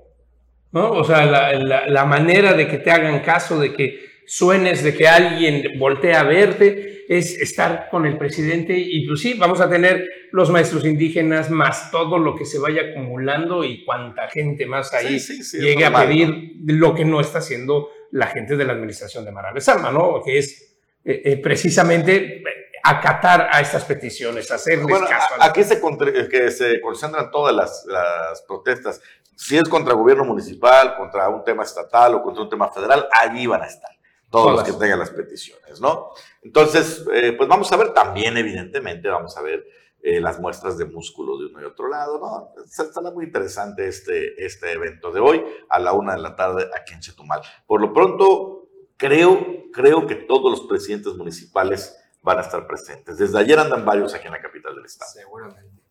¿No? 0.72 0.92
O 0.92 1.04
sea, 1.04 1.26
la, 1.26 1.88
la 1.88 2.06
manera 2.06 2.54
de 2.54 2.68
que 2.68 2.78
te 2.78 2.92
hagan 2.92 3.20
caso, 3.20 3.60
de 3.60 3.74
que 3.74 4.08
suenes, 4.26 4.84
de 4.84 4.94
que 4.94 5.08
alguien 5.08 5.80
voltee 5.80 6.14
a 6.14 6.24
verte, 6.24 7.06
es 7.08 7.40
estar 7.40 7.88
con 7.90 8.06
el 8.06 8.18
presidente 8.18 8.78
y 8.78 9.08
pues 9.08 9.22
sí, 9.22 9.36
vamos 9.36 9.62
a 9.62 9.70
tener 9.70 10.06
los 10.32 10.50
maestros 10.50 10.86
indígenas 10.86 11.50
más 11.50 11.90
todo 11.90 12.18
lo 12.18 12.36
que 12.36 12.46
se 12.46 12.60
vaya 12.60 12.92
acumulando 12.92 13.64
y 13.64 13.86
cuánta 13.86 14.28
gente 14.30 14.66
más 14.66 14.94
ahí 14.94 15.18
llegue 15.18 15.86
a 15.86 15.94
pedir 15.94 16.56
lo 16.66 16.94
que 16.94 17.06
no 17.06 17.22
está 17.22 17.38
haciendo 17.38 17.90
la 18.12 18.28
gente 18.28 18.58
de 18.58 18.66
la 18.66 18.74
administración 18.74 19.24
de 19.24 19.32
Mara 19.32 19.58
Salma, 19.60 19.92
¿no? 19.92 20.22
Que 20.24 20.38
es 20.38 20.76
eh, 21.06 21.22
eh, 21.24 21.38
precisamente 21.38 22.44
acatar 22.84 23.50
a 23.52 23.60
estas 23.60 23.84
peticiones, 23.86 24.50
hacerles 24.52 25.00
caso. 25.00 25.34
A 25.40 25.46
aquí 25.46 25.64
se, 25.64 25.82
que 26.30 26.52
se 26.52 26.80
concentran 26.80 27.32
todas 27.32 27.54
las, 27.54 27.86
las 27.88 28.42
protestas. 28.44 29.02
Si 29.38 29.56
es 29.56 29.70
contra 29.70 29.94
gobierno 29.94 30.26
municipal, 30.26 30.98
contra 30.98 31.30
un 31.30 31.44
tema 31.44 31.62
estatal 31.62 32.16
o 32.16 32.24
contra 32.24 32.42
un 32.42 32.50
tema 32.50 32.72
federal, 32.72 33.08
allí 33.22 33.46
van 33.46 33.62
a 33.62 33.68
estar 33.68 33.92
todos 34.30 34.52
los 34.52 34.64
que 34.64 34.74
tengan 34.74 35.00
las 35.00 35.12
peticiones, 35.12 35.80
¿no? 35.80 36.10
Entonces, 36.42 37.06
eh, 37.14 37.34
pues 37.38 37.48
vamos 37.48 37.72
a 37.72 37.78
ver 37.78 37.94
también, 37.94 38.36
evidentemente, 38.36 39.08
vamos 39.08 39.38
a 39.38 39.42
ver 39.42 39.66
eh, 40.02 40.20
las 40.20 40.40
muestras 40.40 40.78
de 40.78 40.86
músculo 40.86 41.38
de 41.38 41.46
uno 41.46 41.62
y 41.62 41.66
otro 41.66 41.88
lado, 41.88 42.20
¿no? 42.20 42.64
Estará 42.66 43.12
muy 43.12 43.26
interesante 43.26 43.88
este, 43.88 44.44
este 44.44 44.74
evento 44.74 45.12
de 45.12 45.20
hoy 45.20 45.46
a 45.70 45.80
la 45.80 45.94
una 45.94 46.16
de 46.16 46.22
la 46.22 46.36
tarde 46.36 46.68
aquí 46.76 46.94
en 46.94 47.00
Chetumal. 47.00 47.42
Por 47.68 47.80
lo 47.80 47.94
pronto, 47.94 48.70
creo, 48.98 49.70
creo 49.72 50.08
que 50.08 50.16
todos 50.16 50.52
los 50.52 50.68
presidentes 50.68 51.14
municipales 51.14 51.98
van 52.22 52.40
a 52.40 52.42
estar 52.42 52.66
presentes. 52.68 53.18
Desde 53.18 53.40
ayer 53.40 53.60
andan 53.60 53.86
varios 53.86 54.14
aquí 54.14 54.26
en 54.26 54.34
la 54.34 54.42
capital 54.42 54.76
del 54.76 54.86
estado. 54.86 55.12
Seguramente. 55.12 55.87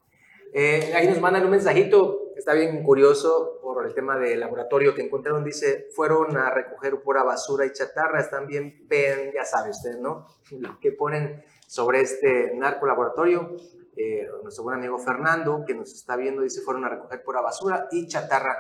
Eh, 0.53 0.93
ahí 0.95 1.09
nos 1.09 1.21
mandan 1.21 1.45
un 1.45 1.51
mensajito, 1.51 2.33
está 2.37 2.55
bien 2.55 2.83
curioso 2.83 3.59
por 3.63 3.85
el 3.87 3.95
tema 3.95 4.19
del 4.19 4.41
laboratorio 4.41 4.95
que 4.95 5.03
encontraron. 5.03 5.45
Dice, 5.45 5.89
fueron 5.95 6.37
a 6.37 6.51
recoger 6.51 7.01
pura 7.03 7.23
basura 7.23 7.67
y 7.67 7.73
chatarra, 7.73 8.21
están 8.21 8.47
bien, 8.47 8.87
ya 9.35 9.45
sabe 9.45 9.71
usted, 9.71 9.99
¿no? 9.99 10.27
Lo 10.53 10.79
que 10.81 10.93
ponen 10.93 11.45
sobre 11.67 12.01
este 12.01 12.53
narco 12.55 12.87
laboratorio. 12.87 13.57
Eh, 13.97 14.29
nuestro 14.43 14.65
buen 14.65 14.77
amigo 14.77 14.99
Fernando, 14.99 15.65
que 15.67 15.75
nos 15.75 15.93
está 15.93 16.17
viendo, 16.17 16.43
dice, 16.43 16.61
fueron 16.61 16.85
a 16.85 16.89
recoger 16.91 17.23
pura 17.23 17.41
basura 17.41 17.89
y 17.91 18.07
chatarra. 18.07 18.59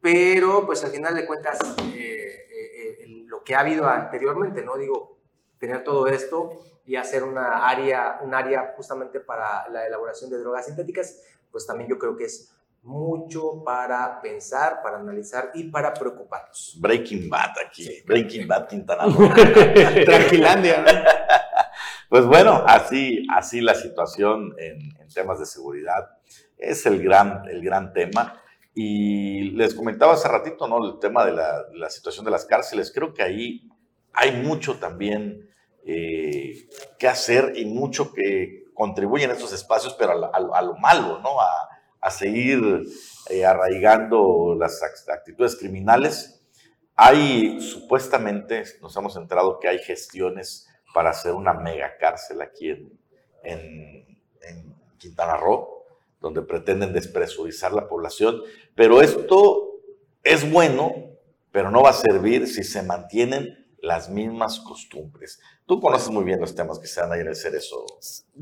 Pero, 0.00 0.66
pues 0.66 0.84
al 0.84 0.90
final 0.90 1.14
de 1.14 1.26
cuentas, 1.26 1.58
eh, 1.94 3.04
lo 3.26 3.42
que 3.42 3.54
ha 3.54 3.60
habido 3.60 3.86
anteriormente, 3.88 4.62
¿no? 4.62 4.76
Digo, 4.76 5.18
tener 5.64 5.82
todo 5.82 6.06
esto 6.06 6.50
y 6.84 6.96
hacer 6.96 7.22
una 7.22 7.66
área, 7.66 8.18
un 8.22 8.34
área 8.34 8.74
justamente 8.76 9.20
para 9.20 9.66
la 9.70 9.86
elaboración 9.86 10.30
de 10.30 10.38
drogas 10.38 10.66
sintéticas, 10.66 11.22
pues 11.50 11.66
también 11.66 11.88
yo 11.88 11.98
creo 11.98 12.16
que 12.16 12.24
es 12.24 12.54
mucho 12.82 13.64
para 13.64 14.20
pensar, 14.20 14.82
para 14.82 14.98
analizar 14.98 15.50
y 15.54 15.64
para 15.70 15.94
preocuparnos. 15.94 16.76
Breaking 16.78 17.30
Bad 17.30 17.52
aquí, 17.66 18.02
Breaking 18.06 18.46
Bad 18.46 18.68
Quintana 18.68 19.04
Tranquilandia. 20.04 20.84
pues 22.10 22.26
bueno, 22.26 22.62
así, 22.66 23.26
así 23.34 23.62
la 23.62 23.74
situación 23.74 24.54
en, 24.58 24.92
temas 25.14 25.38
de 25.38 25.46
seguridad 25.46 26.10
es 26.58 26.84
el 26.86 27.02
gran, 27.02 27.48
el 27.48 27.64
gran 27.64 27.92
tema. 27.92 28.40
Y 28.74 29.52
les 29.52 29.72
comentaba 29.72 30.14
hace 30.14 30.26
ratito, 30.26 30.66
¿no? 30.66 30.84
El 30.84 30.98
tema 30.98 31.24
de 31.24 31.32
la, 31.32 31.64
la 31.72 31.88
situación 31.88 32.24
de 32.24 32.32
las 32.32 32.44
cárceles. 32.44 32.92
Creo 32.92 33.14
que 33.14 33.22
ahí 33.22 33.70
hay 34.12 34.42
mucho 34.42 34.78
también 34.78 35.48
eh, 35.86 36.68
que 36.98 37.08
hacer 37.08 37.52
y 37.56 37.66
mucho 37.66 38.12
que 38.12 38.64
contribuye 38.74 39.24
en 39.24 39.30
estos 39.30 39.52
espacios, 39.52 39.94
pero 39.94 40.12
a, 40.32 40.62
lo 40.62 40.74
malo, 40.76 41.20
¿no? 41.20 41.40
A, 41.40 41.70
seguir 42.10 42.84
eh, 43.30 43.46
arraigando 43.46 44.54
las 44.58 44.82
actitudes 45.08 45.56
criminales. 45.56 46.44
Hay, 46.96 47.58
supuestamente, 47.62 48.62
nos 48.82 48.94
hemos 48.96 49.16
enterado 49.16 49.58
que 49.58 49.68
hay 49.68 49.78
gestiones 49.78 50.68
para 50.92 51.10
hacer 51.10 51.32
una 51.32 51.54
mega 51.54 51.96
cárcel 51.98 52.42
aquí 52.42 52.68
en, 52.68 53.00
en 53.42 54.74
Quintana 54.98 55.38
Roo, 55.38 55.84
donde 56.20 56.42
pretenden 56.42 56.92
despresurizar 56.92 57.72
la 57.72 57.88
población, 57.88 58.42
pero 58.74 59.00
esto 59.00 59.70
es 60.22 60.50
bueno, 60.50 60.94
pero 61.52 61.70
no 61.70 61.82
va 61.82 61.90
a 61.90 61.94
servir 61.94 62.46
si 62.46 62.64
se 62.64 62.82
mantienen 62.82 63.63
las 63.84 64.08
mismas 64.08 64.60
costumbres. 64.60 65.40
Tú 65.66 65.80
conoces 65.80 66.10
muy 66.10 66.24
bien 66.24 66.40
los 66.40 66.54
temas 66.54 66.78
que 66.78 66.86
se 66.86 67.00
dan 67.00 67.12
ahí 67.12 67.20
en 67.20 67.28
el 67.28 67.36
Cerezo. 67.36 67.84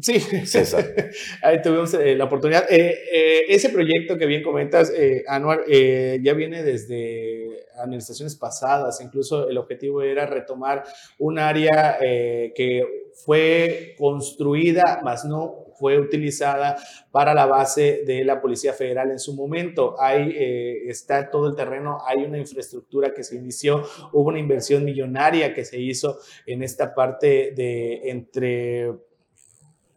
Sí, 0.00 0.20
César. 0.20 0.84
ahí 1.42 1.60
tuvimos 1.60 1.94
eh, 1.94 2.14
la 2.14 2.24
oportunidad. 2.24 2.64
Eh, 2.70 2.94
eh, 3.12 3.44
ese 3.48 3.68
proyecto 3.68 4.16
que 4.16 4.26
bien 4.26 4.42
comentas, 4.42 4.92
Anuar, 5.26 5.64
ya 5.68 6.32
viene 6.34 6.62
desde 6.62 7.66
administraciones 7.76 8.36
pasadas. 8.36 9.00
Incluso 9.00 9.48
el 9.48 9.58
objetivo 9.58 10.02
era 10.02 10.26
retomar 10.26 10.84
un 11.18 11.38
área 11.38 11.98
que 12.00 13.10
fue 13.24 13.94
construida, 13.98 15.00
más 15.02 15.24
no 15.24 15.61
fue 15.82 15.98
utilizada 15.98 16.76
para 17.10 17.34
la 17.34 17.44
base 17.46 18.04
de 18.06 18.24
la 18.24 18.40
Policía 18.40 18.72
Federal 18.72 19.10
en 19.10 19.18
su 19.18 19.34
momento. 19.34 20.00
Ahí 20.00 20.32
eh, 20.32 20.88
está 20.88 21.28
todo 21.28 21.48
el 21.48 21.56
terreno, 21.56 21.98
hay 22.06 22.22
una 22.22 22.38
infraestructura 22.38 23.12
que 23.12 23.24
se 23.24 23.34
inició, 23.34 23.82
hubo 24.12 24.28
una 24.28 24.38
inversión 24.38 24.84
millonaria 24.84 25.52
que 25.52 25.64
se 25.64 25.80
hizo 25.80 26.18
en 26.46 26.62
esta 26.62 26.94
parte 26.94 27.52
de 27.56 28.10
entre 28.10 28.92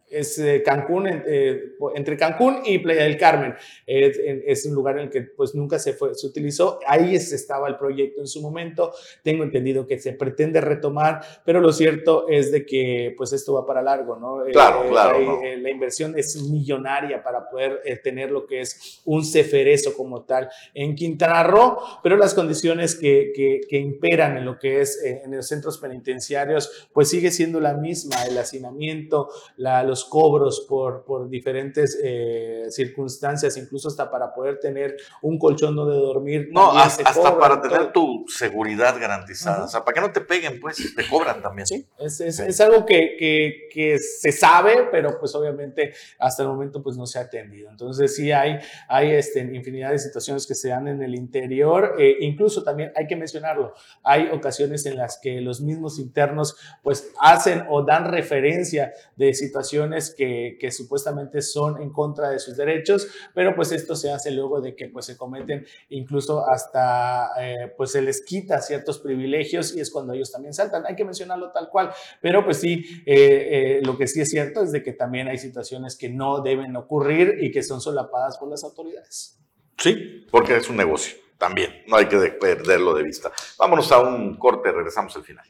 es 0.08 0.38
eh, 0.38 0.62
Cancún, 0.64 1.06
eh, 1.08 1.74
entre 1.94 2.16
Cancún 2.16 2.60
y 2.64 2.78
Playa 2.78 3.04
del 3.04 3.16
Carmen. 3.16 3.54
es 3.86 4.66
un 4.66 4.74
lugar 4.74 4.98
en 4.98 5.04
el 5.04 5.10
que 5.10 5.22
pues 5.22 5.54
nunca 5.54 5.78
se, 5.78 5.92
fue, 5.92 6.14
se 6.14 6.26
utilizó. 6.26 6.78
Ahí 6.86 7.14
estaba 7.14 7.68
el 7.68 7.76
proyecto 7.76 8.20
en 8.20 8.26
su 8.26 8.40
momento. 8.40 8.92
Tengo 9.22 9.42
entendido 9.42 9.86
que 9.86 9.98
se 9.98 10.12
pretende 10.12 10.60
retomar, 10.60 11.20
pero 11.44 11.60
lo 11.60 11.72
cierto 11.72 12.28
es 12.28 12.52
de 12.52 12.64
que 12.64 13.14
pues 13.16 13.32
esto 13.32 13.54
va 13.54 13.66
para 13.66 13.82
largo, 13.82 14.16
¿no? 14.16 14.46
Eh, 14.46 14.52
claro, 14.52 14.88
claro. 14.88 15.40
La 15.58 15.70
inversión 15.70 16.14
es 16.16 16.36
millonaria 16.42 17.22
para 17.22 17.48
poder 17.48 17.82
tener 18.02 18.30
lo 18.30 18.46
que 18.46 18.60
es 18.60 19.00
un 19.04 19.24
ceferezo 19.24 19.94
como 19.94 20.22
tal 20.24 20.48
en 20.74 20.94
Quintana 20.94 21.42
Roo, 21.42 21.78
pero 22.02 22.16
las 22.16 22.34
condiciones 22.34 22.94
que, 22.94 23.32
que, 23.34 23.60
que 23.68 23.78
imperan 23.78 24.36
en 24.36 24.44
lo 24.44 24.58
que 24.58 24.80
es 24.80 25.02
en 25.02 25.34
los 25.34 25.48
centros 25.48 25.78
penitenciarios 25.78 26.88
pues 26.92 27.08
sigue 27.08 27.30
siendo 27.30 27.60
la 27.60 27.74
misma, 27.74 28.24
el 28.24 28.38
hacinamiento, 28.38 29.28
la, 29.56 29.82
los 29.82 29.95
cobros 30.04 30.66
por, 30.68 31.04
por 31.04 31.28
diferentes 31.28 31.98
eh, 32.02 32.66
circunstancias, 32.70 33.56
incluso 33.56 33.88
hasta 33.88 34.10
para 34.10 34.32
poder 34.32 34.58
tener 34.58 34.96
un 35.22 35.38
colchón 35.38 35.74
donde 35.76 35.96
dormir. 35.96 36.48
No, 36.52 36.72
hasta, 36.72 37.38
para 37.38 37.60
tener 37.60 37.92
tu 37.92 38.24
seguridad 38.28 38.98
garantizada. 38.98 39.64
O 39.64 39.68
sea, 39.68 39.84
para 39.84 39.94
que 39.94 40.00
no 40.00 40.12
te 40.12 40.20
peguen, 40.20 40.60
pues 40.60 40.94
te 40.94 41.08
cobran 41.08 41.42
también. 41.42 41.66
Sí, 41.66 41.86
es, 41.98 42.20
es, 42.20 42.38
es 42.40 42.60
algo 42.60 42.84
que, 42.84 43.16
que, 43.18 43.68
que, 43.72 43.98
se 43.98 44.32
sabe, 44.32 44.88
pero 44.90 45.18
pues 45.18 45.34
obviamente 45.34 45.92
hasta 46.18 46.42
el 46.42 46.48
momento 46.48 46.82
pues 46.82 46.96
no 46.96 47.06
se 47.06 47.18
ha 47.18 47.22
atendido. 47.22 47.70
Entonces 47.70 48.14
sí 48.14 48.32
hay, 48.32 48.58
hay 48.88 49.12
este, 49.12 49.40
infinidad 49.40 49.90
de 49.90 49.98
situaciones 49.98 50.46
que 50.46 50.54
se 50.54 50.68
dan 50.68 50.88
en 50.88 51.02
el 51.02 51.14
interior. 51.14 51.96
Eh, 51.98 52.16
incluso 52.20 52.62
también 52.62 52.92
hay 52.96 53.06
que 53.06 53.16
mencionarlo, 53.16 53.74
hay 54.02 54.28
ocasiones 54.28 54.86
en 54.86 54.96
las 54.96 55.18
que 55.18 55.40
los 55.40 55.60
mismos 55.60 55.98
internos 55.98 56.56
pues 56.82 57.10
hacen 57.20 57.64
o 57.68 57.82
dan 57.82 58.10
referencia 58.10 58.92
de 59.16 59.34
situaciones 59.34 59.85
situaciones 59.86 60.14
que, 60.16 60.56
que, 60.60 60.70
supuestamente 60.70 61.42
son 61.42 61.80
en 61.80 61.90
contra 61.90 62.30
de 62.30 62.38
sus 62.38 62.56
derechos, 62.56 63.08
pero 63.34 63.54
pues 63.54 63.72
esto 63.72 63.94
se 63.94 64.10
hace 64.10 64.30
luego 64.30 64.60
de 64.60 64.74
que 64.74 64.88
pues 64.88 65.06
se 65.06 65.16
cometen 65.16 65.66
incluso 65.90 66.48
hasta 66.48 67.30
eh, 67.40 67.72
pues 67.76 67.92
se 67.92 68.02
les 68.02 68.24
quita 68.24 68.60
ciertos 68.60 68.98
privilegios 68.98 69.74
y 69.74 69.80
es 69.80 69.90
cuando 69.90 70.12
ellos 70.12 70.32
también 70.32 70.54
saltan. 70.54 70.84
Hay 70.86 70.96
que 70.96 71.04
mencionarlo 71.04 71.50
tal 71.52 71.68
cual, 71.68 71.92
pero 72.20 72.44
pues 72.44 72.58
sí, 72.58 72.84
eh, 73.06 73.78
eh, 73.78 73.80
lo 73.82 73.96
que 73.96 74.06
sí 74.06 74.20
es 74.20 74.30
cierto 74.30 74.62
es 74.62 74.72
de 74.72 74.82
que 74.82 74.92
también 74.92 75.28
hay 75.28 75.38
situaciones 75.38 75.96
que 75.96 76.08
no 76.08 76.40
deben 76.40 76.76
ocurrir 76.76 77.38
y 77.40 77.50
que 77.50 77.62
son 77.62 77.80
solapadas 77.80 78.38
por 78.38 78.48
las 78.48 78.64
autoridades. 78.64 79.38
Sí, 79.78 80.26
porque 80.30 80.56
es 80.56 80.68
un 80.68 80.76
negocio 80.76 81.16
también, 81.38 81.82
no 81.86 81.96
hay 81.96 82.06
que 82.06 82.18
perderlo 82.40 82.94
de 82.94 83.02
vista. 83.02 83.30
Vámonos 83.58 83.92
a 83.92 84.00
un 84.00 84.36
corte, 84.36 84.72
regresamos 84.72 85.14
al 85.16 85.22
final. 85.24 85.46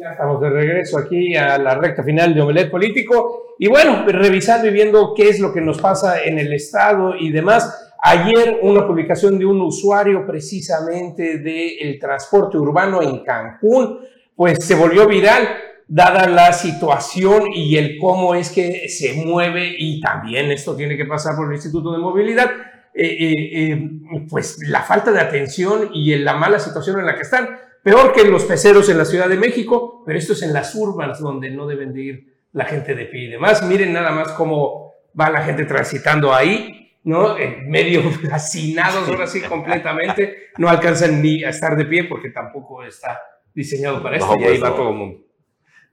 Ya 0.00 0.12
estamos 0.12 0.40
de 0.40 0.48
regreso 0.48 0.96
aquí 0.96 1.36
a 1.36 1.58
la 1.58 1.74
recta 1.74 2.02
final 2.02 2.32
de 2.32 2.40
Omelet 2.40 2.70
Político. 2.70 3.54
Y 3.58 3.68
bueno, 3.68 4.02
revisando 4.06 4.66
y 4.66 4.70
viendo 4.70 5.12
qué 5.14 5.28
es 5.28 5.40
lo 5.40 5.52
que 5.52 5.60
nos 5.60 5.78
pasa 5.78 6.24
en 6.24 6.38
el 6.38 6.54
Estado 6.54 7.14
y 7.16 7.30
demás. 7.30 7.92
Ayer 8.02 8.60
una 8.62 8.86
publicación 8.86 9.38
de 9.38 9.44
un 9.44 9.60
usuario 9.60 10.26
precisamente 10.26 11.36
del 11.40 11.98
transporte 11.98 12.56
urbano 12.56 13.02
en 13.02 13.22
Cancún, 13.22 13.98
pues 14.34 14.64
se 14.64 14.74
volvió 14.74 15.06
viral 15.06 15.46
dada 15.86 16.26
la 16.26 16.54
situación 16.54 17.48
y 17.54 17.76
el 17.76 17.98
cómo 17.98 18.34
es 18.34 18.48
que 18.48 18.88
se 18.88 19.12
mueve 19.12 19.74
y 19.76 20.00
también 20.00 20.50
esto 20.50 20.74
tiene 20.74 20.96
que 20.96 21.04
pasar 21.04 21.36
por 21.36 21.48
el 21.48 21.56
Instituto 21.56 21.92
de 21.92 21.98
Movilidad, 21.98 22.50
eh, 22.94 23.04
eh, 23.04 23.34
eh, 23.54 23.90
pues 24.30 24.60
la 24.66 24.80
falta 24.80 25.12
de 25.12 25.20
atención 25.20 25.90
y 25.92 26.16
la 26.16 26.32
mala 26.32 26.58
situación 26.58 27.00
en 27.00 27.04
la 27.04 27.16
que 27.16 27.22
están 27.22 27.50
peor 27.82 28.12
que 28.12 28.24
los 28.24 28.44
peceros 28.44 28.88
en 28.88 28.98
la 28.98 29.04
Ciudad 29.04 29.28
de 29.28 29.36
México, 29.36 30.02
pero 30.06 30.18
esto 30.18 30.32
es 30.32 30.42
en 30.42 30.52
las 30.52 30.74
urbanas 30.74 31.20
donde 31.20 31.50
no 31.50 31.66
deben 31.66 31.92
de 31.92 32.00
ir 32.00 32.40
la 32.52 32.64
gente 32.64 32.94
de 32.94 33.06
pie 33.06 33.24
y 33.24 33.30
demás. 33.30 33.62
Miren 33.62 33.92
nada 33.92 34.10
más 34.10 34.32
cómo 34.32 34.94
va 35.18 35.30
la 35.30 35.42
gente 35.42 35.64
transitando 35.64 36.34
ahí, 36.34 36.98
¿no? 37.04 37.38
En 37.38 37.68
medio 37.70 38.02
hacinados 38.32 39.08
ahora 39.08 39.26
sí 39.26 39.40
completamente, 39.40 40.50
no 40.58 40.68
alcanzan 40.68 41.22
ni 41.22 41.44
a 41.44 41.50
estar 41.50 41.76
de 41.76 41.84
pie 41.84 42.04
porque 42.04 42.30
tampoco 42.30 42.82
está 42.84 43.20
diseñado 43.54 44.02
para 44.02 44.16
esto 44.16 44.36
y 44.38 44.44
ahí 44.44 44.58
pues 44.58 44.62
va 44.62 44.76
todo 44.76 44.90
el 44.90 44.96
mundo. 44.96 45.20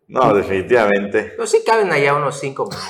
No, 0.08 0.34
definitivamente. 0.34 1.34
Pero 1.36 1.46
sí 1.48 1.64
caben 1.66 1.92
allá 1.92 2.16
unos 2.16 2.40
cinco 2.40 2.66
más. 2.66 2.88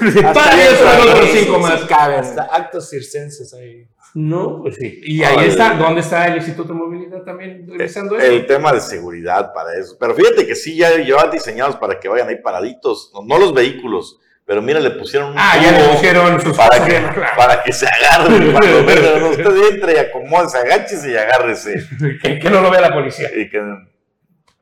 Para 0.34 0.64
eso 0.64 0.84
otros 1.10 1.30
cinco 1.30 1.58
más. 1.58 1.84
caben. 1.84 2.20
Hasta 2.20 2.42
actos 2.42 2.90
circenses 2.90 3.54
ahí. 3.54 3.88
No, 4.18 4.62
pues 4.62 4.76
sí. 4.76 4.98
Y 5.04 5.22
ahí 5.22 5.46
está, 5.46 5.74
¿dónde 5.74 6.00
está 6.00 6.26
el 6.26 6.36
Instituto 6.36 6.72
de 6.72 6.78
Movilidad 6.78 7.22
también 7.22 7.66
revisando 7.68 8.16
eso? 8.16 8.26
El 8.26 8.46
tema 8.46 8.72
de 8.72 8.80
seguridad 8.80 9.52
para 9.52 9.74
eso. 9.78 9.94
Pero 10.00 10.14
fíjate 10.14 10.46
que 10.46 10.54
sí, 10.54 10.74
ya 10.74 10.96
llevan 10.96 11.30
diseñados 11.30 11.76
para 11.76 12.00
que 12.00 12.08
vayan 12.08 12.26
ahí 12.26 12.36
paraditos, 12.36 13.12
no, 13.26 13.38
los 13.38 13.52
vehículos. 13.52 14.18
Pero 14.46 14.62
mira, 14.62 14.80
le 14.80 14.92
pusieron 14.92 15.32
un 15.32 15.34
Ah, 15.38 15.60
ya 15.62 15.70
le 15.70 15.92
pusieron 15.92 16.40
sus 16.40 16.56
para 16.56 16.82
que, 16.82 16.98
para 17.36 17.62
que 17.62 17.74
se 17.74 17.86
agarren. 17.86 18.52
Cuando 18.52 19.28
usted 19.28 19.74
entre 19.74 19.92
y 19.92 19.96
acomódese, 19.98 20.56
agáchese 20.56 21.12
y 21.12 21.16
agárrese. 21.16 21.86
que, 22.22 22.38
que, 22.38 22.48
no 22.48 22.62
lo 22.62 22.70
vea 22.70 22.80
la 22.80 22.94
policía. 22.94 23.28
Y 23.36 23.50
que, 23.50 23.60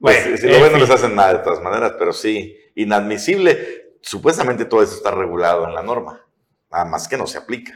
pues, 0.01 0.25
bueno, 0.25 0.37
si 0.37 0.49
lo 0.49 0.61
ven, 0.63 0.73
no 0.73 0.79
les 0.79 0.91
hacen 0.91 1.15
nada 1.15 1.35
de 1.35 1.45
todas 1.45 1.63
maneras, 1.63 1.93
pero 1.97 2.13
sí, 2.13 2.57
inadmisible. 2.75 3.93
Supuestamente 4.01 4.65
todo 4.65 4.83
eso 4.83 4.97
está 4.97 5.13
regulado 5.13 5.65
en 5.69 5.75
la 5.75 5.83
norma. 5.85 6.27
Nada 6.73 6.87
más 6.87 7.07
que 7.07 7.17
no 7.17 7.29
se 7.29 7.39
aplica. 7.39 7.73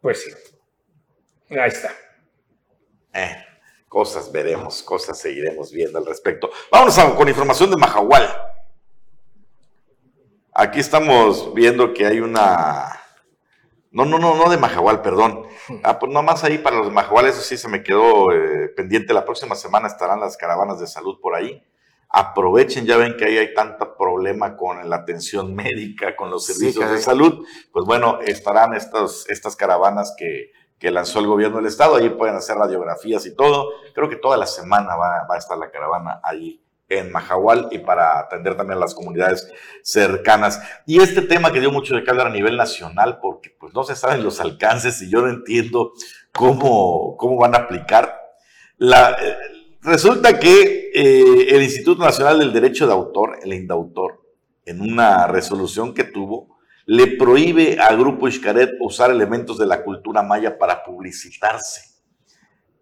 Pues 0.00 0.24
sí. 0.24 0.49
Ahí 1.50 1.68
está. 1.68 1.90
Eh, 3.12 3.36
cosas 3.88 4.30
veremos, 4.30 4.82
cosas 4.82 5.18
seguiremos 5.18 5.72
viendo 5.72 5.98
al 5.98 6.06
respecto. 6.06 6.50
Vámonos 6.70 6.98
con 7.16 7.28
información 7.28 7.70
de 7.70 7.76
Majahual. 7.76 8.28
Aquí 10.54 10.78
estamos 10.78 11.52
viendo 11.54 11.92
que 11.92 12.06
hay 12.06 12.20
una... 12.20 12.96
No, 13.90 14.04
no, 14.04 14.20
no, 14.20 14.36
no 14.36 14.48
de 14.48 14.56
Majahual, 14.56 15.02
perdón. 15.02 15.44
Ah, 15.82 15.98
pues 15.98 16.12
nomás 16.12 16.44
ahí 16.44 16.58
para 16.58 16.76
los 16.76 16.86
de 16.86 16.92
Majahual, 16.92 17.26
eso 17.26 17.40
sí 17.40 17.56
se 17.56 17.68
me 17.68 17.82
quedó 17.82 18.30
eh, 18.32 18.68
pendiente. 18.76 19.12
La 19.12 19.24
próxima 19.24 19.56
semana 19.56 19.88
estarán 19.88 20.20
las 20.20 20.36
caravanas 20.36 20.78
de 20.78 20.86
salud 20.86 21.18
por 21.20 21.34
ahí. 21.34 21.64
Aprovechen, 22.08 22.86
ya 22.86 22.96
ven 22.96 23.16
que 23.16 23.24
ahí 23.24 23.38
hay 23.38 23.54
tanto 23.54 23.96
problema 23.96 24.56
con 24.56 24.88
la 24.88 24.96
atención 24.96 25.54
médica, 25.54 26.14
con 26.14 26.30
los 26.30 26.46
servicios 26.46 26.90
de 26.90 26.98
salud. 26.98 27.44
Pues 27.72 27.84
bueno, 27.84 28.20
estarán 28.20 28.74
estas, 28.74 29.26
estas 29.28 29.56
caravanas 29.56 30.14
que 30.16 30.52
que 30.80 30.90
lanzó 30.90 31.20
el 31.20 31.26
gobierno 31.26 31.58
del 31.58 31.66
estado. 31.66 31.94
Allí 31.94 32.08
pueden 32.08 32.34
hacer 32.34 32.56
radiografías 32.56 33.24
y 33.26 33.36
todo. 33.36 33.68
Creo 33.94 34.08
que 34.08 34.16
toda 34.16 34.36
la 34.38 34.46
semana 34.46 34.96
va, 34.96 35.26
a 35.28 35.38
estar 35.38 35.56
la 35.58 35.70
caravana 35.70 36.20
allí 36.24 36.64
en 36.88 37.12
Majahual 37.12 37.68
y 37.70 37.78
para 37.78 38.18
atender 38.18 38.56
también 38.56 38.78
a 38.78 38.80
las 38.80 38.94
comunidades 38.94 39.48
cercanas. 39.82 40.60
Y 40.86 41.00
este 41.00 41.22
tema 41.22 41.52
que 41.52 41.60
dio 41.60 41.70
mucho 41.70 41.94
de 41.94 42.02
hablar 42.10 42.28
a 42.28 42.30
nivel 42.30 42.56
nacional, 42.56 43.18
porque 43.20 43.50
pues 43.50 43.74
no 43.74 43.84
se 43.84 43.94
saben 43.94 44.24
los 44.24 44.40
alcances 44.40 45.00
y 45.02 45.10
yo 45.10 45.20
no 45.20 45.28
entiendo 45.28 45.92
cómo, 46.32 47.16
cómo 47.18 47.36
van 47.36 47.54
a 47.54 47.58
aplicar. 47.58 48.18
La, 48.78 49.10
eh, 49.10 49.36
resulta 49.82 50.40
que 50.40 50.90
eh, 50.94 51.54
el 51.54 51.62
Instituto 51.62 52.02
Nacional 52.02 52.38
del 52.38 52.54
Derecho 52.54 52.86
de 52.86 52.94
Autor, 52.94 53.38
el 53.42 53.52
INDAUTOR, 53.52 54.18
en 54.64 54.80
una 54.80 55.26
resolución 55.26 55.92
que 55.94 56.04
tuvo, 56.04 56.58
le 56.90 57.06
prohíbe 57.06 57.78
al 57.78 57.96
Grupo 57.96 58.28
Xcaret 58.28 58.72
usar 58.80 59.12
elementos 59.12 59.56
de 59.58 59.64
la 59.64 59.84
cultura 59.84 60.24
maya 60.24 60.58
para 60.58 60.82
publicitarse. 60.82 61.82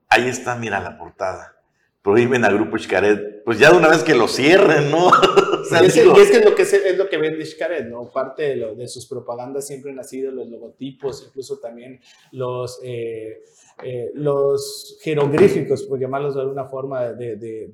Ahí 0.08 0.28
está, 0.28 0.56
mira 0.56 0.80
la 0.80 0.96
portada. 0.96 1.60
Prohíben 2.00 2.42
al 2.46 2.54
Grupo 2.54 2.78
Xcaret. 2.78 3.44
Pues 3.44 3.58
ya 3.58 3.70
de 3.70 3.76
una 3.76 3.88
vez 3.88 4.02
que 4.02 4.14
lo 4.14 4.26
cierren, 4.26 4.90
¿no? 4.90 5.10
y, 5.82 5.84
es, 5.84 5.92
que 5.92 6.00
es 6.00 6.06
lo 6.42 6.54
que, 6.54 6.62
es 6.62 6.96
lo 6.96 7.06
que 7.10 7.18
vende 7.18 7.44
Xcaret, 7.44 7.86
¿no? 7.86 8.10
Parte 8.10 8.44
de, 8.44 8.56
lo, 8.56 8.74
de 8.74 8.88
sus 8.88 9.06
propagandas 9.06 9.66
siempre 9.66 9.90
han 9.90 10.02
sido 10.02 10.32
los 10.32 10.48
logotipos, 10.48 11.26
incluso 11.28 11.58
también 11.58 12.00
los... 12.32 12.80
Eh, 12.82 13.42
eh, 13.84 14.10
los 14.14 14.98
jeroglíficos, 15.02 15.84
por 15.84 16.00
llamarlos 16.00 16.34
de 16.34 16.40
alguna 16.40 16.64
forma, 16.64 17.12
de, 17.12 17.36
de, 17.36 17.68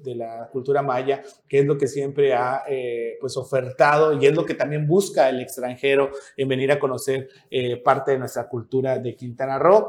de, 0.00 0.14
la 0.14 0.48
cultura 0.52 0.82
maya, 0.82 1.22
que 1.48 1.60
es 1.60 1.66
lo 1.66 1.76
que 1.76 1.88
siempre 1.88 2.32
ha 2.32 2.62
eh, 2.68 3.16
pues 3.20 3.36
ofertado 3.36 4.20
y 4.20 4.26
es 4.26 4.34
lo 4.34 4.44
que 4.44 4.54
también 4.54 4.86
busca 4.86 5.28
el 5.28 5.40
extranjero 5.40 6.10
en 6.36 6.48
venir 6.48 6.70
a 6.70 6.78
conocer 6.78 7.28
eh, 7.50 7.76
parte 7.76 8.12
de 8.12 8.18
nuestra 8.18 8.48
cultura 8.48 8.98
de 8.98 9.16
Quintana 9.16 9.58
Roo. 9.58 9.88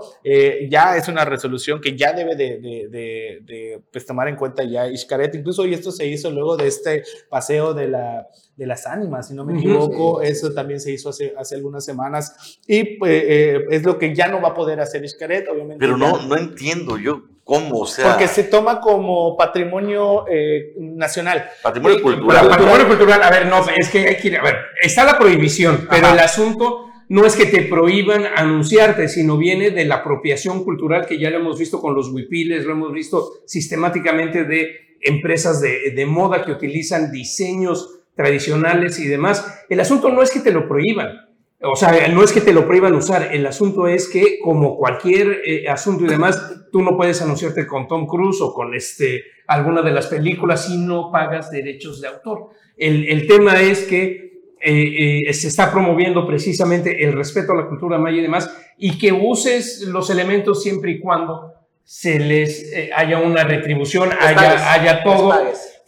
ya 0.70 0.98
es 0.98 1.08
una 1.08 1.24
resolución 1.24 1.80
que 1.80 1.96
ya 1.96 2.14
debe 2.14 2.36
de, 2.36 3.82
pues, 3.92 4.06
tomar 4.06 4.28
en 4.28 4.36
cuenta 4.36 4.64
ya 4.64 4.86
Xcaret, 4.96 5.36
incluso 5.36 5.66
y 5.66 5.74
esto 5.74 5.92
se 5.92 6.08
hizo 6.08 6.32
luego 6.32 6.58
de 6.58 6.68
este 6.68 7.04
paseo 7.30 7.74
de 7.74 7.90
la 7.90 8.28
de 8.56 8.68
las 8.68 8.86
ánimas, 8.86 9.30
si 9.30 9.34
no 9.34 9.46
me 9.46 9.58
equivoco, 9.58 10.22
eso 10.22 10.52
también 10.52 10.82
se 10.82 10.92
hizo 10.92 11.08
hace, 11.08 11.34
hace 11.38 11.56
algunas 11.56 11.86
semanas. 11.86 12.60
Y 12.68 12.98
pues, 12.98 13.24
es 13.72 13.84
lo 13.84 13.98
que 13.98 14.14
ya 14.14 14.28
no 14.28 14.42
va 14.42 14.50
a 14.50 14.54
poder 14.54 14.82
hacer 14.82 15.06
Pero 15.78 15.98
no, 15.98 16.22
no 16.24 16.38
entiendo 16.38 16.98
yo 16.98 17.24
cómo, 17.44 17.80
o 17.80 17.86
sea. 17.88 18.12
Porque 18.12 18.28
se 18.28 18.44
toma 18.44 18.80
como 18.80 19.36
patrimonio 19.36 20.26
eh, 20.30 20.74
nacional. 20.78 21.50
Patrimonio 21.64 22.02
cultural. 22.02 22.48
Patrimonio 22.48 22.88
cultural, 22.88 23.24
a 23.24 23.30
ver, 23.30 23.48
no, 23.48 23.66
es 23.76 23.90
que 23.90 24.08
hay 24.08 24.18
que 24.18 24.28
ir, 24.28 24.38
a 24.38 24.44
ver, 24.44 24.56
está 24.82 25.04
la 25.04 25.18
prohibición, 25.18 25.88
pero 25.90 26.12
el 26.12 26.20
asunto 26.20 26.86
no 27.10 27.26
es 27.26 27.36
que 27.36 27.48
te 27.48 27.64
prohíban 27.64 28.26
anunciarte, 28.36 29.08
sino 29.08 29.38
viene 29.38 29.72
de 29.72 29.86
la 29.86 29.96
apropiación 29.96 30.64
cultural 30.64 31.08
que 31.08 31.18
ya 31.18 31.32
lo 31.32 31.38
hemos 31.38 31.58
visto 31.58 31.82
con 31.82 31.96
los 31.96 32.10
huipiles, 32.10 32.66
lo 32.66 32.74
hemos 32.74 32.94
visto 32.94 33.42
sistemáticamente 33.48 34.44
de 34.44 34.98
empresas 35.02 35.60
de, 35.60 35.92
de 35.92 36.06
moda 36.06 36.44
que 36.46 36.52
utilizan 36.52 37.12
diseños 37.12 38.00
tradicionales 38.16 39.00
y 39.00 39.08
demás. 39.08 39.64
El 39.70 39.80
asunto 39.80 40.10
no 40.10 40.22
es 40.22 40.30
que 40.30 40.42
te 40.42 40.52
lo 40.52 40.68
prohíban, 40.68 41.29
o 41.62 41.76
sea, 41.76 42.08
no 42.08 42.24
es 42.24 42.32
que 42.32 42.40
te 42.40 42.54
lo 42.54 42.66
prohíban 42.66 42.94
usar, 42.94 43.34
el 43.34 43.46
asunto 43.46 43.88
es 43.88 44.08
que 44.08 44.40
como 44.40 44.78
cualquier 44.78 45.42
eh, 45.46 45.68
asunto 45.68 46.06
y 46.06 46.08
demás, 46.08 46.70
tú 46.72 46.82
no 46.82 46.96
puedes 46.96 47.22
anunciarte 47.22 47.68
con 47.68 47.86
Tom 47.88 48.08
Cruise 48.08 48.40
o 48.42 48.54
con 48.54 48.74
este, 48.74 49.24
alguna 49.46 49.82
de 49.82 49.92
las 49.92 50.08
películas 50.08 50.68
si 50.68 50.78
no 50.78 51.12
pagas 51.12 51.52
derechos 51.52 52.00
de 52.00 52.08
autor. 52.08 52.52
El, 52.78 53.28
tema 53.28 53.60
es 53.60 53.84
que 53.84 54.54
eh, 54.62 55.24
eh, 55.28 55.34
se 55.34 55.50
está 55.50 55.70
promoviendo 55.70 56.26
precisamente 56.26 57.04
el 57.04 57.12
respeto 57.12 57.52
a 57.52 57.58
la 57.58 57.68
cultura 57.68 57.98
maya 57.98 58.20
y 58.20 58.22
demás, 58.22 58.50
y 58.78 58.98
que 58.98 59.12
uses 59.12 59.82
los 59.82 60.10
elementos 60.10 60.64
siempre 60.64 60.92
y 60.92 61.00
cuando 61.02 61.56
se 61.84 62.20
les 62.20 62.72
haya 62.96 63.20
una 63.20 63.44
retribución, 63.44 64.12
haya, 64.18 64.72
haya 64.72 65.04
todo 65.04 65.34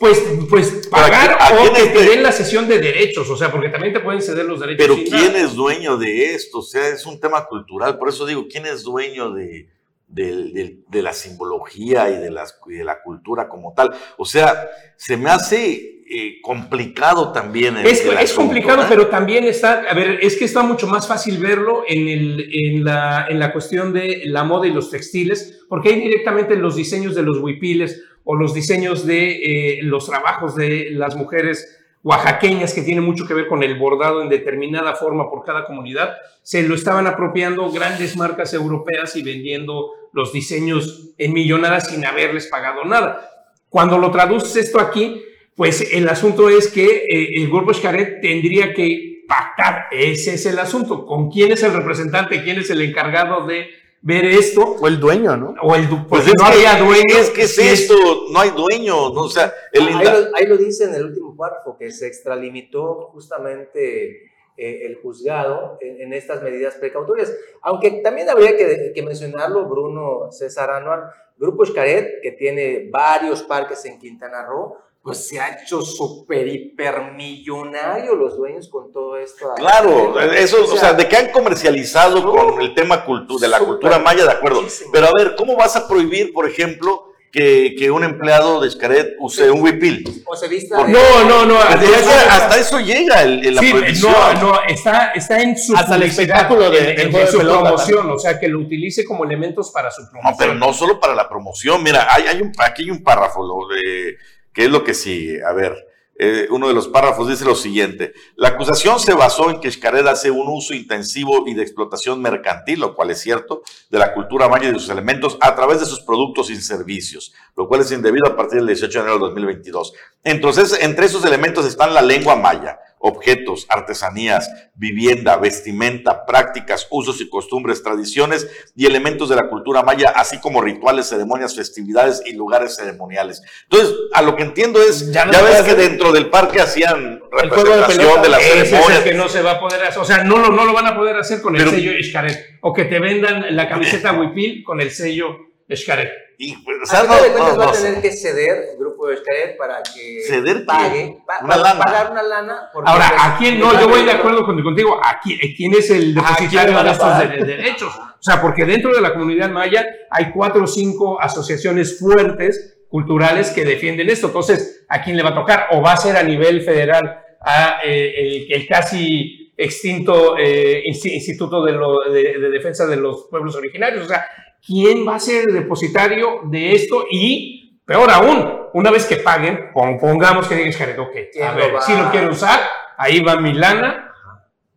pues, 0.02 0.20
pues 0.49 0.88
pagar 0.88 1.38
o 1.54 1.74
que 1.74 1.86
te 1.86 2.04
den 2.04 2.24
la 2.24 2.32
sesión 2.32 2.68
de 2.68 2.80
derechos, 2.80 3.30
o 3.30 3.38
sea, 3.38 3.52
porque 3.52 3.70
también 3.70 3.93
te 3.93 3.99
pueden 3.99 4.20
ceder 4.20 4.45
los 4.45 4.60
derechos. 4.60 4.84
Pero 4.84 4.95
¿quién 4.95 5.36
es 5.36 5.54
dueño 5.54 5.95
de 5.95 6.34
esto? 6.34 6.58
O 6.58 6.64
sea, 6.64 6.88
es 6.88 7.06
un 7.06 7.20
tema 7.20 7.45
cultural, 7.45 7.99
por 7.99 8.10
eso 8.10 8.26
digo, 8.26 8.47
¿quién 8.52 8.66
es 8.66 8.82
dueño 8.82 9.32
de, 9.32 9.70
de, 10.08 11.02
la 11.04 11.14
simbología 11.14 12.10
y 12.10 12.18
de, 12.18 12.32
las, 12.32 12.60
de 12.66 12.84
la 12.84 13.04
cultura 13.04 13.47
como 13.47 13.76
tal? 13.76 13.93
O 14.18 14.26
sea, 14.26 14.72
se 14.97 15.18
me 15.18 15.30
hace 15.30 16.02
eh, 16.10 16.41
complicado 16.41 17.32
también. 17.32 17.78
es, 17.78 18.04
es 18.04 18.34
complicado, 18.34 18.86
pero 18.89 19.06
también 19.06 19.43
está, 19.43 19.84
a 19.88 19.93
ver, 19.93 20.18
es 20.24 20.36
que 20.36 20.45
está 20.45 20.64
mucho 20.64 20.88
más 20.88 21.08
fácil 21.08 21.38
verlo 21.38 21.84
en, 21.88 22.08
el, 22.08 22.49
en, 22.52 22.84
la, 22.84 23.28
en 23.30 23.38
la 23.38 23.54
cuestión 23.54 23.93
de 23.93 24.24
la 24.26 24.43
moda 24.43 24.66
y 24.66 24.74
los 24.74 24.89
textiles, 24.89 25.64
porque 25.70 25.89
hay 25.89 26.02
directamente 26.02 26.56
los 26.56 26.76
diseños 26.76 27.14
de 27.14 27.22
los 27.22 27.38
huipiles 27.38 28.02
o 28.24 28.36
los 28.36 28.53
diseños 28.53 29.05
de 29.05 29.32
eh, 29.78 29.80
los 29.84 30.05
trabajos 30.05 30.55
de 30.55 30.89
las 30.91 31.15
mujeres 31.15 31.78
oaxaqueñas 32.03 32.74
que 32.74 32.82
tiene 32.82 33.01
mucho 33.01 33.28
que 33.28 33.34
ver 33.34 33.47
con 33.47 33.63
el 33.63 33.78
bordado 33.78 34.22
en 34.22 34.30
determinada 34.30 34.95
forma 34.95 35.30
por 35.30 35.45
cada 35.45 35.65
comunidad, 35.65 36.15
se 36.41 36.63
lo 36.63 36.74
estaban 36.74 37.05
apropiando 37.07 37.69
grandes 37.72 38.17
marcas 38.17 38.53
europeas 38.53 39.15
y 39.15 39.22
vendiendo 39.22 39.91
los 40.11 40.34
diseños 40.34 41.13
en 41.17 41.34
millonadas 41.34 41.89
sin 41.89 42.03
haberles 42.05 42.47
pagado 42.47 42.84
nada. 42.86 43.30
Cuando 43.69 43.97
lo 43.97 44.11
traduces 44.11 44.55
esto 44.55 44.80
aquí, 44.80 45.24
pues 45.55 45.93
el 45.93 46.09
asunto 46.09 46.49
es 46.49 46.67
que 46.67 46.86
eh, 46.86 47.36
el 47.36 47.47
grupo 47.49 47.74
Xcaret 47.74 48.19
tendría 48.22 48.74
que 48.74 49.26
pactar, 49.28 49.86
ese 49.91 50.34
es 50.34 50.45
el 50.45 50.59
asunto, 50.59 51.05
con 51.05 51.30
quién 51.30 51.51
es 51.51 51.63
el 51.63 51.74
representante, 51.74 52.43
quién 52.43 52.59
es 52.59 52.69
el 52.69 52.82
encargado 52.82 53.45
de 53.45 53.69
ver 54.02 54.26
esto. 54.26 54.62
O 54.80 54.88
el 54.88 54.99
dueño, 54.99 55.38
¿no? 55.38 55.56
O 55.62 55.76
el 55.76 55.88
pues 56.08 56.26
no 56.38 56.45
había 56.45 56.76
dueño. 56.76 57.18
Es 57.18 57.30
que 57.30 57.43
es 57.43 57.58
esto, 57.58 57.95
no 58.32 58.39
hay 58.39 58.52
dueño, 58.52 59.10
¿no? 59.14 59.22
o 59.22 59.30
sea, 59.30 59.54
el 59.72 59.88
ahí, 59.88 60.06
lo, 60.06 60.36
ahí, 60.36 60.45
lo, 60.47 60.58
dice 60.58 60.86
en 60.86 60.95
el 60.95 61.06
último 61.06 61.36
párrafo, 61.36 61.78
que 61.78 61.91
se 61.91 62.08
extralimitó 62.08 63.10
justamente 63.14 64.32
eh, 64.58 64.86
el 64.86 64.95
juzgado 65.02 65.78
en, 65.82 66.14
estas 66.14 66.41
medidas 66.43 66.76
precautorias. 66.76 67.34
Aunque 67.62 67.91
también 68.04 68.30
habría 68.30 68.56
que, 68.58 68.91
que 68.93 69.04
mencionarlo, 69.04 69.66
Bruno 69.66 70.32
César 70.32 70.72
Anual, 70.72 71.12
Grupo 71.38 71.66
Xcaret, 71.66 72.22
que 72.22 72.32
tiene 72.34 72.89
varios 72.91 73.43
parques 73.43 73.84
en 73.86 73.97
Quintana 73.97 74.45
Roo, 74.45 74.78
pues 75.04 75.28
se 75.28 75.39
ha 75.39 75.60
hecho 75.62 75.82
súper 75.82 76.47
hipermillonario 76.47 78.14
los 78.16 78.38
dueños 78.38 78.70
con 78.70 78.91
todo 78.91 79.18
esto. 79.18 79.52
Claro, 79.56 80.20
eso, 80.20 80.64
o 80.64 80.78
sea, 80.78 80.93
de 80.93 81.08
que 81.08 81.18
han 81.18 81.32
comercializado 81.32 82.24
con 82.24 82.62
el 82.62 82.76
tema 82.76 83.04
de 83.39 83.47
la 83.47 83.60
cultura 83.60 83.97
maya, 83.97 84.26
de 84.26 84.32
acuerdo. 84.32 84.64
Pero 84.91 85.08
a 85.08 85.12
ver, 85.18 85.36
¿cómo 85.36 85.56
vas 85.56 85.76
a 85.76 85.88
prohibir, 85.88 86.32
por 86.34 86.47
ejemplo, 86.47 87.08
que, 87.32 87.74
que 87.80 87.89
un 87.89 88.04
empleado 88.04 88.62
de 88.62 88.70
Xcaret 88.70 89.16
use 89.20 89.49
un 89.49 89.64
huipil? 89.64 90.24
O 90.28 90.36
se 90.36 90.47
vista. 90.47 90.78
No, 90.88 91.24
no, 91.24 91.47
no. 91.47 91.58
Hasta, 91.60 92.60
eso 92.60 92.80
llega 92.80 93.24
el, 93.24 93.56
la 93.56 93.62
prohibición. 93.62 94.14
No, 94.14 94.52
no, 94.52 94.60
está, 94.68 95.14
está 95.16 95.41
en 95.41 95.58
su 95.58 95.76
hasta 95.76 95.95
el 95.95 96.04
espectáculo 96.04 96.70
de, 96.70 96.93
en, 96.93 97.28
su 97.28 97.39
promoción, 97.39 98.12
o 98.12 98.20
sea, 98.20 98.39
que 98.39 98.47
lo 98.47 98.60
utilice 98.60 99.04
como 99.04 99.24
elementos 99.24 99.72
para 99.72 99.89
su 99.89 100.04
promoción. 100.12 100.32
No, 100.32 100.38
pero 100.38 100.54
no 100.54 100.72
solo 100.74 100.99
para 100.99 101.16
la 101.16 101.28
promoción. 101.28 101.82
Mira, 101.82 102.06
hay, 102.08 102.26
hay 102.28 102.39
un, 102.39 102.52
aquí 102.60 102.84
hay 102.84 102.91
un 102.91 103.02
párrafo 103.02 103.43
lo 103.43 103.68
de 103.76 104.18
¿Qué 104.54 104.66
es 104.66 104.70
lo 104.70 104.84
que 104.84 104.93
sigue? 104.93 105.43
A 105.43 105.54
ver, 105.54 105.88
eh, 106.24 106.47
uno 106.52 106.68
de 106.68 106.74
los 106.74 106.88
párrafos 106.88 107.28
dice 107.28 107.45
lo 107.45 107.56
siguiente. 107.56 108.14
La 108.36 108.49
acusación 108.49 108.99
se 108.99 109.14
basó 109.14 109.49
en 109.49 109.60
que 109.60 109.72
Xcaret 109.72 110.06
hace 110.06 110.30
un 110.30 110.47
uso 110.49 110.74
intensivo 110.74 111.47
y 111.47 111.54
de 111.54 111.64
explotación 111.64 112.22
mercantil, 112.22 112.82
lo 112.82 112.93
cual 112.93 113.10
es 113.12 113.22
cierto, 113.22 113.64
de 113.89 113.97
la 113.97 114.14
cultura 114.14 114.47
maya 114.47 114.70
y 114.70 114.74
de 114.74 114.80
sus 114.80 114.89
elementos 114.89 115.38
a 115.41 115.56
través 115.56 115.80
de 115.80 115.88
sus 115.88 116.02
productos 116.02 116.52
y 116.52 116.62
servicios, 116.62 117.34
lo 117.56 117.68
cual 117.68 117.82
es 117.82 117.91
indebido 117.91 118.28
a 118.28 118.36
partir 118.36 118.60
del 118.60 118.68
18 118.68 118.91
de 118.91 118.99
enero 118.99 119.16
de 119.16 119.26
2022. 119.26 119.93
Entonces, 120.24 120.78
entre 120.82 121.08
esos 121.08 121.26
elementos 121.26 121.66
están 121.66 121.93
la 121.93 122.02
lengua 122.02 122.36
maya, 122.36 122.78
objetos, 123.02 123.66
artesanías, 123.70 124.49
vivienda, 124.76 125.38
vestimenta, 125.38 126.26
prácticas, 126.26 126.88
usos 126.89 127.20
y 127.20 127.30
costumbres, 127.30 127.84
tradiciones 127.84 128.47
y 128.76 128.86
elementos 128.86 129.30
de 129.30 129.36
la 129.36 129.49
cultura 129.49 129.84
maya, 129.84 130.14
así 130.16 130.39
como 130.39 130.62
rituales, 130.62 131.10
ceremonias, 131.10 131.56
festividades 131.56 132.22
y 132.26 132.34
lugares 132.34 132.76
ceremoniales. 132.76 133.41
Entonces, 133.64 133.95
a 134.14 134.22
lo 134.22 134.36
que 134.36 134.43
entiendo 134.43 134.82
es, 134.82 135.12
ya, 135.12 135.26
ves 135.26 135.62
que 135.64 135.76
dentro 135.76 136.12
del 136.12 136.30
parque 136.30 136.62
hacían 136.62 137.22
representación 137.32 138.22
de, 138.22 138.30
las 138.30 138.41
ceremonias. 138.41 138.99
que 139.02 139.14
no 139.14 139.28
se 139.28 139.41
va 139.41 139.52
a 139.52 139.60
poder 139.60 139.84
hacer, 139.84 140.02
o 140.02 140.06
sea, 140.06 140.24
no 140.24 140.38
lo, 140.38 140.49
no 140.49 140.66
lo 140.66 140.74
van 140.74 140.88
a 140.88 140.95
poder 140.95 141.18
hacer 141.18 141.41
con 141.41 141.56
el 141.56 141.70
sello 141.70 141.91
Xcaret, 142.02 142.60
o 142.62 142.74
que 142.74 142.86
te 142.86 142.99
vendan 142.99 143.56
la 143.56 143.68
camiseta 143.70 144.14
Huipil 144.14 144.64
con 144.64 144.80
el 144.80 144.91
sello 144.91 145.51
Xcaret. 145.76 146.11
Y, 146.38 146.57
pues, 146.57 146.78
o 146.82 146.86
sea, 146.86 147.03
no, 147.03 147.22
de 147.22 147.30
cuentas 147.32 147.59
va 147.59 147.69
a 147.69 147.72
tener 147.72 148.01
que 148.01 148.11
ceder 148.11 148.72
el 148.72 148.80
grupo 148.80 149.07
de 149.07 149.17
Xcaret 149.17 149.57
para 149.57 149.84
que 149.84 150.22
¿Ceder 150.28 150.65
pague, 150.65 151.17
una 151.43 151.57
lana. 151.57 151.80
pagar 151.80 152.11
una 152.11 152.24
lana. 152.24 152.69
Ahora, 152.84 153.11
¿a 153.17 153.38
quién? 153.38 153.59
No, 153.59 153.80
yo 153.80 153.88
voy 153.88 154.03
de 154.03 154.11
acuerdo 154.11 154.43
contigo. 154.45 154.99
¿A 155.03 155.19
quién, 155.22 155.38
quién 155.55 155.74
es 155.74 155.91
el 155.91 156.15
depositario 156.15 156.84
de 156.84 156.91
estos 156.91 157.19
derechos? 157.45 157.95
O 157.95 158.24
sea, 158.24 158.41
porque 158.41 158.65
dentro 158.65 158.93
de 158.93 159.01
la 159.01 159.13
comunidad 159.13 159.49
maya 159.49 159.86
hay 160.09 160.32
cuatro 160.32 160.63
o 160.63 160.67
cinco 160.67 161.22
asociaciones 161.22 161.99
fuertes 161.99 162.78
culturales 162.91 163.49
que 163.51 163.63
defienden 163.63 164.09
esto. 164.09 164.28
Entonces, 164.28 164.86
¿a 164.89 165.01
quién 165.01 165.15
le 165.15 165.24
va 165.24 165.30
a 165.30 165.36
tocar? 165.36 165.67
¿O 165.72 165.82
va 165.82 165.93
a 165.93 165.97
ser 165.97 166.17
a 166.17 166.24
nivel 166.24 166.61
federal 166.61 167.24
a 167.39 167.80
eh, 167.84 168.45
el, 168.49 168.67
casi 168.67 169.53
extinto 169.57 170.38
eh, 170.38 170.84
Instituto 170.86 171.63
de, 171.63 171.74
de, 172.11 172.49
Defensa 172.49 172.86
de 172.86 172.97
los 172.97 173.28
Pueblos 173.30 173.55
Originarios? 173.55 174.05
O 174.05 174.07
sea, 174.07 174.26
quién 174.66 175.07
va 175.07 175.16
a 175.16 175.20
ser 175.20 175.49
el 175.49 175.53
depositario 175.53 176.41
de 176.45 176.76
esto 176.76 177.05
y, 177.09 177.80
peor 177.86 178.09
aún, 178.12 178.62
una 178.74 178.91
vez 178.91 179.05
que 179.05 179.18
paguen, 179.18 179.72
pongamos 179.74 180.47
que 180.47 180.55
digan 180.55 180.72
Jared, 180.72 180.99
ok, 180.99 181.16
a 181.43 181.51
ver, 181.53 181.74
si 181.82 181.95
lo 181.95 182.09
quiero 182.12 182.32
usar, 182.32 182.59
ahí 182.97 183.22
va 183.22 183.36
mi 183.38 183.53
lana, 183.53 184.12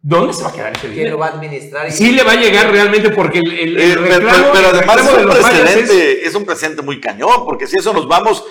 ¿Dónde 0.06 0.34
se 0.34 0.42
va 0.42 0.50
a 0.50 0.52
quedar 0.52 0.76
ese 0.76 0.88
dinero? 0.88 1.00
¿Quién 1.00 1.12
lo 1.12 1.18
va 1.18 1.26
a 1.28 1.30
administrar? 1.30 1.90
Sí 1.90 2.12
le 2.12 2.22
va 2.24 2.32
a 2.32 2.36
llegar 2.36 2.70
realmente 2.70 3.08
porque 3.08 3.38
el, 3.38 3.80
eh, 3.80 3.94
reclamo, 3.94 4.48
pero, 4.52 4.68
además 4.68 4.98
es 4.98 5.10
un, 5.10 5.30
precedente, 5.30 6.26
es... 6.26 6.34
un 6.34 6.44
precedente 6.44 6.82
muy 6.82 7.00
cañón, 7.00 7.46
porque 7.46 7.66
si 7.66 7.78
eso 7.78 7.90
nos 7.94 8.06
vamos, 8.06 8.44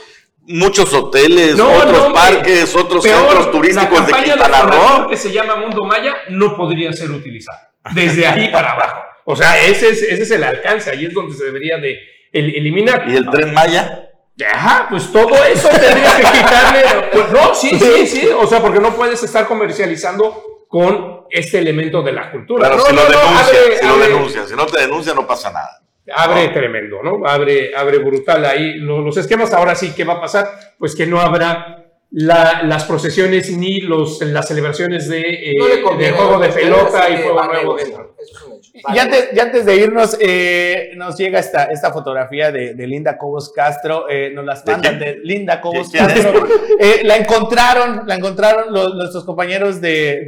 muchos 0.48 0.92
hoteles, 0.96 1.60
otros 1.60 2.12
parques, 2.12 2.76
otros 2.76 3.04
centros 3.04 3.52
turísticos 3.52 4.08
de 4.08 4.14
Quintana 4.14 4.62
Roo. 4.64 5.08
que 5.08 5.16
se 5.16 5.32
llama 5.32 5.58
Mundo 5.58 5.84
Maya 5.86 6.16
no 6.30 6.58
podría 6.58 6.92
ser 6.92 7.12
utilizado 7.12 7.60
desde 7.94 8.26
ahí 8.26 8.52
para 8.52 8.72
abajo. 8.72 9.02
O 9.26 9.36
sea, 9.36 9.66
ese 9.66 9.90
es, 9.90 10.02
ese 10.02 10.24
es 10.24 10.32
el 10.32 10.44
alcance, 10.44 10.90
ahí 10.90 11.06
es 11.06 11.14
donde 11.14 11.36
se 11.36 11.46
debería 11.46 11.78
de 11.78 12.00
eliminar. 12.32 13.06
¿Y 13.08 13.16
el 13.16 13.30
tren 13.30 13.54
Maya? 13.54 14.10
Ajá, 14.52 14.88
pues 14.90 15.12
todo 15.12 15.44
eso 15.44 15.70
tendría 15.70 16.16
que 16.18 16.24
quitarle. 16.24 17.10
Pues 17.12 17.32
no, 17.32 17.54
sí, 17.54 17.78
sí, 17.80 18.08
sí. 18.08 18.28
O 18.28 18.48
sea, 18.48 18.62
porque 18.62 18.80
no 18.80 18.96
puedes 18.96 19.22
estar 19.24 19.48
comercializando 19.48 20.66
con 20.68 21.26
este 21.30 21.60
elemento 21.60 22.02
de 22.02 22.12
la 22.14 22.32
cultura. 22.32 22.70
Pero 22.70 22.84
si, 22.84 22.96
lo, 22.96 23.02
denuncia, 23.04 23.80
si 23.80 23.88
lo 23.88 23.98
denuncia, 23.98 24.48
si 24.48 24.56
no 24.56 24.66
te 24.66 24.82
denuncia, 24.82 25.14
no 25.14 25.28
pasa 25.28 25.52
nada. 25.52 25.82
Abre 26.16 26.50
tremendo, 26.50 27.02
¿no? 27.02 27.26
Abre, 27.26 27.76
abre 27.76 28.00
brutal 28.00 28.44
ahí 28.44 28.74
los 28.76 29.16
esquemas. 29.16 29.54
Ahora 29.54 29.76
sí, 29.76 29.94
¿qué 29.96 30.04
va 30.04 30.14
a 30.14 30.22
pasar? 30.22 30.50
Pues 30.78 30.96
que 30.96 31.06
no 31.06 31.22
habrá 31.22 31.86
las 32.12 32.84
procesiones 32.86 33.56
ni 33.56 33.82
los, 33.82 34.22
las 34.22 34.48
celebraciones 34.48 35.08
de, 35.10 35.22
eh, 35.22 35.54
de 35.98 36.12
juego 36.12 36.40
de 36.40 36.50
pelota 36.50 37.10
y 37.10 37.22
juego 37.22 37.44
nuevo. 37.46 37.78
Y 38.76 38.98
antes, 38.98 39.40
antes, 39.40 39.66
de 39.66 39.76
irnos, 39.76 40.18
eh, 40.20 40.94
nos 40.96 41.16
llega 41.16 41.38
esta, 41.38 41.66
esta 41.66 41.94
fotografía 41.94 42.52
de, 42.52 42.74
de 42.74 42.88
Linda 42.88 43.20
Cobos 43.20 43.52
Castro, 43.52 44.10
eh, 44.10 44.32
nos 44.34 44.44
las 44.46 44.66
mandan 44.66 44.98
de, 44.98 45.20
Linda 45.24 45.62
Cobos 45.62 45.92
Castro. 45.92 46.48
la 47.04 47.18
encontraron, 47.18 48.08
la 48.08 48.16
encontraron 48.16 48.74
los, 48.74 48.96
nuestros 48.96 49.26
compañeros 49.26 49.80
de, 49.80 50.24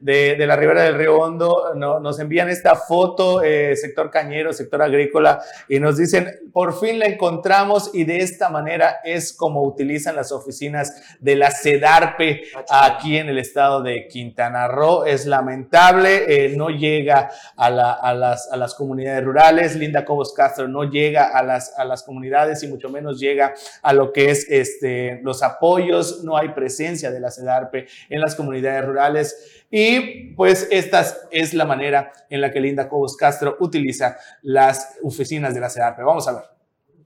de, 0.00 0.36
de, 0.36 0.46
la 0.48 0.56
Ribera 0.56 0.82
del 0.82 0.96
Río 0.96 1.16
Hondo, 1.16 1.72
nos 1.76 2.18
envían 2.18 2.48
esta 2.48 2.74
foto, 2.74 3.40
sector 3.40 4.10
cañero, 4.10 4.52
sector 4.52 4.82
agrícola, 4.82 5.40
y 5.68 5.78
nos 5.78 5.96
dicen, 5.96 6.40
por 6.52 6.78
fin 6.80 6.98
la 6.98 7.06
encontramos 7.06 7.90
y 7.94 8.04
de 8.04 8.18
esta 8.18 8.48
manera 8.48 8.96
es 9.04 9.32
como 9.32 9.62
utilizan 9.62 10.16
las 10.16 10.32
oficinas 10.32 11.16
de 11.20 11.36
la 11.36 11.50
CEDARPE 11.50 12.42
aquí 12.68 13.16
en 13.16 13.28
el 13.28 13.38
estado 13.38 13.82
de 13.82 14.08
Quintana 14.08 14.68
Roo. 14.68 15.04
Es 15.04 15.26
lamentable, 15.26 16.46
eh, 16.46 16.56
no 16.56 16.70
llega 16.70 17.30
a, 17.60 18.14
las, 18.14 18.74
comunidades 18.74 19.22
rurales. 19.22 19.76
Linda 19.76 20.04
Cobos 20.04 20.32
Castro 20.32 20.66
no 20.66 20.84
llega 20.84 21.26
a 21.26 21.42
las, 21.42 21.78
a 21.78 21.84
las 21.84 22.02
comunidades 22.02 22.62
y 22.62 22.68
mucho 22.68 22.88
menos 22.88 23.20
llega 23.20 23.54
a 23.82 23.92
lo 23.92 24.12
que 24.12 24.30
es 24.30 24.46
este, 24.48 25.20
los 25.22 25.42
apoyos. 25.42 26.24
No 26.24 26.36
hay 26.36 26.50
presencia 26.50 27.10
de 27.10 27.20
la 27.20 27.30
CEDARPE 27.30 27.86
en 28.08 28.20
las 28.20 28.34
comunidades 28.34 28.86
rurales. 28.86 29.64
Y 29.70 30.32
pues 30.34 30.68
esta 30.70 31.06
es 31.30 31.52
la 31.52 31.66
manera 31.66 32.12
en 32.30 32.40
la 32.40 32.50
que 32.50 32.60
Linda 32.60 32.88
Cobos 32.88 33.16
Castro 33.16 33.56
utiliza 33.60 34.16
las 34.42 34.96
oficinas 35.02 35.54
de 35.54 35.60
la 35.60 35.68
CEDARPE. 35.68 36.02
Vamos 36.02 36.26
a 36.28 36.32
ver. 36.32 36.44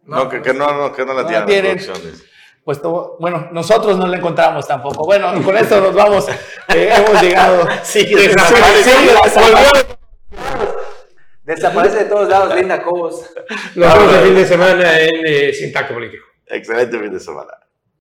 No, 0.05 0.28
que, 0.28 0.38
no, 0.38 0.92
que 0.92 1.05
no 1.05 1.14
la 1.14 1.26
tienen 1.26 1.78
pues 2.64 2.80
bueno, 3.20 3.50
nosotros 3.52 3.98
no 3.98 4.07
la 4.07 4.16
encontramos 4.16 4.66
tampoco. 4.66 5.05
Bueno, 5.05 5.34
con 5.42 5.55
esto 5.55 5.82
nos 5.82 5.94
vamos. 5.94 6.26
Eh, 6.74 6.90
hemos 6.96 7.22
llegado. 7.22 7.68
Sí, 7.82 8.07
desaparece. 11.45 11.99
de 11.99 12.05
todos 12.07 12.28
lados, 12.28 12.55
Linda 12.59 12.82
Cobos. 12.82 13.30
Nos 13.74 13.95
vemos 13.95 14.14
el 14.14 14.24
fin 14.24 14.34
de 14.34 14.47
semana 14.47 15.01
en 15.01 15.26
eh, 15.26 15.74
Político. 15.92 16.24
Excelente 16.47 16.99
fin 16.99 17.12
de 17.12 17.20
semana. 17.20 17.53